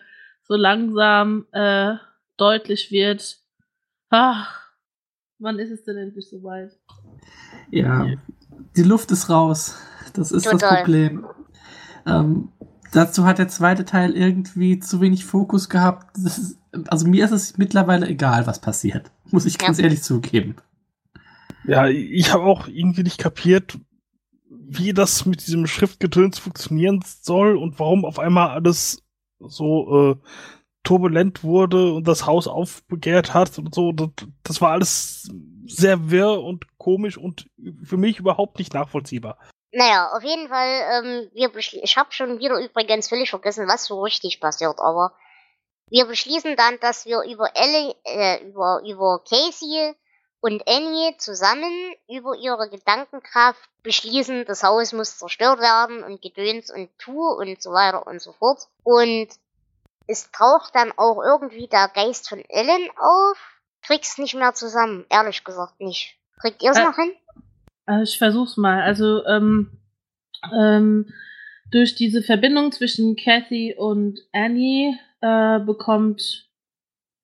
so 0.44 0.56
langsam 0.56 1.48
äh, 1.52 1.96
deutlich 2.38 2.92
wird, 2.92 3.38
ach, 4.10 4.62
wann 5.40 5.60
ist 5.60 5.72
es 5.72 5.84
denn 5.84 5.98
endlich 5.98 6.30
soweit? 6.30 6.72
Ja, 7.70 8.08
die 8.76 8.84
Luft 8.84 9.12
ist 9.12 9.30
raus. 9.30 9.78
Das 10.14 10.32
ist 10.32 10.46
das 10.46 10.54
Total. 10.54 10.78
Problem. 10.80 11.26
Ähm, 12.06 12.50
dazu 12.92 13.26
hat 13.26 13.38
der 13.38 13.48
zweite 13.48 13.86
Teil 13.86 14.16
irgendwie 14.16 14.80
zu 14.80 15.00
wenig 15.00 15.26
Fokus 15.26 15.70
gehabt. 15.70 16.18
Das 16.18 16.38
ist, 16.38 16.58
also 16.88 17.08
mir 17.08 17.24
ist 17.24 17.32
es 17.32 17.58
mittlerweile 17.58 18.08
egal, 18.08 18.48
was 18.48 18.60
passiert. 18.60 19.12
Muss 19.30 19.46
ich 19.46 19.58
ganz 19.58 19.78
Ja. 19.78 19.86
ehrlich 19.86 20.04
zugeben. 20.04 20.58
Ja, 21.64 21.88
ich 21.88 22.32
habe 22.34 22.44
auch 22.44 22.68
irgendwie 22.68 23.04
nicht 23.04 23.20
kapiert, 23.20 23.78
wie 24.50 24.94
das 24.94 25.26
mit 25.26 25.46
diesem 25.46 25.68
Schriftgetöns 25.68 26.40
funktionieren 26.40 27.04
soll 27.06 27.58
und 27.58 27.80
warum 27.80 28.06
auf 28.06 28.20
einmal 28.20 28.50
alles 28.50 29.04
so 29.40 30.12
äh, 30.12 30.16
turbulent 30.84 31.44
wurde 31.44 31.94
und 31.94 32.08
das 32.08 32.26
Haus 32.26 32.48
aufbegehrt 32.48 33.34
hat 33.34 33.58
und 33.58 33.74
so. 33.76 33.92
Das, 33.92 34.10
das 34.44 34.62
war 34.62 34.72
alles 34.72 35.30
sehr 35.66 36.10
wirr 36.10 36.42
und 36.42 36.66
komisch 36.78 37.18
und 37.18 37.48
für 37.84 37.98
mich 37.98 38.20
überhaupt 38.20 38.58
nicht 38.58 38.74
nachvollziehbar. 38.74 39.38
Naja, 39.74 40.12
auf 40.14 40.24
jeden 40.24 40.50
Fall, 40.50 40.82
ähm, 40.92 41.30
wir 41.34 41.56
ich 41.56 41.98
habe 41.98 42.12
schon 42.12 42.40
wieder 42.40 42.60
übrigens 42.60 43.08
völlig 43.08 43.30
vergessen, 43.30 43.68
was 43.68 43.86
so 43.86 44.02
richtig 44.02 44.42
passiert, 44.42 44.80
aber 44.80 45.14
wir 45.90 46.06
beschließen 46.06 46.56
dann, 46.56 46.80
dass 46.82 47.06
wir 47.06 47.22
über 47.24 47.50
Ellie, 47.56 47.96
äh, 48.04 48.44
über, 48.46 48.82
über 48.86 49.24
Casey 49.24 49.94
und 50.42 50.68
Annie 50.68 51.16
zusammen 51.18 51.72
über 52.10 52.36
ihre 52.36 52.68
Gedankenkraft 52.70 53.70
beschließen, 53.84 54.46
das 54.46 54.64
Haus 54.64 54.92
muss 54.92 55.20
zerstört 55.20 55.60
werden 55.60 56.04
und 56.04 56.22
Gedöns 56.22 56.72
und 56.72 56.90
Tu 56.98 57.14
und 57.14 57.62
so 57.62 57.72
weiter 57.72 58.06
und 58.08 58.22
so 58.22 58.34
fort. 58.34 58.68
Und 58.84 59.28
es 60.08 60.32
taucht 60.32 60.76
dann 60.76 60.92
auch 60.98 61.22
irgendwie 61.24 61.68
der 61.68 61.90
Geist 61.94 62.28
von 62.28 62.44
Ellen 62.50 62.90
auf. 62.98 63.38
Krieg's 63.84 64.18
nicht 64.18 64.36
mehr 64.36 64.54
zusammen, 64.54 65.06
ehrlich 65.10 65.44
gesagt 65.44 65.80
nicht. 65.80 66.18
Kriegt 66.40 66.64
ihr's 66.64 66.78
Äh, 66.78 66.86
noch 66.86 66.96
hin? 66.96 67.14
Also 67.86 68.12
ich 68.12 68.18
versuch's 68.18 68.58
mal. 68.58 68.82
Also 68.82 69.24
ähm, 69.26 69.80
ähm, 70.52 71.14
durch 71.70 71.94
diese 71.96 72.24
Verbindung 72.24 72.72
zwischen 72.72 73.16
Kathy 73.16 73.76
und 73.78 74.20
Annie 74.34 74.98
äh, 75.22 75.60
bekommt 75.60 76.50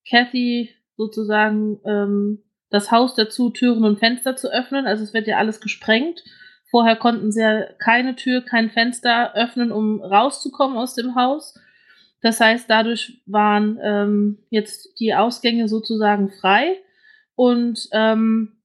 Kathy 0.07 0.73
sozusagen 0.95 1.79
ähm, 1.83 2.43
das 2.69 2.91
Haus 2.91 3.15
dazu, 3.15 3.49
Türen 3.49 3.83
und 3.83 3.99
Fenster 3.99 4.35
zu 4.35 4.51
öffnen. 4.51 4.87
Also 4.87 5.03
es 5.03 5.13
wird 5.13 5.27
ja 5.27 5.37
alles 5.37 5.61
gesprengt. 5.61 6.23
Vorher 6.69 6.95
konnten 6.97 7.31
sie 7.31 7.41
ja 7.41 7.63
keine 7.79 8.15
Tür, 8.15 8.41
kein 8.41 8.69
Fenster 8.69 9.33
öffnen, 9.35 9.71
um 9.71 10.01
rauszukommen 10.01 10.77
aus 10.77 10.95
dem 10.95 11.15
Haus. 11.15 11.57
Das 12.21 12.39
heißt, 12.39 12.69
dadurch 12.69 13.21
waren 13.25 13.79
ähm, 13.81 14.39
jetzt 14.49 14.99
die 14.99 15.13
Ausgänge 15.13 15.67
sozusagen 15.67 16.29
frei. 16.29 16.77
Und 17.35 17.87
ähm, 17.93 18.57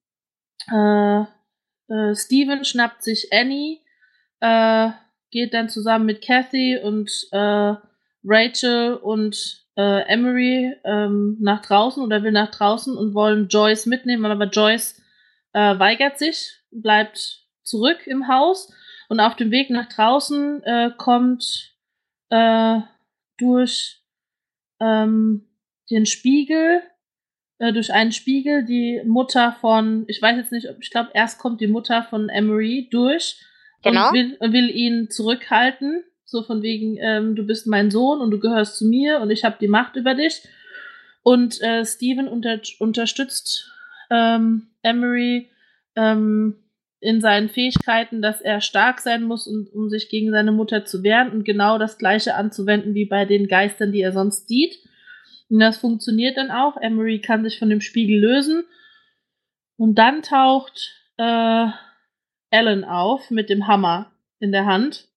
äh, 0.73 1.21
äh, 1.21 2.15
Steven 2.15 2.65
schnappt 2.65 3.03
sich 3.03 3.33
Annie, 3.33 3.81
äh, 4.41 4.91
geht 5.31 5.55
dann 5.55 5.69
zusammen 5.69 6.07
mit 6.07 6.25
Kathy 6.25 6.79
und 6.79 7.11
äh, 7.33 7.75
Rachel 8.25 8.95
und 8.95 9.62
äh, 9.77 10.03
Emery 10.03 10.75
ähm, 10.85 11.37
nach 11.41 11.63
draußen 11.63 12.03
oder 12.03 12.23
will 12.23 12.33
nach 12.33 12.51
draußen 12.51 12.97
und 12.97 13.15
wollen 13.15 13.49
Joyce 13.49 13.87
mitnehmen, 13.87 14.25
aber 14.27 14.47
Joyce 14.47 15.01
äh, 15.53 15.79
weigert 15.79 16.19
sich, 16.19 16.61
bleibt 16.71 17.47
zurück 17.63 18.07
im 18.07 18.29
Haus 18.29 18.73
und 19.09 19.21
auf 19.21 19.37
dem 19.37 19.51
Weg 19.51 19.71
nach 19.71 19.89
draußen 19.89 20.63
äh, 20.65 20.91
kommt 20.97 21.75
äh, 22.31 22.81
durch 23.39 24.03
ähm, 24.81 25.49
den 25.91 26.07
Spiegel 26.07 26.83
äh, 27.59 27.73
durch 27.73 27.93
einen 27.93 28.13
Spiegel 28.13 28.65
die 28.65 29.03
Mutter 29.07 29.53
von, 29.61 30.05
ich 30.09 30.21
weiß 30.21 30.37
jetzt 30.37 30.53
nicht, 30.53 30.69
ob 30.69 30.79
ich 30.81 30.91
glaube, 30.91 31.11
erst 31.15 31.39
kommt 31.39 31.61
die 31.61 31.69
Mutter 31.69 32.03
von 32.03 32.29
Emery 32.29 32.89
durch 32.91 33.37
Genau. 33.83 34.09
und 34.09 34.15
will, 34.15 34.37
und 34.39 34.53
will 34.53 34.71
ihn 34.71 35.11
zurückhalten, 35.11 36.05
so 36.33 36.43
von 36.43 36.63
wegen, 36.63 36.97
ähm, 36.99 37.37
du 37.37 37.47
bist 37.47 37.69
mein 37.69 37.93
Sohn 37.93 38.21
und 38.21 38.33
du 38.33 38.41
gehörst 38.41 38.77
zu 38.77 38.87
mir 38.87 39.21
und 39.21 39.31
ich 39.31 39.45
habe 39.45 39.57
die 39.61 39.69
Macht 39.69 39.95
über 39.95 40.15
dich. 40.15 40.43
Und 41.23 41.61
äh, 41.61 41.85
Steven 41.85 42.27
unter, 42.27 42.61
unterstützt 42.81 43.71
ähm, 44.11 44.69
Emery 44.83 45.51
ähm, 45.95 46.57
in 46.99 47.21
seinen 47.21 47.49
Fähigkeiten, 47.49 48.23
dass 48.23 48.41
er 48.41 48.61
stark 48.61 49.01
sein 49.01 49.23
muss, 49.23 49.47
und, 49.47 49.73
um 49.73 49.89
sich 49.89 50.09
gegen 50.09 50.31
seine 50.31 50.53
Mutter 50.53 50.85
zu 50.85 51.03
wehren 51.03 51.31
und 51.31 51.45
genau 51.45 51.79
das 51.79 51.99
gleiche 51.99 52.35
anzuwenden 52.35 52.95
wie 52.95 53.05
bei 53.05 53.25
den 53.25 53.47
Geistern, 53.47 53.93
die 53.93 54.01
er 54.01 54.13
sonst 54.13 54.49
sieht. 54.49 54.79
Und 55.49 55.61
das 55.61 55.77
funktioniert 55.77 56.37
dann 56.37 56.51
auch. 56.51 56.77
Emery 56.81 57.21
kann 57.21 57.45
sich 57.45 57.59
von 57.59 57.71
dem 57.71 57.81
Spiegel 57.81 58.19
lösen. 58.19 58.65
Und 59.77 59.97
dann 59.97 60.23
taucht 60.23 60.97
äh, 61.19 61.67
Ellen 62.51 62.85
auf 62.85 63.31
mit 63.31 63.51
dem 63.51 63.67
Hammer 63.67 64.13
in 64.39 64.51
der 64.51 64.65
Hand. 64.65 65.12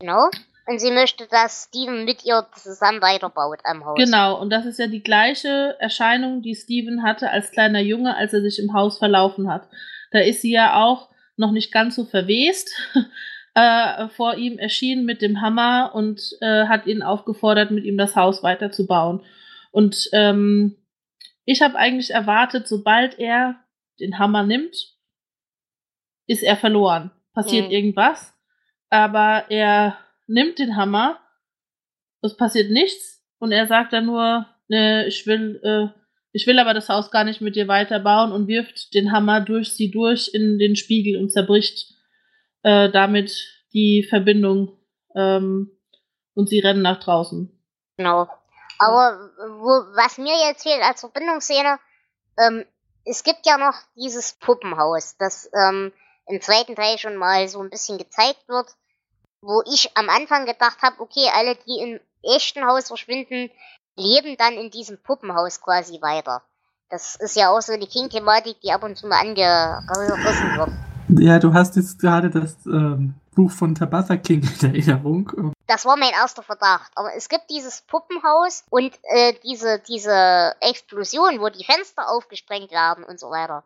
Genau. 0.00 0.28
Und 0.66 0.80
sie 0.80 0.90
möchte, 0.90 1.26
dass 1.28 1.68
Steven 1.68 2.04
mit 2.04 2.24
ihr 2.26 2.46
zusammen 2.54 3.00
weiterbaut 3.00 3.60
am 3.64 3.86
Haus. 3.86 3.96
Genau, 3.96 4.38
und 4.38 4.50
das 4.50 4.66
ist 4.66 4.78
ja 4.78 4.86
die 4.86 5.02
gleiche 5.02 5.76
Erscheinung, 5.78 6.42
die 6.42 6.54
Steven 6.54 7.02
hatte 7.02 7.30
als 7.30 7.50
kleiner 7.50 7.80
Junge, 7.80 8.14
als 8.16 8.34
er 8.34 8.42
sich 8.42 8.58
im 8.58 8.74
Haus 8.74 8.98
verlaufen 8.98 9.50
hat. 9.50 9.66
Da 10.10 10.18
ist 10.18 10.42
sie 10.42 10.52
ja 10.52 10.82
auch 10.82 11.08
noch 11.36 11.52
nicht 11.52 11.72
ganz 11.72 11.96
so 11.96 12.04
verwest 12.04 12.70
äh, 13.54 14.08
vor 14.08 14.34
ihm 14.34 14.58
erschienen 14.58 15.06
mit 15.06 15.22
dem 15.22 15.40
Hammer 15.40 15.92
und 15.94 16.20
äh, 16.42 16.66
hat 16.66 16.86
ihn 16.86 17.02
aufgefordert, 17.02 17.70
mit 17.70 17.84
ihm 17.84 17.96
das 17.96 18.14
Haus 18.14 18.42
weiterzubauen. 18.42 19.24
Und 19.70 20.10
ähm, 20.12 20.76
ich 21.46 21.62
habe 21.62 21.76
eigentlich 21.76 22.10
erwartet, 22.10 22.68
sobald 22.68 23.18
er 23.18 23.56
den 24.00 24.18
Hammer 24.18 24.42
nimmt, 24.42 24.76
ist 26.26 26.42
er 26.42 26.56
verloren. 26.56 27.10
Passiert 27.32 27.66
Mhm. 27.66 27.72
irgendwas, 27.72 28.34
aber 28.90 29.50
er 29.50 29.98
nimmt 30.26 30.58
den 30.58 30.76
Hammer, 30.76 31.18
es 32.22 32.36
passiert 32.36 32.70
nichts 32.70 33.22
und 33.38 33.52
er 33.52 33.66
sagt 33.66 33.92
dann 33.92 34.06
nur, 34.06 34.46
ne, 34.68 35.06
ich 35.06 35.26
will, 35.26 35.60
äh, 35.62 35.98
ich 36.32 36.46
will 36.46 36.58
aber 36.58 36.74
das 36.74 36.88
Haus 36.88 37.10
gar 37.10 37.24
nicht 37.24 37.40
mit 37.40 37.56
dir 37.56 37.68
weiterbauen 37.68 38.32
und 38.32 38.48
wirft 38.48 38.94
den 38.94 39.12
Hammer 39.12 39.40
durch 39.40 39.74
sie 39.74 39.90
durch 39.90 40.30
in 40.32 40.58
den 40.58 40.76
Spiegel 40.76 41.20
und 41.20 41.30
zerbricht 41.30 41.94
äh, 42.62 42.90
damit 42.90 43.32
die 43.72 44.06
Verbindung 44.08 44.76
ähm, 45.14 45.70
und 46.34 46.48
sie 46.48 46.60
rennen 46.60 46.82
nach 46.82 47.00
draußen. 47.00 47.50
Genau. 47.96 48.28
Aber 48.78 49.30
wo, 49.58 49.70
was 49.96 50.18
mir 50.18 50.34
jetzt 50.46 50.62
fehlt 50.62 50.82
als 50.82 51.00
Verbindungsszene, 51.00 51.78
ähm, 52.38 52.64
es 53.04 53.24
gibt 53.24 53.46
ja 53.46 53.58
noch 53.58 53.74
dieses 53.96 54.34
Puppenhaus, 54.34 55.16
das 55.18 55.50
ähm, 55.52 55.92
im 56.28 56.40
zweiten 56.40 56.76
Teil 56.76 56.98
schon 56.98 57.16
mal 57.16 57.48
so 57.48 57.60
ein 57.60 57.70
bisschen 57.70 57.98
gezeigt 57.98 58.48
wird. 58.48 58.68
wo 59.40 59.62
ich 59.72 59.96
am 59.96 60.08
Anfang 60.08 60.46
gedacht 60.46 60.82
habe, 60.82 61.00
okay, 61.00 61.30
alle, 61.32 61.54
die 61.54 61.78
im 61.78 62.00
echten 62.22 62.66
Haus 62.66 62.88
verschwinden, 62.88 63.50
leben 63.96 64.36
dann 64.36 64.54
in 64.54 64.70
diesem 64.70 64.98
Puppenhaus 64.98 65.60
quasi 65.60 66.00
weiter. 66.02 66.42
Das 66.90 67.16
ist 67.16 67.36
ja 67.36 67.50
auch 67.50 67.60
so 67.60 67.72
eine 67.72 67.86
King-Thematik, 67.86 68.60
die 68.62 68.72
ab 68.72 68.82
und 68.82 68.96
zu 68.96 69.06
mal 69.06 69.20
angerissen 69.20 70.56
wird. 70.56 70.70
Ja, 71.20 71.38
du 71.38 71.54
hast 71.54 71.76
jetzt 71.76 72.00
gerade 72.00 72.30
das 72.30 72.66
ähm, 72.66 73.14
Buch 73.34 73.50
von 73.50 73.74
Tabitha 73.74 74.16
King 74.16 74.42
in 74.60 74.74
Erinnerung. 74.74 75.54
Das 75.66 75.84
war 75.84 75.96
mein 75.96 76.10
erster 76.10 76.42
Verdacht. 76.42 76.90
Aber 76.96 77.14
es 77.14 77.28
gibt 77.28 77.48
dieses 77.50 77.82
Puppenhaus 77.82 78.64
und 78.70 78.92
äh, 79.04 79.34
diese, 79.44 79.78
diese 79.86 80.54
Explosion, 80.60 81.40
wo 81.40 81.48
die 81.48 81.64
Fenster 81.64 82.10
aufgesprengt 82.10 82.72
werden 82.72 83.04
und 83.04 83.20
so 83.20 83.30
weiter. 83.30 83.62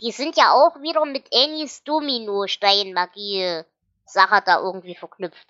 Die 0.00 0.10
sind 0.10 0.36
ja 0.36 0.52
auch 0.52 0.80
wieder 0.80 1.04
mit 1.04 1.32
Annies 1.32 1.84
Domino-Stein-Magie-Sache 1.84 4.42
da 4.44 4.60
irgendwie 4.60 4.96
verknüpft. 4.96 5.46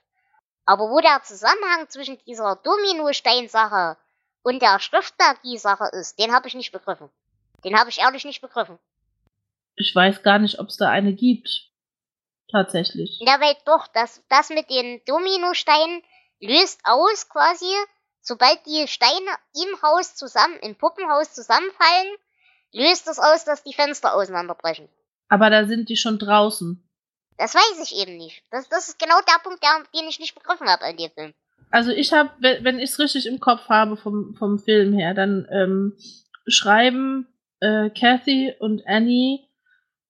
Aber 0.66 0.90
wo 0.90 1.00
der 1.00 1.22
Zusammenhang 1.22 1.88
zwischen 1.88 2.18
dieser 2.24 2.56
Domino-Stein-Sache 2.56 3.96
und 4.42 4.62
der 4.62 4.78
Schriftmagie-Sache 4.78 5.88
ist, 5.92 6.18
den 6.18 6.32
habe 6.32 6.48
ich 6.48 6.54
nicht 6.54 6.72
begriffen. 6.72 7.10
Den 7.64 7.78
habe 7.78 7.90
ich 7.90 8.00
ehrlich 8.00 8.24
nicht 8.24 8.40
begriffen. 8.40 8.78
Ich 9.76 9.94
weiß 9.94 10.22
gar 10.22 10.38
nicht, 10.38 10.58
ob 10.58 10.68
es 10.68 10.76
da 10.76 10.88
eine 10.88 11.14
gibt. 11.14 11.70
Tatsächlich. 12.50 13.18
Ja, 13.20 13.40
weil 13.40 13.56
doch, 13.64 13.86
das, 13.88 14.22
das 14.28 14.50
mit 14.50 14.70
den 14.70 15.02
Dominosteinen 15.06 16.02
löst 16.40 16.80
aus 16.84 17.28
quasi, 17.28 17.72
sobald 18.20 18.64
die 18.66 18.86
Steine 18.86 19.38
im 19.54 19.82
Haus 19.82 20.14
zusammen, 20.14 20.58
im 20.60 20.76
Puppenhaus 20.76 21.32
zusammenfallen, 21.32 22.16
löst 22.74 23.06
das 23.06 23.18
aus, 23.18 23.44
dass 23.44 23.62
die 23.62 23.72
Fenster 23.72 24.14
auseinanderbrechen. 24.14 24.88
Aber 25.28 25.48
da 25.50 25.64
sind 25.66 25.88
die 25.88 25.96
schon 25.96 26.18
draußen. 26.18 26.82
Das 27.38 27.54
weiß 27.54 27.90
ich 27.90 27.96
eben 28.00 28.16
nicht. 28.16 28.42
Das, 28.50 28.68
das 28.68 28.88
ist 28.88 28.98
genau 28.98 29.16
der 29.26 29.42
Punkt, 29.42 29.62
der, 29.62 29.70
den 29.98 30.08
ich 30.08 30.20
nicht 30.20 30.34
begriffen 30.34 30.68
habe 30.68 30.84
an 30.84 30.96
dem 30.96 31.10
Film. 31.10 31.34
Also 31.70 31.90
ich 31.90 32.12
habe, 32.12 32.30
wenn 32.40 32.78
ich 32.78 32.90
es 32.90 32.98
richtig 32.98 33.26
im 33.26 33.40
Kopf 33.40 33.68
habe 33.68 33.96
vom, 33.96 34.34
vom 34.38 34.58
Film 34.58 34.92
her, 34.92 35.14
dann 35.14 35.48
ähm, 35.50 35.96
schreiben 36.46 37.26
äh, 37.60 37.90
Kathy 37.90 38.54
und 38.60 38.86
Annie 38.86 39.40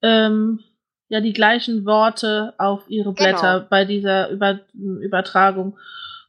ähm, 0.03 0.62
ja 1.09 1.20
die 1.20 1.33
gleichen 1.33 1.87
Worte 1.87 2.55
auf 2.59 2.83
ihre 2.88 3.12
Blätter 3.12 3.61
Genau. 3.61 3.68
bei 3.70 3.85
dieser 3.85 4.29
Über 4.29 4.61
Übertragung. 4.74 5.79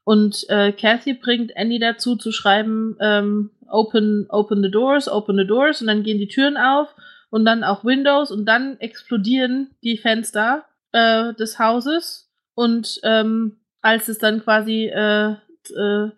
Und 0.06 0.46
äh, 0.50 0.72
Kathy 0.72 1.16
bringt 1.16 1.58
Annie 1.58 1.80
dazu 1.80 2.16
zu 2.16 2.32
schreiben, 2.32 2.96
ähm, 3.02 3.50
open, 3.68 4.28
open 4.30 4.62
the 4.62 4.70
doors, 4.70 5.10
open 5.10 5.36
the 5.36 5.48
doors, 5.48 5.82
und 5.82 5.88
dann 5.88 6.04
gehen 6.04 6.20
die 6.20 6.28
Türen 6.28 6.58
auf 6.58 6.96
und 7.32 7.44
dann 7.44 7.64
auch 7.64 7.84
Windows 7.84 8.32
und 8.32 8.46
dann 8.46 8.80
explodieren 8.80 9.72
die 9.84 9.98
Fenster 9.98 10.66
äh, 10.92 11.34
des 11.34 11.60
Hauses. 11.60 12.32
Und 12.54 13.00
ähm, 13.04 13.58
als 13.82 14.08
es 14.08 14.20
dann 14.20 14.42
quasi 14.44 14.86
äh, 14.86 15.32
äh, 15.76 16.10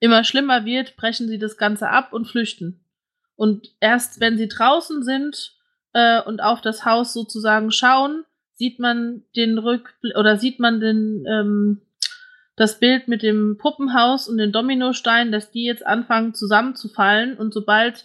immer 0.00 0.24
schlimmer 0.24 0.64
wird, 0.64 0.96
brechen 0.96 1.28
sie 1.28 1.38
das 1.38 1.56
Ganze 1.56 1.88
ab 1.88 2.12
und 2.12 2.26
flüchten. 2.26 2.80
Und 3.36 3.70
erst 3.80 4.20
wenn 4.20 4.36
sie 4.36 4.48
draußen 4.48 5.04
sind 5.04 5.54
äh, 5.92 6.20
und 6.20 6.42
auf 6.42 6.62
das 6.62 6.84
Haus 6.84 7.12
sozusagen 7.12 7.70
schauen, 7.70 8.24
sieht 8.54 8.80
man 8.80 9.22
den 9.36 9.58
Rückblick 9.58 10.16
oder 10.16 10.36
sieht 10.36 10.58
man 10.58 10.80
den 10.80 11.24
ähm, 11.28 11.80
das 12.56 12.78
Bild 12.78 13.06
mit 13.06 13.22
dem 13.22 13.58
Puppenhaus 13.58 14.28
und 14.28 14.38
den 14.38 14.50
Dominosteinen, 14.52 15.30
dass 15.30 15.50
die 15.50 15.64
jetzt 15.64 15.86
anfangen 15.86 16.34
zusammenzufallen 16.34 17.36
und 17.36 17.52
sobald 17.52 18.04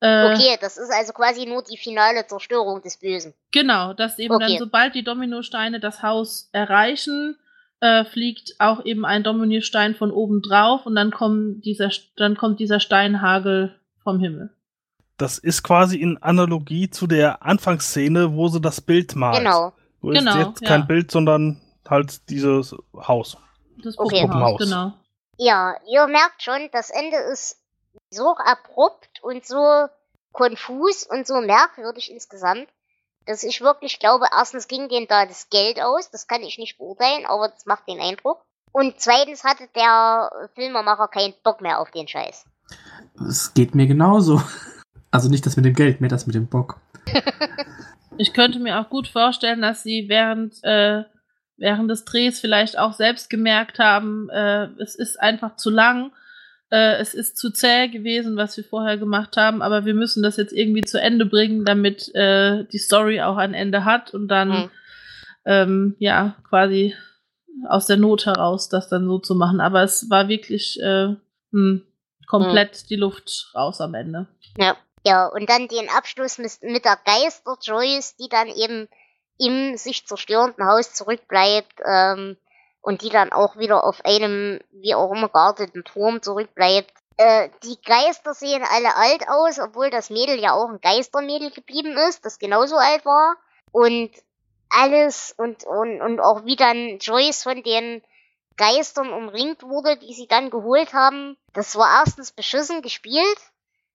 äh, 0.00 0.32
Okay, 0.32 0.58
das 0.60 0.78
ist 0.78 0.90
also 0.90 1.12
quasi 1.12 1.46
nur 1.46 1.62
die 1.62 1.76
finale 1.76 2.26
Zerstörung 2.26 2.82
des 2.82 2.96
Bösen. 2.96 3.34
Genau, 3.52 3.92
dass 3.92 4.18
eben 4.18 4.34
Okay. 4.34 4.46
dann, 4.48 4.58
sobald 4.58 4.94
die 4.94 5.04
Dominosteine 5.04 5.78
das 5.78 6.02
Haus 6.02 6.48
erreichen, 6.52 7.36
äh, 7.80 8.04
fliegt 8.04 8.54
auch 8.58 8.84
eben 8.84 9.04
ein 9.04 9.22
Dominostein 9.22 9.94
von 9.94 10.10
oben 10.10 10.42
drauf 10.42 10.86
und 10.86 10.96
dann 10.96 11.10
kommt 11.12 11.64
dieser, 11.64 11.90
dann 12.16 12.36
kommt 12.36 12.58
dieser 12.58 12.80
Steinhagel 12.80 13.78
vom 14.02 14.18
Himmel. 14.18 14.50
Das 15.18 15.38
ist 15.38 15.62
quasi 15.62 15.98
in 15.98 16.16
Analogie 16.18 16.90
zu 16.90 17.06
der 17.06 17.44
Anfangsszene, 17.44 18.34
wo 18.34 18.48
sie 18.48 18.60
das 18.60 18.80
Bild 18.80 19.14
malt. 19.14 19.38
Genau. 19.38 19.72
Wo 20.00 20.10
ist 20.10 20.18
Genau, 20.18 20.48
jetzt 20.48 20.64
kein 20.64 20.80
ja. 20.80 20.86
Bild, 20.86 21.10
sondern 21.12 21.60
halt 21.88 22.28
dieses 22.28 22.74
Haus. 22.96 23.36
Das 23.82 23.98
Okay. 23.98 24.22
Puppenhaus, 24.22 24.58
genau. 24.58 24.92
Ja, 25.38 25.76
ihr 25.86 26.06
merkt 26.06 26.42
schon, 26.42 26.68
das 26.72 26.90
Ende 26.90 27.16
ist 27.16 27.58
so 28.10 28.36
abrupt 28.36 29.22
und 29.22 29.46
so 29.46 29.86
konfus 30.32 31.04
und 31.04 31.26
so 31.26 31.40
merkwürdig 31.40 32.10
insgesamt, 32.10 32.68
dass 33.26 33.42
ich 33.42 33.60
wirklich 33.60 33.98
glaube, 33.98 34.26
erstens 34.32 34.68
ging 34.68 34.88
denen 34.88 35.06
da 35.08 35.26
das 35.26 35.48
Geld 35.50 35.80
aus, 35.80 36.10
das 36.10 36.26
kann 36.26 36.42
ich 36.42 36.58
nicht 36.58 36.78
beurteilen, 36.78 37.26
aber 37.26 37.48
das 37.48 37.66
macht 37.66 37.86
den 37.88 38.00
Eindruck. 38.00 38.44
Und 38.72 38.94
zweitens 38.98 39.44
hatte 39.44 39.68
der 39.74 40.48
Filmemacher 40.54 41.08
keinen 41.08 41.34
Bock 41.42 41.60
mehr 41.60 41.78
auf 41.78 41.90
den 41.90 42.08
Scheiß. 42.08 42.44
Es 43.28 43.52
geht 43.52 43.74
mir 43.74 43.86
genauso. 43.86 44.42
Also 45.10 45.28
nicht 45.28 45.44
das 45.44 45.56
mit 45.56 45.66
dem 45.66 45.74
Geld, 45.74 46.00
mehr 46.00 46.08
das 46.08 46.26
mit 46.26 46.34
dem 46.34 46.46
Bock. 46.48 46.80
Ich 48.16 48.32
könnte 48.32 48.58
mir 48.58 48.80
auch 48.80 48.88
gut 48.88 49.08
vorstellen, 49.08 49.60
dass 49.60 49.82
sie 49.82 50.08
während, 50.08 50.62
äh, 50.62 51.04
während 51.62 51.90
des 51.90 52.04
Drehs 52.04 52.40
vielleicht 52.40 52.76
auch 52.76 52.92
selbst 52.92 53.30
gemerkt 53.30 53.78
haben, 53.78 54.28
äh, 54.30 54.64
es 54.78 54.96
ist 54.96 55.18
einfach 55.18 55.56
zu 55.56 55.70
lang, 55.70 56.12
äh, 56.70 56.96
es 56.96 57.14
ist 57.14 57.38
zu 57.38 57.50
zäh 57.50 57.88
gewesen, 57.88 58.36
was 58.36 58.56
wir 58.56 58.64
vorher 58.64 58.98
gemacht 58.98 59.36
haben, 59.36 59.62
aber 59.62 59.84
wir 59.84 59.94
müssen 59.94 60.22
das 60.22 60.36
jetzt 60.36 60.52
irgendwie 60.52 60.82
zu 60.82 61.00
Ende 61.00 61.24
bringen, 61.24 61.64
damit 61.64 62.12
äh, 62.14 62.64
die 62.64 62.78
Story 62.78 63.22
auch 63.22 63.36
ein 63.36 63.54
Ende 63.54 63.84
hat 63.84 64.12
und 64.12 64.28
dann 64.28 64.52
Hm. 64.52 64.70
ähm, 65.44 65.96
ja 65.98 66.34
quasi 66.48 66.94
aus 67.68 67.86
der 67.86 67.96
Not 67.96 68.26
heraus 68.26 68.68
das 68.68 68.88
dann 68.88 69.06
so 69.06 69.18
zu 69.20 69.34
machen. 69.34 69.60
Aber 69.60 69.82
es 69.82 70.10
war 70.10 70.28
wirklich 70.28 70.80
äh, 70.80 71.14
hm, 71.52 71.86
komplett 72.26 72.90
die 72.90 72.96
Luft 72.96 73.52
raus 73.54 73.80
am 73.80 73.94
Ende. 73.94 74.26
Ja. 74.58 74.76
Ja, 75.04 75.26
und 75.26 75.50
dann 75.50 75.66
den 75.66 75.88
Abschluss 75.88 76.38
mit, 76.38 76.52
mit 76.62 76.84
der 76.84 76.96
Geister 77.04 77.56
Joyce, 77.60 78.14
die 78.18 78.28
dann 78.28 78.46
eben 78.46 78.88
im 79.42 79.76
sich 79.76 80.06
zerstörenden 80.06 80.66
Haus 80.66 80.94
zurückbleibt 80.94 81.80
ähm, 81.84 82.36
und 82.80 83.02
die 83.02 83.10
dann 83.10 83.32
auch 83.32 83.56
wieder 83.56 83.84
auf 83.84 84.04
einem, 84.04 84.60
wie 84.70 84.94
auch 84.94 85.12
immer 85.12 85.28
gearteten 85.28 85.84
Turm 85.84 86.22
zurückbleibt. 86.22 86.92
Äh, 87.16 87.48
die 87.62 87.80
Geister 87.82 88.34
sehen 88.34 88.62
alle 88.70 88.96
alt 88.96 89.28
aus, 89.28 89.58
obwohl 89.58 89.90
das 89.90 90.10
Mädel 90.10 90.38
ja 90.38 90.52
auch 90.52 90.68
ein 90.68 90.80
Geistermädel 90.80 91.50
geblieben 91.50 91.96
ist, 92.08 92.24
das 92.24 92.38
genauso 92.38 92.76
alt 92.76 93.04
war. 93.04 93.36
Und 93.70 94.10
alles 94.70 95.34
und, 95.36 95.64
und, 95.64 96.00
und 96.00 96.20
auch 96.20 96.44
wie 96.44 96.56
dann 96.56 96.98
Joyce 96.98 97.42
von 97.42 97.62
den 97.62 98.02
Geistern 98.56 99.12
umringt 99.12 99.62
wurde, 99.62 99.96
die 99.98 100.14
sie 100.14 100.26
dann 100.26 100.50
geholt 100.50 100.92
haben, 100.92 101.36
das 101.52 101.76
war 101.76 102.00
erstens 102.00 102.32
beschissen 102.32 102.82
gespielt. 102.82 103.38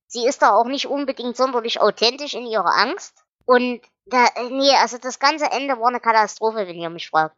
Sie 0.08 0.26
ist 0.26 0.42
da 0.42 0.56
auch 0.56 0.66
nicht 0.66 0.88
unbedingt 0.88 1.36
sonderlich 1.36 1.82
authentisch 1.82 2.34
in 2.34 2.46
ihrer 2.46 2.76
Angst. 2.76 3.24
Und 3.48 3.82
da, 4.06 4.28
nee, 4.50 4.76
also 4.82 4.98
das 4.98 5.20
ganze 5.20 5.46
Ende 5.46 5.80
war 5.80 5.88
eine 5.88 6.02
Katastrophe, 6.02 6.68
wenn 6.68 6.76
ihr 6.76 6.90
mich 6.90 7.10
fragt. 7.10 7.36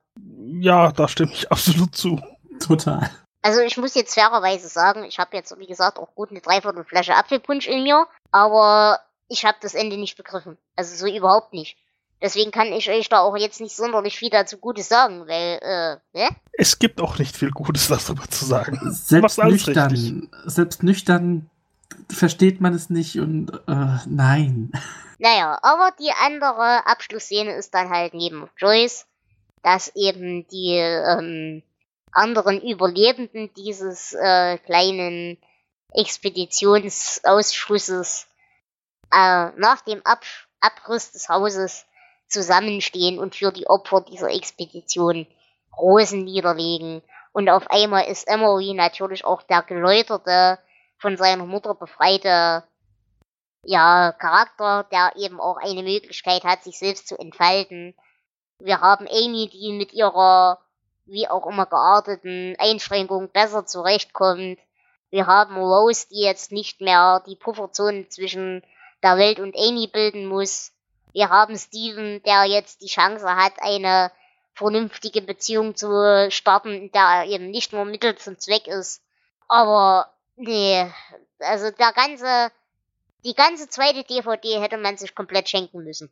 Ja, 0.60 0.92
da 0.92 1.08
stimme 1.08 1.32
ich 1.32 1.52
absolut 1.52 1.96
zu. 1.96 2.20
Total. 2.60 3.10
Also 3.42 3.62
ich 3.62 3.78
muss 3.78 3.96
jetzt 3.96 4.16
fairerweise 4.16 4.68
sagen, 4.68 5.04
ich 5.04 5.20
habe 5.20 5.38
jetzt, 5.38 5.58
wie 5.58 5.68
gesagt, 5.68 5.98
auch 5.98 6.14
gut 6.16 6.32
eine 6.32 6.42
Dreiviertel 6.42 6.84
Flasche 6.84 7.16
Apfelpunsch 7.16 7.68
in 7.68 7.84
mir, 7.84 8.08
aber 8.32 9.00
ich 9.30 9.46
habe 9.46 9.58
das 9.62 9.76
Ende 9.76 9.98
nicht 9.98 10.18
begriffen. 10.18 10.58
Also 10.76 10.96
so 10.96 11.14
überhaupt 11.14 11.54
nicht. 11.54 11.78
Deswegen 12.22 12.52
kann 12.52 12.74
ich 12.74 12.90
euch 12.90 13.08
da 13.08 13.20
auch 13.20 13.38
jetzt 13.38 13.62
nicht 13.62 13.76
sonderlich 13.76 14.18
viel 14.18 14.30
dazu 14.30 14.58
Gutes 14.58 14.90
sagen, 14.90 15.28
weil, 15.28 15.60
äh, 15.62 16.18
ne? 16.18 16.30
Es 16.54 16.80
gibt 16.80 17.00
auch 17.00 17.18
nicht 17.18 17.38
viel 17.38 17.52
Gutes 17.52 17.88
darüber 17.88 18.28
zu 18.28 18.44
sagen. 18.46 18.78
Selbst 18.92 19.38
nüchtern, 19.38 20.30
selbst 20.46 20.84
nüchtern 20.84 21.50
versteht 22.10 22.62
man 22.62 22.74
es 22.74 22.90
nicht 22.90 23.20
und 23.20 23.52
äh, 23.68 23.98
nein. 24.08 24.72
Naja, 25.18 25.60
aber 25.62 25.92
die 26.00 26.12
andere 26.26 26.88
Abschlussszene 26.88 27.56
ist 27.56 27.74
dann 27.74 27.90
halt 27.90 28.14
neben 28.14 28.50
Joyce, 28.58 29.06
dass 29.64 29.94
eben 29.96 30.48
die 30.48 30.76
ähm, 30.76 31.64
anderen 32.12 32.62
Überlebenden 32.62 33.54
dieses 33.54 34.14
äh, 34.14 34.58
kleinen 34.60 35.38
Expeditionsausschusses 35.94 38.28
äh, 39.12 39.50
nach 39.58 39.82
dem 39.82 40.02
Ab 40.06 40.24
Abriss 40.62 41.12
des 41.12 41.28
Hauses 41.30 41.86
zusammenstehen 42.28 43.18
und 43.18 43.36
für 43.36 43.52
die 43.52 43.68
Opfer 43.68 44.02
dieser 44.02 44.30
Expedition 44.30 45.26
Rosen 45.78 46.26
niederlegen. 46.26 47.02
Und 47.32 47.50
auf 47.50 47.70
einmal 47.70 48.06
ist 48.06 48.28
Emery 48.28 48.74
natürlich 48.74 49.24
auch 49.24 49.42
der 49.44 49.64
geläuterte, 49.64 50.60
von 51.00 51.18
seiner 51.18 51.46
Mutter 51.46 51.74
befreite 51.74 52.64
ja, 53.64 54.12
Charakter, 54.14 54.86
der 54.92 55.14
eben 55.16 55.40
auch 55.40 55.58
eine 55.58 55.84
Möglichkeit 55.84 56.44
hat, 56.44 56.64
sich 56.64 56.78
selbst 56.78 57.08
zu 57.08 57.18
entfalten. 57.18 57.96
Wir 58.60 58.82
haben 58.82 59.08
Amy, 59.08 59.50
die 59.50 59.74
mit 59.74 59.94
ihrer, 59.94 60.60
wie 61.06 61.28
auch 61.28 61.48
immer 61.48 61.66
gearteten 61.66 62.56
Einschränkung 62.60 63.30
besser 63.30 63.66
zurechtkommt. 63.66 64.60
Wir 65.10 65.28
haben 65.28 65.58
Rose, 65.58 66.08
die 66.10 66.22
jetzt 66.22 66.52
nicht 66.52 66.82
mehr 66.82 67.24
die 67.26 67.36
Pufferzone 67.36 68.08
zwischen 68.10 68.64
der 69.02 69.18
Welt 69.18 69.40
und 69.40 69.56
Amy 69.58 69.88
bilden 69.88 70.26
muss. 70.26 70.72
Wir 71.14 71.30
haben 71.30 71.58
Steven, 71.58 72.22
der 72.24 72.46
jetzt 72.46 72.82
die 72.82 72.88
Chance 72.88 73.36
hat, 73.36 73.54
eine 73.62 74.12
vernünftige 74.54 75.22
Beziehung 75.22 75.76
zu 75.76 76.28
starten, 76.30 76.92
der 76.92 77.26
eben 77.28 77.50
nicht 77.50 77.74
nur 77.74 77.86
Mittel 77.86 78.18
zum 78.18 78.38
Zweck 78.38 78.68
ist. 78.68 79.02
Aber 79.48 80.14
nee, 80.40 80.86
also 81.40 81.70
der 81.72 81.94
ganze, 81.94 82.52
die 83.26 83.34
ganze 83.36 83.70
zweite 83.70 84.04
DVD 84.04 84.60
hätte 84.60 84.78
man 84.78 84.98
sich 84.98 85.14
komplett 85.14 85.50
schenken 85.50 85.84
müssen. 85.84 86.12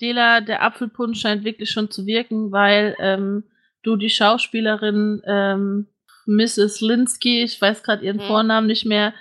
Dela, 0.00 0.40
der 0.40 0.62
Apfelpunsch 0.62 1.20
scheint 1.20 1.44
wirklich 1.44 1.70
schon 1.70 1.90
zu 1.90 2.06
wirken, 2.06 2.52
weil 2.52 2.94
ähm, 2.98 3.44
du 3.82 3.96
die 3.96 4.10
Schauspielerin 4.10 5.22
ähm, 5.26 5.88
Mrs. 6.26 6.80
Linsky, 6.80 7.42
ich 7.42 7.60
weiß 7.60 7.82
gerade 7.82 8.04
ihren 8.04 8.20
Hm. 8.20 8.26
Vornamen 8.26 8.66
nicht 8.66 8.84
mehr, 8.84 9.14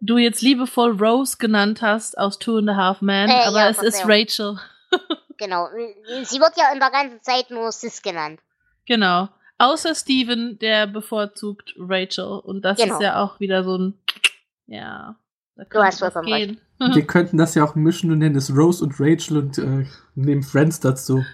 du 0.00 0.16
jetzt 0.16 0.40
liebevoll 0.42 0.96
Rose 1.02 1.36
genannt 1.38 1.82
hast 1.82 2.16
aus 2.16 2.38
Two 2.38 2.58
and 2.58 2.70
a 2.70 2.76
Half 2.76 3.02
Men, 3.02 3.28
Äh, 3.28 3.44
aber 3.44 3.60
ja, 3.60 3.68
es 3.68 3.82
ist. 3.82 4.04
Rachel. 4.06 4.58
Genau. 5.38 5.66
Sie 6.22 6.38
wird 6.38 6.52
ja 6.56 6.72
in 6.72 6.78
der 6.78 6.90
ganzen 6.90 7.20
Zeit 7.20 7.50
nur 7.50 7.72
Sis 7.72 8.00
genannt. 8.00 8.38
Genau. 8.86 9.28
Außer 9.62 9.94
Steven, 9.94 10.58
der 10.58 10.88
bevorzugt 10.88 11.72
Rachel. 11.78 12.40
Und 12.40 12.62
das 12.62 12.78
Genau. 12.78 12.94
ist 12.94 13.00
ja 13.00 13.22
auch 13.22 13.38
wieder 13.38 13.62
so 13.62 13.78
ein. 13.78 13.94
Ja. 14.66 15.14
Da 15.54 15.64
Du 15.70 15.78
hast 15.78 16.00
was 16.00 16.12
vollkommen 16.12 16.34
gehen. 16.34 16.60
Wir 16.94 17.06
könnten 17.06 17.38
das 17.38 17.54
ja 17.54 17.62
auch 17.62 17.76
mischen 17.76 18.10
und 18.10 18.18
nennen 18.18 18.34
es 18.34 18.52
Rose 18.52 18.82
und 18.82 18.98
Rachel 18.98 19.36
und 19.36 19.58
äh, 19.58 19.86
nehmen 20.16 20.42
Friends 20.42 20.80
dazu. 20.80 21.24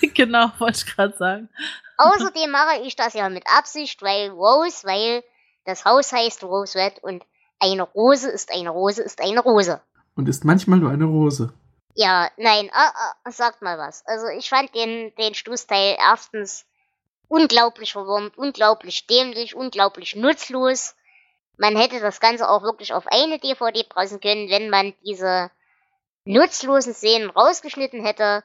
genau, 0.14 0.52
wollte 0.58 0.84
ich 0.86 0.94
gerade 0.94 1.16
sagen. 1.16 1.48
Außerdem 1.96 2.48
mache 2.48 2.82
ich 2.84 2.94
das 2.94 3.14
ja 3.14 3.28
mit 3.28 3.42
Absicht, 3.46 4.02
weil 4.02 4.30
Rose, 4.30 4.86
weil 4.86 5.24
das 5.64 5.84
Haus 5.84 6.12
heißt 6.12 6.44
Rosewood 6.44 7.02
und 7.02 7.24
eine 7.58 7.82
Rose 7.82 8.30
ist 8.30 8.54
eine 8.54 8.70
Rose 8.70 9.02
ist 9.02 9.20
eine 9.20 9.40
Rose. 9.40 9.80
Und 10.14 10.28
ist 10.28 10.44
manchmal 10.44 10.78
nur 10.78 10.90
eine 10.92 11.06
Rose. 11.06 11.52
Ja, 11.96 12.30
nein, 12.36 12.70
ah, 12.72 12.92
ah, 13.24 13.30
sagt 13.32 13.62
mal 13.62 13.78
was. 13.78 14.04
Also 14.06 14.28
ich 14.28 14.48
fand 14.48 14.72
den, 14.76 15.12
den 15.16 15.34
Stoßteil 15.34 15.96
erstens 15.98 16.66
unglaublich 17.28 17.92
verwirrend, 17.92 18.36
unglaublich 18.36 19.06
dämlich, 19.06 19.54
unglaublich 19.54 20.16
nutzlos. 20.16 20.94
Man 21.56 21.76
hätte 21.76 22.00
das 22.00 22.20
Ganze 22.20 22.48
auch 22.48 22.62
wirklich 22.62 22.92
auf 22.92 23.06
eine 23.06 23.38
DVD 23.38 23.84
preisen 23.84 24.20
können, 24.20 24.50
wenn 24.50 24.70
man 24.70 24.94
diese 25.04 25.50
nutzlosen 26.24 26.94
Szenen 26.94 27.30
rausgeschnitten 27.30 28.04
hätte. 28.04 28.42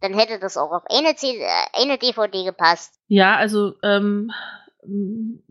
Dann 0.00 0.14
hätte 0.14 0.38
das 0.38 0.56
auch 0.56 0.70
auf 0.70 0.84
eine, 0.88 1.16
C 1.16 1.38
äh, 1.38 1.48
eine 1.72 1.98
DVD 1.98 2.44
gepasst. 2.44 2.94
Ja, 3.08 3.36
also 3.36 3.74
ähm, 3.82 4.30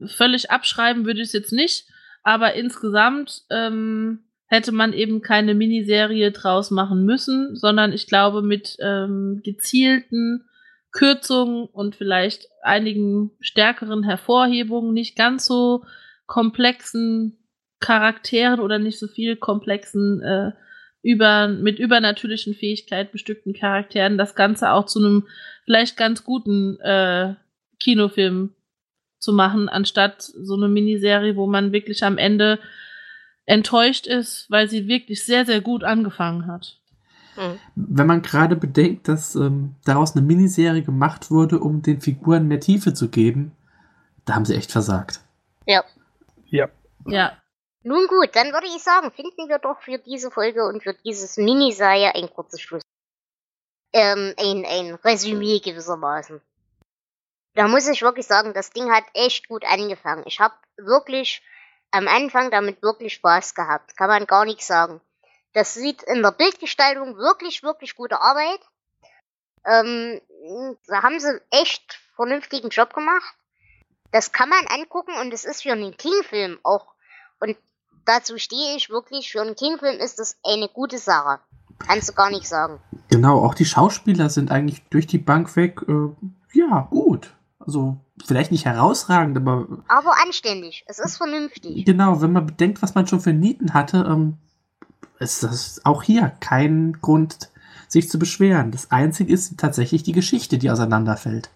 völlig 0.06 0.51
abschreiben 0.51 1.06
würde 1.06 1.21
ich 1.21 1.27
es 1.27 1.34
jetzt 1.34 1.51
nicht, 1.51 1.88
aber 2.23 2.53
insgesamt 2.53 3.43
ähm, 3.49 4.23
hätte 4.47 4.71
man 4.71 4.93
eben 4.93 5.21
keine 5.21 5.53
Miniserie 5.53 6.32
draus 6.32 6.71
machen 6.71 7.03
müssen, 7.03 7.56
sondern 7.56 7.91
ich 7.91 8.08
glaube 8.08 8.41
mit 8.41 8.77
ähm, 8.80 9.41
gezielten 9.43 10.46
Kürzungen 10.97 11.67
und 11.67 11.95
vielleicht 11.95 12.47
einigen 12.63 13.29
stärkeren 13.39 14.01
Hervorhebungen, 14.01 14.95
nicht 14.95 15.15
ganz 15.15 15.45
so 15.45 15.86
komplexen 16.25 17.38
Charakteren 17.79 18.60
oder 18.60 18.79
nicht 18.79 18.97
so 18.97 19.07
viel 19.07 19.36
komplexen 19.36 20.23
äh, 20.23 20.51
über 21.03 21.49
mit 21.49 21.77
übernatürlichen 21.77 22.55
Fähigkeiten 22.55 23.12
bestückten 23.12 23.53
Charakteren 23.53 24.17
das 24.17 24.33
Ganze 24.33 24.71
auch 24.71 24.88
zu 24.88 24.97
einem 24.97 25.27
vielleicht 25.65 25.97
ganz 25.97 26.23
guten 26.23 26.79
äh, 26.79 27.36
Kinofilm 27.79 28.55
zu 29.19 29.33
machen, 29.33 29.69
anstatt 29.69 30.23
so 30.23 30.55
eine 30.55 30.67
Miniserie, 30.67 31.36
wo 31.36 31.45
man 31.45 31.73
wirklich 31.73 32.03
am 32.03 32.17
Ende 32.17 32.57
enttäuscht 33.45 34.07
ist, 34.07 34.49
weil 34.49 34.67
sie 34.67 34.88
wirklich 34.88 35.23
sehr, 35.23 35.45
sehr 35.45 35.62
gut 35.62 35.83
angefangen 35.83 36.47
hat. 36.47 36.79
Hm. 37.38 37.60
Wenn 37.76 38.08
man 38.08 38.21
gerade 38.21 38.56
bedenkt, 38.56 39.08
dass 39.08 39.36
ähm, 39.36 39.76
daraus 39.86 40.15
eine 40.15 40.26
Miniserie 40.26 40.84
gemacht 40.84 41.32
wurde, 41.32 41.60
um 41.60 41.82
den 41.82 42.02
Figuren 42.02 42.47
mehr 42.47 42.60
Tiefe 42.60 42.93
zu 42.93 43.10
geben, 43.10 43.52
da 44.26 44.36
haben 44.36 44.45
sie 44.45 44.56
echt 44.56 44.71
versagt. 44.71 45.21
Ja. 45.65 45.84
Ja. 46.47 46.69
Ja, 47.06 47.38
Nun 47.84 48.08
gut, 48.08 48.36
dann 48.36 48.52
würde 48.52 48.67
ich 48.67 48.84
sagen, 48.84 49.12
finden 49.12 49.47
wir 49.47 49.60
doch 49.60 49.80
für 49.82 49.97
diese 49.97 50.30
Folge 50.30 50.65
und 50.65 50.84
für 50.84 50.93
dieses 50.93 51.38
Miniserie 51.38 52.13
ein 52.15 52.30
kurzes 52.30 52.60
Schluss. 52.60 52.82
Ähm, 53.93 54.34
ein, 54.38 54.65
ein 54.65 54.95
Resümee 54.95 55.60
gewissermaßen. 55.60 56.41
Da 57.56 57.67
muss 57.67 57.88
ich 57.88 58.02
wirklich 58.02 58.28
sagen, 58.28 58.54
das 58.54 58.71
Ding 58.71 58.91
hat 58.91 59.06
echt 59.13 59.47
gut 59.47 59.63
angefangen. 59.65 60.23
Ich 60.26 60.39
habe 60.39 60.54
wirklich 60.76 61.41
am 61.91 62.08
Anfang 62.08 62.52
damit 62.52 62.82
wirklich 62.84 63.13
Spaß 63.13 63.56
gehabt. 63.56 63.95
Kann 63.95 64.10
man 64.10 64.26
gar 64.26 64.45
nichts 64.45 64.67
sagen. 64.67 65.00
Das 65.53 65.73
sieht 65.73 66.03
in 66.03 66.21
der 66.21 66.31
Bildgestaltung 66.31 67.17
wirklich, 67.17 67.63
wirklich 67.63 67.95
gute 67.95 68.21
Arbeit. 68.21 68.60
Ähm, 69.65 70.21
da 70.88 71.03
haben 71.03 71.19
sie 71.19 71.41
echt 71.51 71.99
vernünftigen 72.15 72.69
Job 72.69 72.93
gemacht. 72.93 73.36
Das 74.12 74.31
kann 74.31 74.49
man 74.49 74.65
angucken 74.67 75.12
und 75.21 75.33
es 75.33 75.45
ist 75.45 75.63
für 75.63 75.71
einen 75.71 75.97
King-Film 75.97 76.60
auch. 76.63 76.93
Und 77.39 77.57
dazu 78.05 78.38
stehe 78.38 78.75
ich 78.75 78.89
wirklich. 78.89 79.31
Für 79.31 79.41
einen 79.41 79.55
King-Film 79.55 79.99
ist 79.99 80.19
das 80.19 80.38
eine 80.43 80.69
gute 80.69 80.97
Sache. 80.97 81.39
Kannst 81.79 82.10
du 82.10 82.13
gar 82.13 82.29
nicht 82.29 82.47
sagen. 82.47 82.79
Genau, 83.10 83.43
auch 83.43 83.53
die 83.53 83.65
Schauspieler 83.65 84.29
sind 84.29 84.51
eigentlich 84.51 84.83
durch 84.89 85.07
die 85.07 85.19
Bank 85.19 85.55
weg, 85.55 85.81
äh, 85.88 86.10
ja, 86.53 86.88
gut. 86.89 87.36
Also, 87.60 87.97
vielleicht 88.25 88.51
nicht 88.51 88.65
herausragend, 88.65 89.38
aber 89.38 89.67
Aber 89.89 90.13
anständig. 90.23 90.86
Es 90.88 90.99
ist 90.99 91.17
vernünftig. 91.17 91.86
genau, 91.86 92.21
wenn 92.21 92.31
man 92.31 92.45
bedenkt, 92.45 92.81
was 92.81 92.95
man 92.95 93.05
schon 93.05 93.19
für 93.19 93.33
Nieten 93.33 93.73
hatte, 93.73 94.05
ähm, 94.10 94.38
ist 95.19 95.43
das 95.43 95.82
auch 95.86 96.03
hier 96.03 96.34
kein 96.39 96.97
Grund, 97.01 97.49
sich 97.88 98.10
zu 98.10 98.19
beschweren. 98.19 98.71
Das 98.71 98.91
Einzige 98.91 99.34
ist 99.34 99.58
tatsächlich 99.58 100.03
die 100.03 100.12
Geschichte, 100.12 100.58
die 100.58 100.69
auseinanderfällt. 100.69 101.49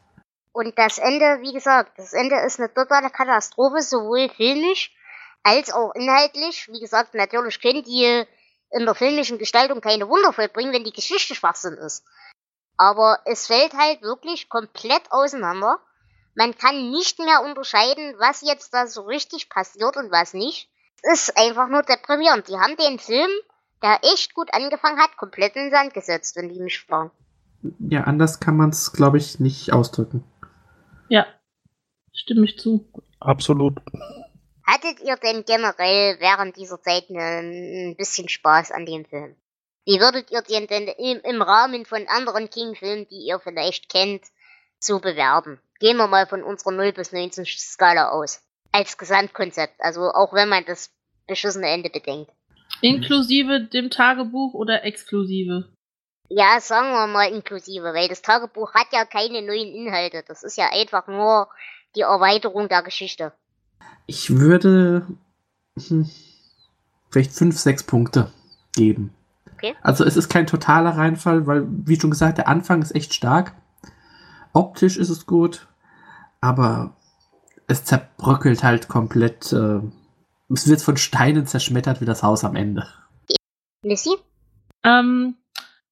Und 0.54 0.78
das 0.78 0.98
Ende, 0.98 1.40
wie 1.42 1.54
gesagt, 1.54 1.98
das 1.98 2.14
Ende 2.14 2.36
ist 2.46 2.60
eine 2.60 2.74
totale 2.74 3.10
Katastrophe, 3.10 3.82
sowohl 3.82 4.30
filmisch 4.30 4.94
als 5.44 5.72
auch 5.72 5.94
inhaltlich. 5.96 6.68
Wie 6.72 6.80
gesagt, 6.80 7.14
natürlich 7.14 7.62
können 7.62 7.84
die 7.84 8.26
in 8.72 8.86
der 8.86 8.96
filmischen 8.96 9.38
Gestaltung 9.38 9.82
keine 9.82 10.08
Wunder 10.08 10.34
vollbringen, 10.34 10.74
wenn 10.74 10.84
die 10.84 10.94
Geschichte 10.94 11.36
Schwachsinn 11.36 11.74
ist. 11.74 12.04
Aber 12.78 13.20
es 13.26 13.48
fällt 13.48 13.74
halt 13.74 14.02
wirklich 14.02 14.50
komplett 14.50 15.12
auseinander. 15.12 15.80
Man 16.36 16.58
kann 16.58 16.90
nicht 16.90 17.20
mehr 17.20 17.44
unterscheiden, 17.44 18.16
was 18.18 18.42
jetzt 18.42 18.74
da 18.74 18.88
so 18.88 19.02
richtig 19.04 19.50
passiert 19.50 19.98
und 19.98 20.12
was 20.12 20.34
nicht. 20.34 20.70
Es 21.04 21.28
ist 21.28 21.38
einfach 21.38 21.68
nur 21.68 21.84
deprimierend. 21.84 22.48
Die 22.48 22.58
haben 22.58 22.78
den 22.78 23.00
Film, 23.00 23.30
der 23.82 24.00
echt 24.04 24.34
gut 24.34 24.54
angefangen 24.54 25.00
hat, 25.00 25.18
komplett 25.18 25.56
in 25.56 25.64
den 25.64 25.72
Sand 25.72 25.94
gesetzt, 25.94 26.36
wenn 26.36 26.50
die 26.50 26.60
mich 26.60 26.80
fragen. 26.82 27.12
Ja, 27.80 28.04
anders 28.06 28.40
kann 28.40 28.58
man 28.58 28.70
es, 28.70 28.92
glaube 28.94 29.18
ich, 29.18 29.40
nicht 29.40 29.72
ausdrücken. 29.74 30.24
ja, 31.10 31.26
stimme 32.14 32.46
ich 32.46 32.58
zu. 32.60 32.88
Absolut. 33.20 33.80
Hattet 34.66 35.00
ihr 35.02 35.16
denn 35.18 35.44
generell 35.46 36.18
während 36.20 36.56
dieser 36.56 36.82
Zeit 36.82 37.10
ne- 37.10 37.90
ein 37.92 37.96
bisschen 37.98 38.30
Spaß 38.30 38.72
an 38.72 38.86
dem 38.86 39.06
Film? 39.06 39.36
Wie 39.86 40.00
würdet 40.00 40.32
ihr 40.32 40.42
den 40.42 40.68
denn 40.68 40.88
im, 40.88 41.20
im 41.22 41.42
Rahmen 41.42 41.86
von 41.86 42.08
anderen 42.08 42.50
King-Filmen, 42.50 43.08
die 43.10 43.26
ihr 43.28 43.40
vielleicht 43.40 43.90
kennt, 43.90 44.24
so 44.80 45.00
bewerben? 45.00 45.60
Gehen 45.80 45.98
wir 45.98 46.08
mal 46.08 46.28
von 46.28 46.44
unserer 46.44 46.72
0 46.72 46.94
bis 46.94 47.12
19 47.12 47.46
Skala 47.46 48.10
aus. 48.10 48.42
Als 48.72 48.98
Gesamtkonzept, 48.98 49.76
also 49.80 50.12
auch 50.12 50.34
wenn 50.34 50.50
man 50.50 50.64
das 50.66 50.92
beschissene 51.28 51.68
Ende 51.70 51.90
bedenkt. 51.90 52.32
Inklusive 52.82 53.62
dem 53.62 53.90
Tagebuch 53.90 54.54
oder 54.54 54.84
exklusive? 54.84 55.70
Ja, 56.30 56.60
sagen 56.60 56.92
wir 56.92 57.08
mal 57.08 57.30
inklusive, 57.30 57.94
weil 57.94 58.08
das 58.08 58.22
Tagebuch 58.22 58.74
hat 58.74 58.88
ja 58.92 59.06
keine 59.06 59.42
neuen 59.42 59.74
Inhalte. 59.74 60.24
Das 60.28 60.44
ist 60.44 60.58
ja 60.58 60.70
einfach 60.72 61.08
nur 61.08 61.50
die 61.96 62.02
Erweiterung 62.02 62.70
der 62.70 62.84
Geschichte. 62.84 63.34
Ich 64.08 64.38
würde 64.38 65.06
hm, 65.76 66.10
vielleicht 67.10 67.34
fünf, 67.34 67.60
sechs 67.60 67.84
Punkte 67.84 68.32
geben. 68.76 69.14
Okay. 69.56 69.76
Also 69.82 70.06
es 70.06 70.18
ist 70.18 70.30
kein 70.30 70.48
totaler 70.48 70.92
Reinfall, 70.92 71.46
weil, 71.46 71.66
wie 71.68 72.00
schon 72.00 72.10
gesagt, 72.10 72.38
der 72.38 72.48
Anfang 72.48 72.82
ist 72.82 72.96
echt 72.96 73.14
stark. 73.14 73.54
Optisch 74.54 74.98
ist 74.98 75.10
es 75.10 75.26
gut, 75.26 75.68
aber 76.40 76.96
es 77.68 77.84
zerbröckelt 77.84 78.64
halt 78.64 78.88
komplett. 78.88 79.54
Äh, 79.54 79.82
es 80.54 80.68
wird 80.68 80.82
von 80.82 80.98
Steinen 80.98 81.46
zerschmettert 81.46 82.02
wie 82.02 82.06
das 82.06 82.24
Haus 82.24 82.44
am 82.44 82.56
Ende. 82.56 82.88
Missy? 83.84 84.16
Ähm, 84.84 85.36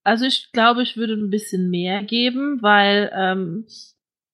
also 0.03 0.25
ich 0.25 0.51
glaube, 0.51 0.83
ich 0.83 0.97
würde 0.97 1.13
ein 1.13 1.29
bisschen 1.29 1.69
mehr 1.69 2.03
geben, 2.03 2.61
weil 2.61 3.11
ähm, 3.13 3.67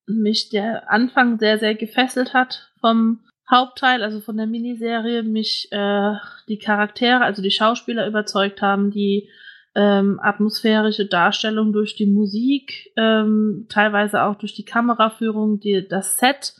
mich 0.08 0.50
der 0.50 0.92
Anfang 0.92 1.40
sehr, 1.40 1.58
sehr 1.60 1.76
gefesselt 1.76 2.34
hat 2.34 2.72
vom 2.80 3.20
Hauptteil, 3.50 4.04
also 4.04 4.22
von 4.22 4.38
der 4.38 4.48
Miniserie, 4.48 5.24
mich 5.24 5.68
äh, 5.72 6.14
die 6.48 6.58
Charaktere, 6.58 7.22
also 7.22 7.42
die 7.42 7.52
Schauspieler 7.52 8.08
überzeugt 8.08 8.62
haben, 8.62 8.92
die 8.92 9.30
ähm, 9.76 10.20
atmosphärische 10.22 11.06
Darstellung 11.06 11.74
durch 11.74 11.96
die 11.96 12.06
Musik, 12.06 12.92
ähm, 12.96 13.68
teilweise 13.70 14.24
auch 14.24 14.36
durch 14.36 14.56
die 14.56 14.66
Kameraführung, 14.66 15.60
die, 15.60 15.86
das 15.88 16.18
Set 16.18 16.56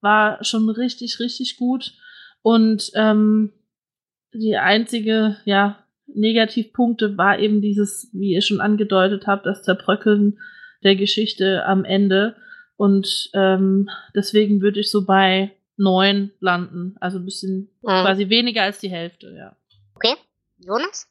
war 0.00 0.42
schon 0.44 0.68
richtig, 0.70 1.18
richtig 1.20 1.56
gut. 1.56 1.92
Und 2.42 2.90
ähm, 2.94 3.52
die 4.34 4.56
einzige, 4.56 5.36
ja, 5.44 5.78
Negativpunkte 6.14 7.16
war 7.16 7.38
eben 7.38 7.62
dieses, 7.62 8.10
wie 8.12 8.32
ihr 8.32 8.42
schon 8.42 8.60
angedeutet 8.60 9.26
habt, 9.26 9.46
das 9.46 9.62
Zerbröckeln 9.62 10.38
der 10.82 10.96
Geschichte 10.96 11.64
am 11.64 11.84
Ende. 11.84 12.36
Und 12.76 13.30
ähm, 13.34 13.88
deswegen 14.14 14.60
würde 14.60 14.80
ich 14.80 14.90
so 14.90 15.04
bei 15.04 15.52
neun 15.76 16.32
landen. 16.40 16.96
Also 17.00 17.18
ein 17.18 17.24
bisschen 17.24 17.70
Mhm. 17.82 17.86
quasi 18.02 18.28
weniger 18.28 18.62
als 18.62 18.80
die 18.80 18.90
Hälfte, 18.90 19.34
ja. 19.36 19.56
Okay, 19.94 20.14
Jonas? 20.58 21.08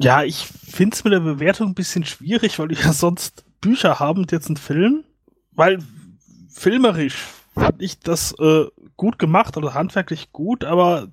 Ja, 0.00 0.22
ich 0.24 0.46
finde 0.46 0.94
es 0.94 1.04
mit 1.04 1.12
der 1.12 1.20
Bewertung 1.20 1.68
ein 1.68 1.74
bisschen 1.74 2.04
schwierig, 2.04 2.58
weil 2.58 2.70
wir 2.70 2.78
ja 2.78 2.92
sonst 2.92 3.44
Bücher 3.60 3.98
haben 3.98 4.20
und 4.20 4.32
jetzt 4.32 4.46
einen 4.46 4.56
Film. 4.56 5.04
Weil 5.52 5.78
filmerisch 6.52 7.24
fand 7.54 7.80
ich 7.80 8.00
das 8.00 8.34
äh, 8.38 8.66
gut 8.96 9.18
gemacht 9.18 9.56
oder 9.56 9.74
handwerklich 9.74 10.32
gut, 10.32 10.64
aber 10.64 11.08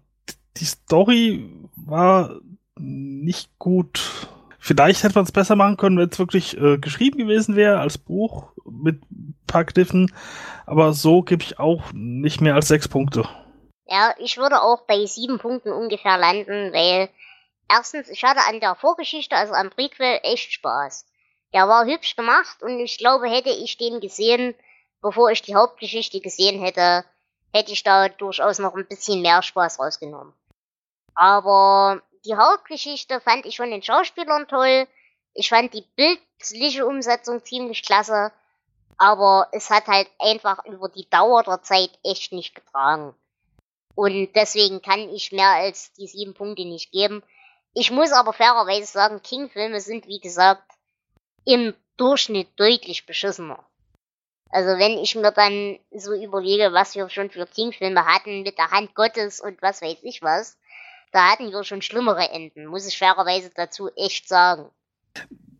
die 0.57 0.65
Story 0.65 1.49
war 1.75 2.39
nicht 2.77 3.57
gut. 3.59 4.27
Vielleicht 4.59 5.03
hätte 5.03 5.15
man 5.15 5.23
es 5.23 5.31
besser 5.31 5.55
machen 5.55 5.77
können, 5.77 5.97
wenn 5.97 6.09
es 6.09 6.19
wirklich 6.19 6.57
äh, 6.57 6.77
geschrieben 6.77 7.17
gewesen 7.17 7.55
wäre 7.55 7.79
als 7.79 7.97
Buch 7.97 8.51
mit 8.69 9.01
ein 9.11 9.35
paar 9.47 9.65
Kniffen. 9.65 10.13
Aber 10.65 10.93
so 10.93 11.23
gebe 11.23 11.43
ich 11.43 11.59
auch 11.59 11.91
nicht 11.93 12.41
mehr 12.41 12.55
als 12.55 12.67
sechs 12.67 12.87
Punkte. 12.87 13.27
Ja, 13.87 14.13
ich 14.19 14.37
würde 14.37 14.61
auch 14.61 14.85
bei 14.87 15.05
sieben 15.05 15.39
Punkten 15.39 15.71
ungefähr 15.71 16.17
landen, 16.17 16.71
weil 16.73 17.09
erstens, 17.69 18.07
ich 18.09 18.23
hatte 18.23 18.41
an 18.47 18.59
der 18.59 18.75
Vorgeschichte, 18.75 19.35
also 19.35 19.53
am 19.53 19.69
Prequel, 19.69 20.19
echt 20.23 20.53
Spaß. 20.53 21.05
Der 21.53 21.67
war 21.67 21.85
hübsch 21.85 22.15
gemacht 22.15 22.61
und 22.61 22.79
ich 22.79 22.97
glaube, 22.97 23.29
hätte 23.29 23.49
ich 23.49 23.77
den 23.77 23.99
gesehen, 23.99 24.53
bevor 25.01 25.31
ich 25.31 25.41
die 25.41 25.55
Hauptgeschichte 25.55 26.21
gesehen 26.21 26.61
hätte, 26.61 27.05
hätte 27.53 27.71
ich 27.71 27.83
da 27.83 28.09
durchaus 28.09 28.59
noch 28.59 28.75
ein 28.75 28.87
bisschen 28.87 29.21
mehr 29.21 29.41
Spaß 29.41 29.79
rausgenommen. 29.79 30.33
Aber 31.15 32.01
die 32.25 32.35
Hauptgeschichte 32.35 33.19
fand 33.19 33.45
ich 33.45 33.57
von 33.57 33.71
den 33.71 33.83
Schauspielern 33.83 34.47
toll. 34.47 34.87
Ich 35.33 35.49
fand 35.49 35.73
die 35.73 35.85
bildliche 35.95 36.85
Umsetzung 36.85 37.43
ziemlich 37.43 37.83
klasse. 37.83 38.31
Aber 38.97 39.47
es 39.51 39.69
hat 39.69 39.87
halt 39.87 40.09
einfach 40.19 40.63
über 40.65 40.87
die 40.87 41.09
Dauer 41.09 41.43
der 41.43 41.63
Zeit 41.63 41.91
echt 42.03 42.31
nicht 42.31 42.53
getragen. 42.53 43.15
Und 43.95 44.33
deswegen 44.35 44.81
kann 44.81 44.99
ich 45.09 45.31
mehr 45.31 45.49
als 45.49 45.91
die 45.93 46.07
sieben 46.07 46.33
Punkte 46.33 46.65
nicht 46.65 46.91
geben. 46.91 47.23
Ich 47.73 47.91
muss 47.91 48.11
aber 48.11 48.33
fairerweise 48.33 48.85
sagen, 48.85 49.21
King-Filme 49.21 49.81
sind, 49.81 50.07
wie 50.07 50.19
gesagt, 50.19 50.63
im 51.45 51.73
Durchschnitt 51.97 52.47
deutlich 52.57 53.05
beschissener. 53.05 53.65
Also 54.51 54.77
wenn 54.77 54.97
ich 54.97 55.15
mir 55.15 55.31
dann 55.31 55.79
so 55.91 56.13
überlege, 56.13 56.73
was 56.73 56.95
wir 56.95 57.09
schon 57.09 57.29
für 57.29 57.45
King-Filme 57.45 58.05
hatten 58.05 58.43
mit 58.43 58.57
der 58.57 58.71
Hand 58.71 58.93
Gottes 58.95 59.39
und 59.39 59.61
was 59.61 59.81
weiß 59.81 59.97
ich 60.03 60.21
was, 60.21 60.57
da 61.11 61.31
hatten 61.31 61.51
wir 61.51 61.63
schon 61.63 61.81
schlimmere 61.81 62.29
Enden, 62.29 62.65
muss 62.65 62.87
ich 62.87 62.97
fairerweise 62.97 63.51
dazu 63.55 63.89
echt 63.95 64.27
sagen. 64.27 64.69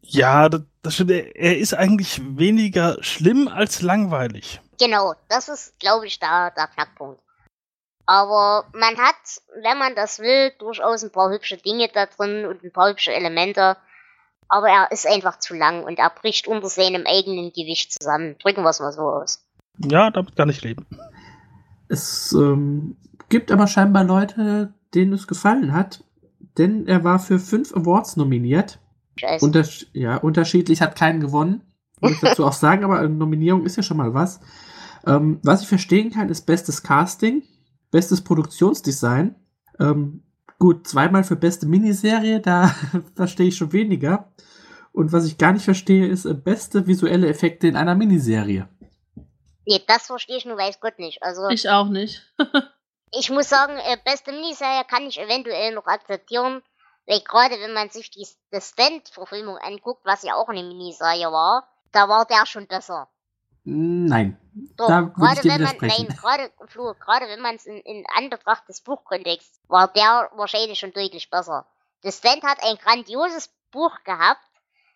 Ja, 0.01 0.49
das, 0.49 0.63
stimmt. 0.93 1.11
Er, 1.11 1.35
er 1.35 1.57
ist 1.57 1.73
eigentlich 1.73 2.19
weniger 2.37 3.01
schlimm 3.01 3.47
als 3.47 3.81
langweilig. 3.81 4.59
Genau, 4.79 5.13
das 5.29 5.47
ist, 5.47 5.79
glaube 5.79 6.07
ich, 6.07 6.19
da 6.19 6.49
der 6.49 6.67
Knackpunkt. 6.67 7.21
Aber 8.05 8.65
man 8.73 8.97
hat, 8.97 9.15
wenn 9.61 9.77
man 9.77 9.95
das 9.95 10.19
will, 10.19 10.51
durchaus 10.57 11.03
ein 11.03 11.11
paar 11.11 11.29
hübsche 11.29 11.57
Dinge 11.57 11.89
da 11.93 12.07
drin 12.07 12.45
und 12.45 12.63
ein 12.63 12.73
paar 12.73 12.89
hübsche 12.89 13.13
Elemente. 13.13 13.77
Aber 14.51 14.67
er 14.67 14.91
ist 14.91 15.07
einfach 15.07 15.39
zu 15.39 15.53
lang 15.53 15.85
und 15.85 15.97
er 15.97 16.09
bricht 16.09 16.45
unter 16.45 16.67
seinem 16.67 17.05
eigenen 17.07 17.53
Gewicht 17.53 17.93
zusammen. 17.93 18.35
Drücken 18.39 18.63
wir 18.63 18.69
es 18.69 18.81
mal 18.81 18.91
so 18.91 19.03
aus. 19.03 19.45
Ja, 19.77 20.11
damit 20.11 20.35
kann 20.35 20.49
ich 20.49 20.61
leben. 20.61 20.85
Es 21.87 22.33
ähm, 22.33 22.97
gibt 23.29 23.49
aber 23.49 23.67
scheinbar 23.67 24.03
Leute, 24.03 24.73
denen 24.93 25.13
es 25.13 25.27
gefallen 25.27 25.73
hat, 25.73 26.03
denn 26.57 26.85
er 26.85 27.05
war 27.05 27.17
für 27.19 27.39
fünf 27.39 27.73
Awards 27.73 28.17
nominiert. 28.17 28.79
Scheiße. 29.15 29.45
Untersch 29.45 29.87
ja, 29.93 30.17
unterschiedlich 30.17 30.81
hat 30.81 30.97
keinen 30.97 31.21
gewonnen. 31.21 31.61
Muss 32.01 32.11
ich 32.11 32.19
dazu 32.21 32.45
auch 32.45 32.51
sagen, 32.51 32.83
aber 32.83 32.99
eine 32.99 33.07
Nominierung 33.07 33.65
ist 33.65 33.77
ja 33.77 33.83
schon 33.83 33.97
mal 33.97 34.13
was. 34.13 34.41
Ähm, 35.07 35.39
was 35.43 35.61
ich 35.61 35.69
verstehen 35.69 36.11
kann, 36.11 36.27
ist 36.27 36.45
bestes 36.45 36.83
Casting, 36.83 37.43
bestes 37.89 38.19
Produktionsdesign. 38.19 39.33
Ähm, 39.79 40.23
gut, 40.61 40.87
zweimal 40.87 41.23
für 41.23 41.35
beste 41.35 41.65
Miniserie, 41.65 42.39
da 42.39 42.67
verstehe 43.15 43.47
ich 43.47 43.57
schon 43.57 43.73
weniger. 43.73 44.31
Und 44.93 45.11
was 45.11 45.25
ich 45.25 45.39
gar 45.39 45.53
nicht 45.53 45.65
verstehe, 45.65 46.07
ist 46.07 46.25
äh, 46.25 46.35
beste 46.35 46.85
visuelle 46.85 47.27
Effekte 47.27 47.67
in 47.67 47.75
einer 47.75 47.95
Miniserie. 47.95 48.69
nee, 49.65 49.81
das 49.87 50.05
verstehe 50.05 50.37
ich 50.37 50.45
nur 50.45 50.57
weiß 50.57 50.79
Gott 50.79 50.99
nicht. 50.99 51.23
Also 51.23 51.47
ich, 51.47 51.65
Ich 51.65 51.69
auch 51.69 51.87
nicht. 51.87 52.31
muss 53.31 53.49
sagen, 53.49 53.75
äh, 53.77 53.97
beste 54.05 54.31
Miniserie 54.31 54.83
kann 54.87 55.07
ich 55.07 55.19
eventuell 55.19 55.73
noch 55.73 55.87
akzeptieren. 55.87 56.61
Weil 57.07 57.21
gerade 57.21 57.55
wenn 57.59 57.73
man 57.73 57.89
sich 57.89 58.11
die, 58.11 58.27
die 58.53 58.61
Stand-Verfilmung 58.61 59.57
anguckt, 59.57 60.05
was 60.05 60.21
ja 60.21 60.35
auch 60.35 60.47
eine 60.47 60.63
Miniserie 60.63 61.31
war, 61.31 61.67
da 61.91 62.07
war 62.07 62.25
der 62.25 62.45
schon 62.45 62.67
besser. 62.67 63.09
Nein. 63.63 64.37
Doch, 64.75 64.87
Da 64.87 65.01
gerade 65.01 65.43
wenn 65.43 65.61
man, 65.63 65.75
nein, 65.79 66.07
gerade, 66.19 66.51
Flo, 66.67 66.93
gerade 66.99 67.27
wenn 67.27 67.41
man 67.41 67.55
es 67.55 67.65
in, 67.65 67.77
in 67.81 68.03
Anbetracht 68.15 68.67
des 68.67 68.81
Buchkontexts, 68.81 69.59
war 69.67 69.87
der 69.87 70.29
wahrscheinlich 70.35 70.79
schon 70.79 70.93
deutlich 70.93 71.29
besser. 71.29 71.65
The 72.03 72.11
Stand 72.11 72.43
hat 72.43 72.57
ein 72.63 72.77
grandioses 72.77 73.49
Buch 73.71 73.95
gehabt, 74.03 74.41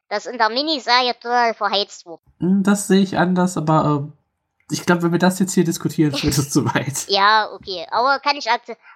das 0.10 0.26
in 0.26 0.38
der 0.38 0.50
Miniserie 0.50 1.14
total 1.14 1.54
verheizt 1.54 2.06
wurde. 2.06 2.24
Hm, 2.40 2.64
Das 2.64 2.88
sehe 2.88 3.02
ich 3.02 3.18
anders, 3.18 3.56
aber 3.56 4.08
äh, 4.10 4.74
ich 4.74 4.86
glaube, 4.86 5.04
wenn 5.04 5.12
wir 5.12 5.20
das 5.20 5.40
jetzt 5.40 5.54
hier 5.54 5.64
diskutieren, 5.64 6.12
wird 6.22 6.24
es 6.38 6.50
zu 6.50 6.66
weit. 6.66 7.08
Ja, 7.08 7.52
okay, 7.54 7.86
aber 7.92 8.20
kann 8.20 8.36
ich. 8.36 8.48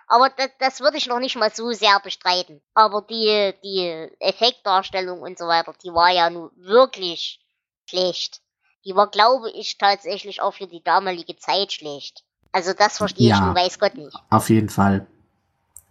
Aber 0.07 0.29
das, 0.29 0.49
das 0.59 0.79
würde 0.81 0.97
ich 0.97 1.05
noch 1.07 1.19
nicht 1.19 1.35
mal 1.37 1.51
so 1.53 1.71
sehr 1.71 1.99
bestreiten. 1.99 2.61
Aber 2.73 3.03
die, 3.03 3.53
die 3.63 4.09
Effektdarstellung 4.19 5.21
und 5.21 5.37
so 5.37 5.45
weiter, 5.45 5.73
die 5.83 5.93
war 5.93 6.09
ja 6.11 6.29
nun 6.31 6.49
wirklich 6.55 7.39
schlecht. 7.85 8.41
Die 8.85 8.95
war, 8.95 9.07
glaube 9.09 9.51
ich, 9.51 9.77
tatsächlich 9.77 10.41
auch 10.41 10.53
für 10.53 10.67
die 10.67 10.83
damalige 10.83 11.35
Zeit 11.37 11.73
schlecht. 11.73 12.23
Also 12.51 12.73
das 12.73 12.97
verstehe 12.97 13.25
ich 13.31 13.37
Ja. 13.37 13.45
nun 13.45 13.55
weiß 13.55 13.79
Gott 13.79 13.95
nicht. 13.95 14.15
Auf 14.29 14.49
jeden 14.49 14.69
Fall. 14.69 15.05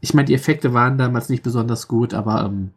Ich 0.00 0.14
meine, 0.14 0.26
die 0.26 0.34
Effekte 0.34 0.74
waren 0.74 0.98
damals 0.98 1.28
nicht 1.28 1.42
besonders 1.42 1.88
gut, 1.88 2.14
aber 2.14 2.44
ähm, 2.44 2.72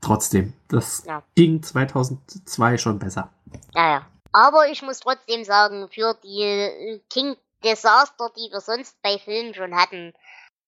trotzdem, 0.00 0.52
das 0.68 1.04
Ja. 1.06 1.22
ging 1.34 1.62
2002 1.62 2.78
schon 2.78 2.98
besser. 2.98 3.30
Naja. 3.74 4.06
Aber 4.32 4.68
ich 4.68 4.82
muss 4.82 5.00
trotzdem 5.00 5.44
sagen, 5.44 5.88
für 5.90 6.14
die 6.24 7.00
King 7.10 7.36
Disaster, 7.62 8.30
die 8.36 8.50
wir 8.50 8.60
sonst 8.60 9.00
bei 9.02 9.18
Filmen 9.18 9.54
schon 9.54 9.74
hatten, 9.76 10.14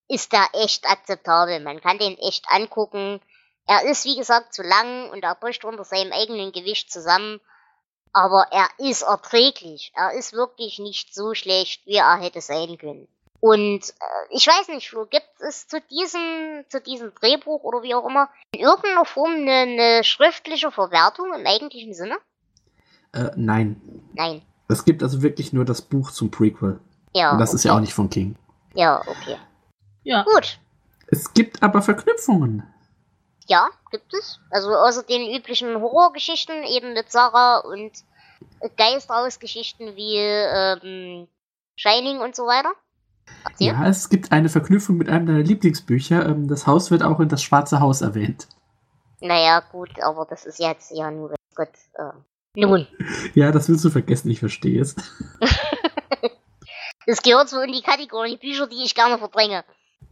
ist 0.07 0.31
der 0.31 0.47
echt 0.53 0.87
akzeptabel. 0.89 1.59
Man 1.59 1.81
kann 1.81 1.97
den 1.97 2.17
echt 2.19 2.45
angucken. 2.49 3.19
Er 3.67 3.83
ist, 3.89 4.05
wie 4.05 4.15
gesagt, 4.15 4.53
zu 4.53 4.61
lang 4.61 5.09
und 5.09 5.23
er 5.23 5.33
bricht 5.35 5.65
unter 5.65 5.83
seinem 5.83 6.11
eigenen 6.13 6.51
Gewicht 6.51 6.91
zusammen. 6.91 7.41
Aber 8.15 8.47
er 8.51 8.69
ist 8.77 9.01
erträglich. 9.01 9.91
Er 9.93 10.13
ist 10.13 10.31
wirklich 10.31 10.79
nicht 10.79 11.13
so 11.13 11.33
schlecht, 11.33 11.85
wie 11.85 11.97
er 11.97 12.15
hätte 12.15 12.39
sein 12.39 12.77
können. 12.77 13.09
Und 13.41 13.89
äh, 13.89 14.27
ich 14.29 14.47
weiß 14.47 14.69
nicht, 14.69 14.89
Flo, 14.89 15.05
gibt 15.05 15.29
es 15.39 15.67
zu 15.67 15.81
diesem, 15.91 16.63
zu 16.69 16.79
diesem 16.79 17.13
Drehbuch 17.13 17.63
oder 17.63 17.83
wie 17.83 17.93
auch 17.93 18.07
immer 18.07 18.29
in 18.53 18.61
irgendeiner 18.61 19.03
Form 19.03 19.33
eine, 19.33 19.51
eine 19.51 20.03
schriftliche 20.05 20.71
Verwertung 20.71 21.33
im 21.37 21.45
eigentlichen 21.45 21.93
Sinne? 21.93 22.15
Äh, 23.11 23.31
nein. 23.35 23.81
Nein. 24.13 24.43
Es 24.69 24.85
gibt 24.85 25.03
also 25.03 25.21
wirklich 25.21 25.51
nur 25.51 25.65
das 25.65 25.81
Buch 25.81 26.09
zum 26.11 26.31
Prequel. 26.31 26.79
Ja. 27.13 27.33
Und 27.33 27.39
das 27.39 27.53
ist 27.53 27.65
ja 27.65 27.71
okay. 27.71 27.77
auch 27.77 27.81
nicht 27.81 27.93
von 27.93 28.09
King. 28.09 28.37
Ja, 28.75 29.01
okay. 29.01 29.35
Ja. 30.03 30.23
Gut. 30.23 30.57
Es 31.07 31.33
gibt 31.33 31.61
aber 31.61 31.81
Verknüpfungen. 31.81 32.63
Ja, 33.47 33.69
gibt 33.91 34.13
es. 34.13 34.39
Also 34.49 34.73
außer 34.73 35.03
den 35.03 35.33
üblichen 35.35 35.79
Horrorgeschichten, 35.79 36.63
eben 36.63 36.93
mit 36.93 37.11
Sarah 37.11 37.59
und 37.59 37.91
Geisterhausgeschichten 38.77 39.95
wie 39.95 40.17
ähm, 40.17 41.27
Shining 41.75 42.19
und 42.19 42.35
so 42.35 42.43
weiter. 42.43 42.73
Erzähl. 43.43 43.67
Ja, 43.67 43.87
es 43.87 44.09
gibt 44.09 44.31
eine 44.31 44.49
Verknüpfung 44.49 44.97
mit 44.97 45.09
einem 45.09 45.25
deiner 45.25 45.43
Lieblingsbücher. 45.43 46.25
Ähm, 46.27 46.47
das 46.47 46.67
Haus 46.67 46.91
wird 46.91 47.03
auch 47.03 47.19
in 47.19 47.29
das 47.29 47.43
Schwarze 47.43 47.79
Haus 47.79 48.01
erwähnt. 48.01 48.47
Naja, 49.21 49.61
gut, 49.71 49.91
aber 50.01 50.25
das 50.25 50.45
ist 50.45 50.59
jetzt 50.59 50.91
ja 50.91 51.09
nur, 51.11 51.33
Gott. 51.55 51.69
Äh, 51.93 52.11
nun, 52.55 52.87
Ja, 53.33 53.51
das 53.51 53.69
willst 53.69 53.85
du 53.85 53.89
vergessen, 53.89 54.29
ich 54.29 54.39
verstehe 54.39 54.81
es. 54.81 54.95
es 57.05 57.21
gehört 57.21 57.49
so 57.49 57.59
in 57.59 57.71
die 57.71 57.81
Kategorie 57.81 58.37
Bücher, 58.37 58.67
die 58.67 58.83
ich 58.83 58.95
gerne 58.95 59.17
verdränge. 59.17 59.63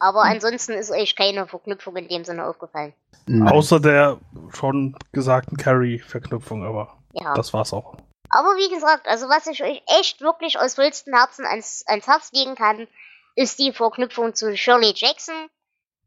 Aber 0.03 0.23
ansonsten 0.23 0.73
ist 0.73 0.91
euch 0.91 1.15
keine 1.15 1.47
Verknüpfung 1.47 1.95
in 1.95 2.09
dem 2.09 2.25
Sinne 2.25 2.45
aufgefallen. 2.45 2.93
Nein. 3.25 3.47
Außer 3.47 3.79
der 3.79 4.17
schon 4.51 4.97
gesagten 5.13 5.55
Carrie-Verknüpfung, 5.55 6.65
aber 6.65 6.97
Ja. 7.13 7.33
das 7.35 7.53
war's 7.53 7.71
auch. 7.71 7.95
Aber 8.29 8.49
wie 8.57 8.69
gesagt, 8.73 9.07
also 9.07 9.29
was 9.29 9.47
ich 9.47 9.63
euch 9.63 9.81
echt 9.97 10.19
wirklich 10.19 10.59
aus 10.59 10.75
vollstem 10.75 11.13
Herzen 11.13 11.45
ans, 11.45 11.85
ans 11.87 12.05
Herz 12.05 12.31
legen 12.33 12.55
kann, 12.55 12.87
ist 13.35 13.59
die 13.59 13.71
Verknüpfung 13.71 14.35
zu 14.35 14.57
Shirley 14.57 14.91
Jackson. 14.93 15.35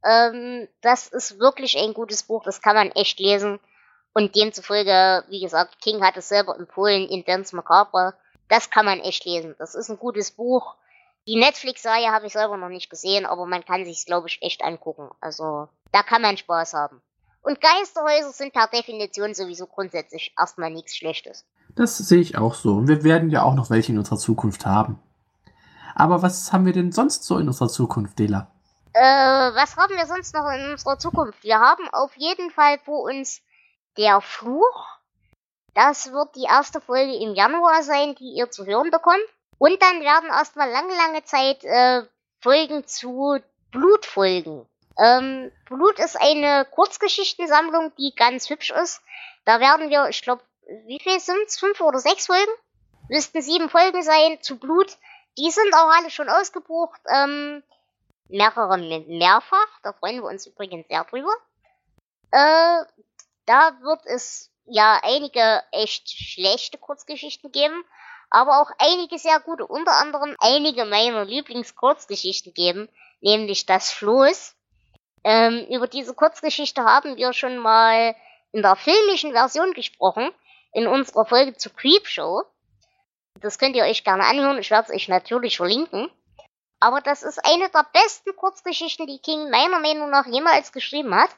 Ähm, 0.04 0.68
das 0.82 1.08
ist 1.08 1.38
wirklich 1.38 1.78
ein 1.78 1.94
gutes 1.94 2.22
Buch, 2.24 2.44
das 2.44 2.60
kann 2.60 2.76
man 2.76 2.90
echt 2.90 3.18
lesen. 3.18 3.58
Und 4.12 4.36
demzufolge, 4.36 5.24
wie 5.28 5.40
gesagt, 5.40 5.80
King 5.80 6.04
hat 6.04 6.18
es 6.18 6.28
selber 6.28 6.54
empfohlen 6.58 7.08
in 7.08 7.24
Dance 7.24 7.56
Macabre. 7.56 8.12
Das 8.48 8.68
kann 8.68 8.84
man 8.84 9.00
echt 9.00 9.24
lesen. 9.24 9.54
Das 9.58 9.74
ist 9.74 9.88
ein 9.88 9.98
gutes 9.98 10.32
Buch. 10.32 10.74
Die 11.26 11.36
Netflix-Serie 11.36 12.12
habe 12.12 12.26
ich 12.26 12.32
selber 12.32 12.56
noch 12.56 12.68
nicht 12.68 12.88
gesehen, 12.88 13.26
aber 13.26 13.46
man 13.46 13.64
kann 13.64 13.84
sich's, 13.84 14.04
glaube 14.04 14.28
ich, 14.28 14.38
echt 14.42 14.62
angucken. 14.62 15.10
Also, 15.20 15.68
da 15.90 16.02
kann 16.02 16.22
man 16.22 16.36
Spaß 16.36 16.74
haben. 16.74 17.02
Und 17.42 17.60
Geisterhäuser 17.60 18.32
sind 18.32 18.52
per 18.52 18.68
Definition 18.68 19.34
sowieso 19.34 19.66
grundsätzlich 19.66 20.34
erstmal 20.38 20.70
nichts 20.70 20.96
Schlechtes. 20.96 21.44
Das 21.74 21.98
sehe 21.98 22.20
ich 22.20 22.38
auch 22.38 22.54
so. 22.54 22.86
Wir 22.86 23.04
werden 23.04 23.30
ja 23.30 23.42
auch 23.42 23.54
noch 23.54 23.70
welche 23.70 23.92
in 23.92 23.98
unserer 23.98 24.18
Zukunft 24.18 24.66
haben. 24.66 25.00
Aber 25.94 26.22
was 26.22 26.52
haben 26.52 26.66
wir 26.66 26.72
denn 26.72 26.92
sonst 26.92 27.24
so 27.24 27.38
in 27.38 27.48
unserer 27.48 27.68
Zukunft, 27.68 28.18
Dela? 28.18 28.50
Äh, 28.92 29.00
was 29.00 29.76
haben 29.76 29.94
wir 29.96 30.06
sonst 30.06 30.34
noch 30.34 30.48
in 30.50 30.72
unserer 30.72 30.98
Zukunft? 30.98 31.42
Wir 31.42 31.58
haben 31.58 31.88
auf 31.92 32.16
jeden 32.16 32.50
Fall 32.50 32.78
vor 32.84 33.02
uns 33.02 33.42
der 33.96 34.20
Fluch. 34.20 34.86
Das 35.74 36.12
wird 36.12 36.34
die 36.36 36.46
erste 36.48 36.80
Folge 36.80 37.14
im 37.16 37.34
Januar 37.34 37.82
sein, 37.82 38.14
die 38.14 38.34
ihr 38.36 38.50
zu 38.50 38.64
hören 38.64 38.90
bekommt. 38.90 39.16
Und 39.58 39.80
dann 39.82 40.02
werden 40.02 40.28
erstmal 40.28 40.70
lange, 40.70 40.94
lange 40.94 41.24
Zeit 41.24 41.64
äh, 41.64 42.02
Folgen 42.40 42.86
zu 42.86 43.40
Blut 43.70 44.06
folgen. 44.06 44.68
Ähm, 44.98 45.52
Blut 45.66 45.98
ist 45.98 46.16
eine 46.20 46.66
Kurzgeschichtensammlung, 46.70 47.92
die 47.96 48.14
ganz 48.14 48.48
hübsch 48.48 48.70
ist. 48.70 49.02
Da 49.44 49.60
werden 49.60 49.90
wir, 49.90 50.08
ich 50.08 50.22
glaube, 50.22 50.42
wie 50.86 50.98
viel 51.00 51.20
sind's? 51.20 51.58
Fünf 51.58 51.80
oder 51.80 51.98
sechs 51.98 52.26
Folgen? 52.26 52.52
Müssten 53.08 53.40
sieben 53.42 53.68
Folgen 53.68 54.02
sein 54.02 54.38
zu 54.42 54.58
Blut. 54.58 54.96
Die 55.38 55.50
sind 55.50 55.74
auch 55.74 55.90
alle 55.90 56.10
schon 56.10 56.28
ausgebucht. 56.28 57.00
Ähm, 57.08 57.62
mehrere 58.28 58.78
mehrfach. 58.78 59.80
Da 59.82 59.92
freuen 59.92 60.22
wir 60.22 60.24
uns 60.24 60.46
übrigens 60.46 60.88
sehr 60.88 61.04
drüber. 61.04 61.32
Äh, 62.32 62.84
da 63.46 63.76
wird 63.80 64.00
es 64.06 64.50
ja 64.66 64.98
einige 65.02 65.62
echt 65.70 66.10
schlechte 66.10 66.78
Kurzgeschichten 66.78 67.52
geben, 67.52 67.84
aber 68.30 68.60
auch 68.60 68.70
einige 68.78 69.18
sehr 69.18 69.40
gute. 69.40 69.66
Unter 69.66 69.92
anderem 69.92 70.36
einige 70.40 70.84
meiner 70.84 71.24
Lieblingskurzgeschichten 71.24 72.54
geben, 72.54 72.88
nämlich 73.20 73.66
das 73.66 73.90
Floß. 73.92 74.54
Ähm, 75.24 75.66
über 75.70 75.86
diese 75.86 76.14
Kurzgeschichte 76.14 76.84
haben 76.84 77.16
wir 77.16 77.32
schon 77.32 77.58
mal 77.58 78.14
in 78.52 78.62
der 78.62 78.76
filmischen 78.76 79.32
Version 79.32 79.72
gesprochen, 79.72 80.30
in 80.72 80.86
unserer 80.86 81.26
Folge 81.26 81.56
zu 81.56 81.70
Creepshow. 81.70 82.44
Das 83.40 83.58
könnt 83.58 83.76
ihr 83.76 83.84
euch 83.84 84.04
gerne 84.04 84.24
anhören, 84.24 84.58
ich 84.58 84.70
werde 84.70 84.88
es 84.88 84.94
euch 84.94 85.08
natürlich 85.08 85.56
verlinken. 85.56 86.10
Aber 86.80 87.00
das 87.00 87.22
ist 87.22 87.44
eine 87.44 87.70
der 87.70 87.86
besten 87.92 88.36
Kurzgeschichten, 88.36 89.06
die 89.06 89.18
King 89.18 89.50
meiner 89.50 89.80
Meinung 89.80 90.10
nach 90.10 90.26
jemals 90.26 90.72
geschrieben 90.72 91.14
hat. 91.14 91.30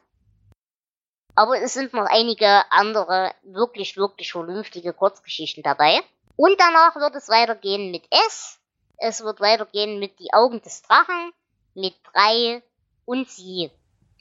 Aber 1.35 1.61
es 1.61 1.75
sind 1.75 1.93
noch 1.93 2.07
einige 2.07 2.71
andere 2.71 3.33
wirklich, 3.43 3.97
wirklich 3.97 4.33
vernünftige 4.33 4.93
Kurzgeschichten 4.93 5.63
dabei. 5.63 6.03
Und 6.39 6.55
danach 6.61 6.95
wird 6.95 7.17
es 7.17 7.29
weitergehen 7.29 7.91
mit 7.91 8.07
S. 8.11 8.61
Es 8.97 9.25
wird 9.25 9.41
weitergehen 9.41 9.99
mit 9.99 10.21
Die 10.21 10.33
Augen 10.33 10.63
des 10.63 10.83
Drachen, 10.83 11.33
mit 11.75 11.97
drei 12.13 12.63
und 13.05 13.29
sie. 13.29 13.73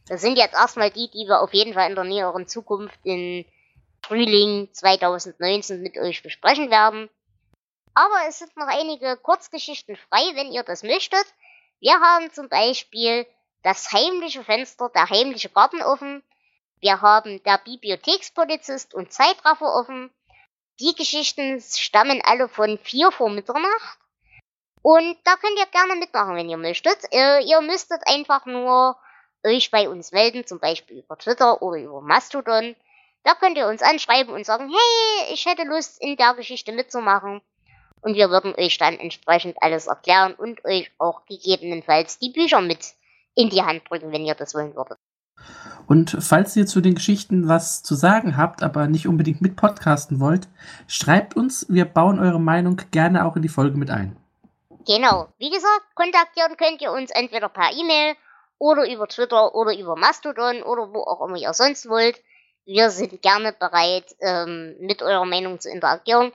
Das 0.08 0.22
sind 0.22 0.36
jetzt 0.36 0.56
erstmal 0.56 0.90
die, 0.90 1.12
die 1.12 1.28
wir 1.28 1.42
auf 1.42 1.54
jeden 1.54 1.76
Fall 1.76 1.88
in 1.88 1.96
der 1.96 2.06
näheren 2.06 2.48
Zukunft 2.48 3.00
in 3.04 3.46
Frühling 4.02 4.68
2019 4.74 5.80
mit 5.84 5.96
euch 6.00 6.24
besprechen 6.24 6.72
werden. 6.72 7.08
Aber 7.94 8.28
es 8.28 8.40
sind 8.40 8.58
noch 8.58 8.68
einige 8.68 9.18
Kurzgeschichten 9.18 9.96
frei, 9.96 10.32
wenn 10.34 10.52
ihr 10.52 10.64
das 10.64 10.82
möchtet. 10.82 11.26
Wir 11.80 12.00
haben 12.00 12.34
zum 12.34 12.50
Beispiel 12.50 13.28
das 13.62 13.92
heimliche 13.92 14.44
Fenster, 14.44 14.90
der 14.90 15.08
heimliche 15.08 15.50
Garten 15.50 15.84
offen. 15.84 16.24
Wir 16.80 17.00
haben 17.00 17.44
der 17.44 17.60
Bibliothekspolizist 17.60 18.96
und 18.96 19.14
Zeitraffer 19.14 19.72
offen. 19.72 20.10
Die 20.80 20.94
Geschichten 20.94 21.60
stammen 21.60 22.22
alle 22.24 22.48
von 22.48 22.78
4 22.78 23.12
vor 23.12 23.30
Mitternacht. 23.30 24.00
Und 24.84 25.18
da 25.24 25.36
könnt 25.36 25.58
ihr 25.58 25.66
gerne 25.66 25.96
mitmachen, 25.96 26.36
wenn 26.36 26.50
ihr 26.50 26.58
möchtet. 26.58 26.98
Äh, 27.12 27.44
ihr 27.44 27.62
müsstet 27.62 28.02
einfach 28.06 28.46
nur 28.46 28.96
euch 29.44 29.72
bei 29.72 29.90
uns 29.90 30.12
melden, 30.12 30.46
zum 30.46 30.60
Beispiel 30.60 31.00
über 31.00 31.18
Twitter 31.18 31.62
oder 31.62 31.80
über 31.80 32.02
Mastodon. 32.02 32.76
Da 33.24 33.34
könnt 33.34 33.58
ihr 33.58 33.68
uns 33.68 33.82
anschreiben 33.82 34.34
und 34.34 34.46
sagen, 34.46 34.70
hey, 34.70 35.34
ich 35.34 35.46
hätte 35.46 35.64
Lust, 35.64 36.02
in 36.02 36.16
der 36.16 36.36
Geschichte 36.36 36.72
mitzumachen. 36.72 37.42
Und 38.02 38.16
wir 38.16 38.30
würden 38.30 38.54
euch 38.56 38.78
dann 38.78 39.00
entsprechend 39.00 39.62
alles 39.62 39.88
erklären 39.88 40.36
und 40.36 40.64
euch 40.64 40.92
auch 41.00 41.26
gegebenenfalls 41.26 42.20
die 42.20 42.30
Bücher 42.30 42.62
mit 42.62 42.94
in 43.36 43.50
die 43.50 43.64
Hand 43.64 43.90
drücken, 43.90 44.12
wenn 44.12 44.26
ihr 44.26 44.36
das 44.36 44.54
wollen 44.54 44.76
würdet. 44.76 45.00
Und 45.88 46.18
falls 46.20 46.56
ihr 46.56 46.68
zu 46.68 46.82
den 46.82 46.96
Geschichten 46.96 47.48
was 47.48 47.82
zu 47.82 47.96
sagen 47.96 48.36
habt, 48.36 48.62
aber 48.62 48.88
nicht 48.88 49.08
unbedingt 49.08 49.42
mit 49.42 49.56
podcasten 49.56 50.20
wollt, 50.20 50.50
schreibt 50.88 51.36
uns, 51.36 51.66
wir 51.70 51.86
bauen 51.86 52.20
eure 52.20 52.42
Meinung 52.42 52.82
gerne 52.92 53.26
auch 53.26 53.38
in 53.38 53.42
die 53.42 53.50
Folge 53.50 53.78
mit 53.78 53.90
ein. 53.90 54.18
Genau, 54.86 55.28
wie 55.38 55.50
gesagt, 55.50 55.96
kontaktieren 55.96 56.58
könnt 56.58 56.82
ihr 56.82 56.92
uns 56.92 57.12
entweder 57.12 57.50
per 57.50 57.72
E-Mail 57.74 58.16
oder 58.58 58.90
über 58.90 59.08
Twitter 59.08 59.56
oder 59.56 59.78
über 59.78 59.96
Mastodon 59.96 60.62
oder 60.64 60.94
wo 60.94 61.04
auch 61.04 61.26
immer 61.26 61.38
ihr 61.38 61.54
sonst 61.54 61.88
wollt. 61.88 62.22
Wir 62.66 62.90
sind 62.90 63.22
gerne 63.22 63.54
bereit, 63.54 64.16
ähm, 64.20 64.76
mit 64.80 65.02
eurer 65.02 65.26
Meinung 65.26 65.60
zu 65.60 65.70
interagieren. 65.70 66.34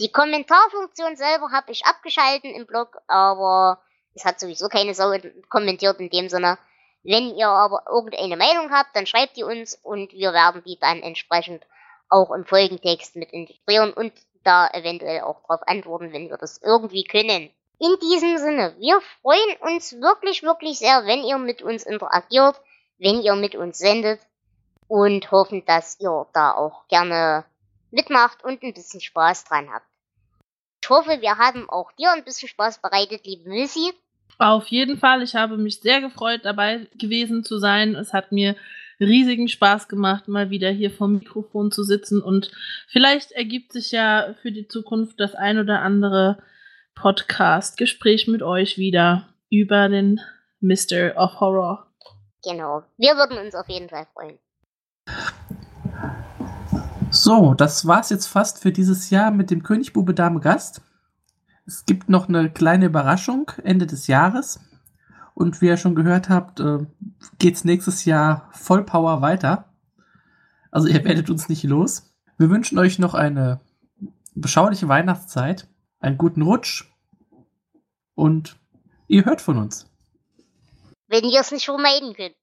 Die 0.00 0.10
Kommentarfunktion 0.10 1.16
selber 1.16 1.50
habe 1.52 1.72
ich 1.72 1.84
abgeschalten 1.84 2.50
im 2.50 2.66
Blog, 2.66 2.98
aber 3.06 3.80
es 4.14 4.24
hat 4.24 4.40
sowieso 4.40 4.68
keine 4.68 4.94
Sau 4.94 5.12
kommentiert 5.48 6.00
in 6.00 6.10
dem 6.10 6.28
Sinne. 6.28 6.58
Wenn 7.04 7.36
ihr 7.36 7.48
aber 7.48 7.84
irgendeine 7.88 8.36
Meinung 8.36 8.70
habt, 8.70 8.96
dann 8.96 9.06
schreibt 9.06 9.36
die 9.36 9.44
uns 9.44 9.74
und 9.82 10.12
wir 10.12 10.32
werden 10.32 10.62
die 10.64 10.78
dann 10.78 11.02
entsprechend 11.02 11.64
auch 12.08 12.30
im 12.32 12.46
Folgentext 12.46 13.16
mit 13.16 13.30
integrieren 13.32 13.92
und 13.92 14.12
da 14.42 14.68
eventuell 14.68 15.20
auch 15.20 15.40
darauf 15.42 15.66
antworten, 15.68 16.12
wenn 16.12 16.30
wir 16.30 16.38
das 16.38 16.60
irgendwie 16.62 17.04
können. 17.04 17.50
In 17.78 17.96
diesem 18.00 18.38
Sinne, 18.38 18.74
wir 18.78 19.00
freuen 19.20 19.56
uns 19.60 20.00
wirklich, 20.00 20.42
wirklich 20.42 20.78
sehr, 20.78 21.04
wenn 21.06 21.24
ihr 21.24 21.38
mit 21.38 21.60
uns 21.60 21.84
interagiert, 21.84 22.60
wenn 22.98 23.20
ihr 23.20 23.34
mit 23.34 23.54
uns 23.54 23.78
sendet 23.78 24.20
und 24.88 25.30
hoffen, 25.30 25.64
dass 25.66 25.98
ihr 26.00 26.26
da 26.32 26.52
auch 26.52 26.86
gerne 26.88 27.44
mitmacht 27.90 28.44
und 28.44 28.62
ein 28.62 28.74
bisschen 28.74 29.00
Spaß 29.00 29.44
dran 29.44 29.72
habt. 29.72 29.86
Ich 30.82 30.88
hoffe, 30.88 31.20
wir 31.20 31.36
haben 31.36 31.68
auch 31.68 31.92
dir 31.92 32.12
ein 32.12 32.24
bisschen 32.24 32.48
Spaß 32.48 32.78
bereitet, 32.78 33.26
liebe 33.26 33.48
Missy. 33.48 33.92
Auf 34.38 34.68
jeden 34.68 34.98
Fall, 34.98 35.22
ich 35.22 35.34
habe 35.34 35.56
mich 35.56 35.80
sehr 35.80 36.00
gefreut, 36.00 36.40
dabei 36.44 36.88
gewesen 36.98 37.44
zu 37.44 37.58
sein. 37.58 37.94
Es 37.94 38.12
hat 38.12 38.32
mir 38.32 38.56
riesigen 39.00 39.48
Spaß 39.48 39.88
gemacht, 39.88 40.28
mal 40.28 40.50
wieder 40.50 40.70
hier 40.70 40.90
vom 40.90 41.14
Mikrofon 41.14 41.70
zu 41.70 41.82
sitzen 41.82 42.22
und 42.22 42.50
vielleicht 42.88 43.32
ergibt 43.32 43.72
sich 43.72 43.90
ja 43.90 44.34
für 44.42 44.52
die 44.52 44.68
Zukunft 44.68 45.18
das 45.18 45.34
ein 45.34 45.58
oder 45.58 45.82
andere 45.82 46.38
Podcast-Gespräch 46.94 48.28
mit 48.28 48.42
euch 48.42 48.78
wieder 48.78 49.28
über 49.50 49.88
den 49.88 50.20
Mr. 50.60 51.16
of 51.16 51.40
Horror. 51.40 51.86
Genau. 52.44 52.82
Wir 52.96 53.16
würden 53.16 53.38
uns 53.38 53.54
auf 53.54 53.68
jeden 53.68 53.88
Fall 53.88 54.06
freuen. 54.12 54.38
So, 57.10 57.54
das 57.54 57.86
war's 57.86 58.10
jetzt 58.10 58.26
fast 58.26 58.62
für 58.62 58.72
dieses 58.72 59.10
Jahr 59.10 59.30
mit 59.30 59.50
dem 59.50 59.62
König 59.62 59.92
Bube 59.92 60.14
Dame 60.14 60.40
Gast. 60.40 60.80
Es 61.66 61.86
gibt 61.86 62.08
noch 62.08 62.28
eine 62.28 62.50
kleine 62.50 62.86
Überraschung 62.86 63.50
Ende 63.62 63.86
des 63.86 64.06
Jahres. 64.06 64.60
Und 65.34 65.60
wie 65.60 65.66
ihr 65.66 65.76
schon 65.76 65.94
gehört 65.94 66.28
habt, 66.28 66.60
äh, 66.60 66.86
geht's 67.38 67.64
nächstes 67.64 68.04
Jahr 68.04 68.48
voll 68.52 68.84
Power 68.84 69.20
weiter. 69.20 69.72
Also 70.70 70.88
ihr 70.88 71.04
werdet 71.04 71.30
uns 71.30 71.48
nicht 71.48 71.64
los. 71.64 72.14
Wir 72.38 72.50
wünschen 72.50 72.78
euch 72.78 72.98
noch 72.98 73.14
eine 73.14 73.60
beschauliche 74.34 74.88
Weihnachtszeit 74.88 75.68
einen 76.04 76.18
guten 76.18 76.42
Rutsch 76.42 76.84
und 78.14 78.56
ihr 79.08 79.24
hört 79.24 79.40
von 79.40 79.56
uns. 79.58 79.90
Wenn 81.06 81.24
ihr 81.24 81.40
es 81.40 81.50
nicht 81.50 81.64
vermeiden 81.64 82.14
könnt. 82.14 82.34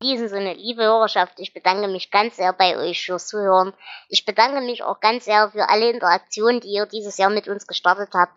In 0.00 0.06
diesem 0.06 0.28
Sinne, 0.28 0.52
liebe 0.52 0.82
Hörerschaft, 0.82 1.34
ich 1.38 1.54
bedanke 1.54 1.88
mich 1.88 2.10
ganz 2.10 2.36
sehr 2.36 2.52
bei 2.52 2.76
euch 2.76 3.06
fürs 3.06 3.26
Zuhören. 3.26 3.72
Ich 4.10 4.26
bedanke 4.26 4.60
mich 4.60 4.82
auch 4.82 5.00
ganz 5.00 5.24
sehr 5.24 5.50
für 5.50 5.68
alle 5.70 5.90
Interaktionen, 5.90 6.60
die 6.60 6.68
ihr 6.68 6.84
dieses 6.84 7.16
Jahr 7.16 7.30
mit 7.30 7.48
uns 7.48 7.66
gestartet 7.66 8.10
habt. 8.12 8.34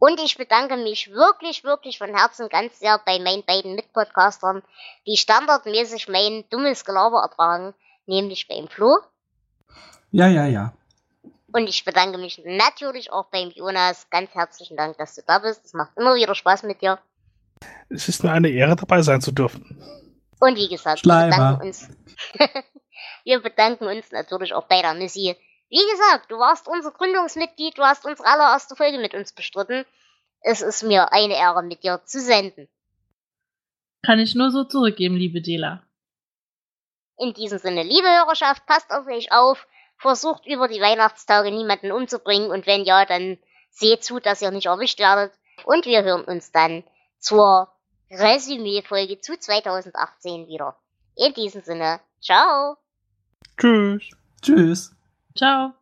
Und 0.00 0.18
ich 0.18 0.38
bedanke 0.38 0.78
mich 0.78 1.12
wirklich, 1.12 1.62
wirklich 1.62 1.98
von 1.98 2.16
Herzen 2.16 2.48
ganz 2.48 2.78
sehr 2.78 2.98
bei 3.04 3.18
meinen 3.18 3.44
beiden 3.44 3.74
Mitpodcastern, 3.74 4.62
die 5.06 5.18
standardmäßig 5.18 6.08
mein 6.08 6.44
dummes 6.48 6.86
Gelaber 6.86 7.20
ertragen, 7.20 7.74
nämlich 8.06 8.48
beim 8.48 8.66
Flo. 8.66 8.98
Ja, 10.10 10.26
ja, 10.26 10.46
ja. 10.46 10.72
Und 11.52 11.68
ich 11.68 11.84
bedanke 11.84 12.16
mich 12.16 12.40
natürlich 12.46 13.12
auch 13.12 13.26
beim 13.26 13.50
Jonas. 13.50 14.08
Ganz 14.08 14.34
herzlichen 14.34 14.78
Dank, 14.78 14.96
dass 14.96 15.16
du 15.16 15.22
da 15.26 15.38
bist. 15.38 15.66
Es 15.66 15.74
macht 15.74 15.90
immer 15.96 16.14
wieder 16.14 16.34
Spaß 16.34 16.62
mit 16.62 16.80
dir. 16.80 16.98
Es 17.90 18.08
ist 18.08 18.24
mir 18.24 18.32
eine 18.32 18.48
Ehre, 18.48 18.76
dabei 18.76 19.02
sein 19.02 19.20
zu 19.20 19.32
dürfen. 19.32 19.82
Und 20.40 20.56
wie 20.56 20.68
gesagt, 20.68 21.04
wir 21.04 21.24
bedanken, 21.26 21.66
uns, 21.66 21.88
wir 23.24 23.40
bedanken 23.40 23.84
uns 23.84 24.10
natürlich 24.12 24.54
auch 24.54 24.64
bei 24.64 24.80
der 24.80 24.94
Missy. 24.94 25.36
Wie 25.70 25.90
gesagt, 25.92 26.30
du 26.30 26.38
warst 26.38 26.68
unser 26.68 26.90
Gründungsmitglied, 26.90 27.78
du 27.78 27.82
hast 27.82 28.04
unsere 28.04 28.28
allererste 28.28 28.76
Folge 28.76 28.98
mit 28.98 29.14
uns 29.14 29.32
bestritten. 29.32 29.84
Es 30.42 30.62
ist 30.62 30.82
mir 30.82 31.12
eine 31.12 31.34
Ehre, 31.34 31.62
mit 31.62 31.82
dir 31.82 32.02
zu 32.04 32.20
senden. 32.20 32.68
Kann 34.02 34.18
ich 34.18 34.34
nur 34.34 34.50
so 34.50 34.64
zurückgeben, 34.64 35.16
liebe 35.16 35.40
Dela. 35.40 35.82
In 37.18 37.34
diesem 37.34 37.58
Sinne, 37.58 37.82
liebe 37.82 38.08
Hörerschaft, 38.08 38.66
passt 38.66 38.90
auf 38.90 39.06
euch 39.06 39.30
auf 39.32 39.66
versucht 40.00 40.46
über 40.46 40.66
die 40.66 40.80
Weihnachtstage 40.80 41.50
niemanden 41.50 41.92
umzubringen 41.92 42.50
und 42.50 42.66
wenn 42.66 42.84
ja, 42.84 43.04
dann 43.04 43.38
seht 43.70 44.02
zu, 44.02 44.18
dass 44.18 44.42
ihr 44.42 44.50
nicht 44.50 44.66
erwischt 44.66 44.98
werdet. 44.98 45.32
Und 45.64 45.84
wir 45.84 46.02
hören 46.02 46.24
uns 46.24 46.50
dann 46.52 46.82
zur 47.18 47.68
Resümee-Folge 48.10 49.20
zu 49.20 49.38
2018 49.38 50.48
wieder. 50.48 50.76
In 51.16 51.34
diesem 51.34 51.62
Sinne, 51.62 52.00
ciao. 52.20 52.78
Tschüss. 53.58 54.10
Tschüss. 54.40 54.96
Ciao. 55.36 55.74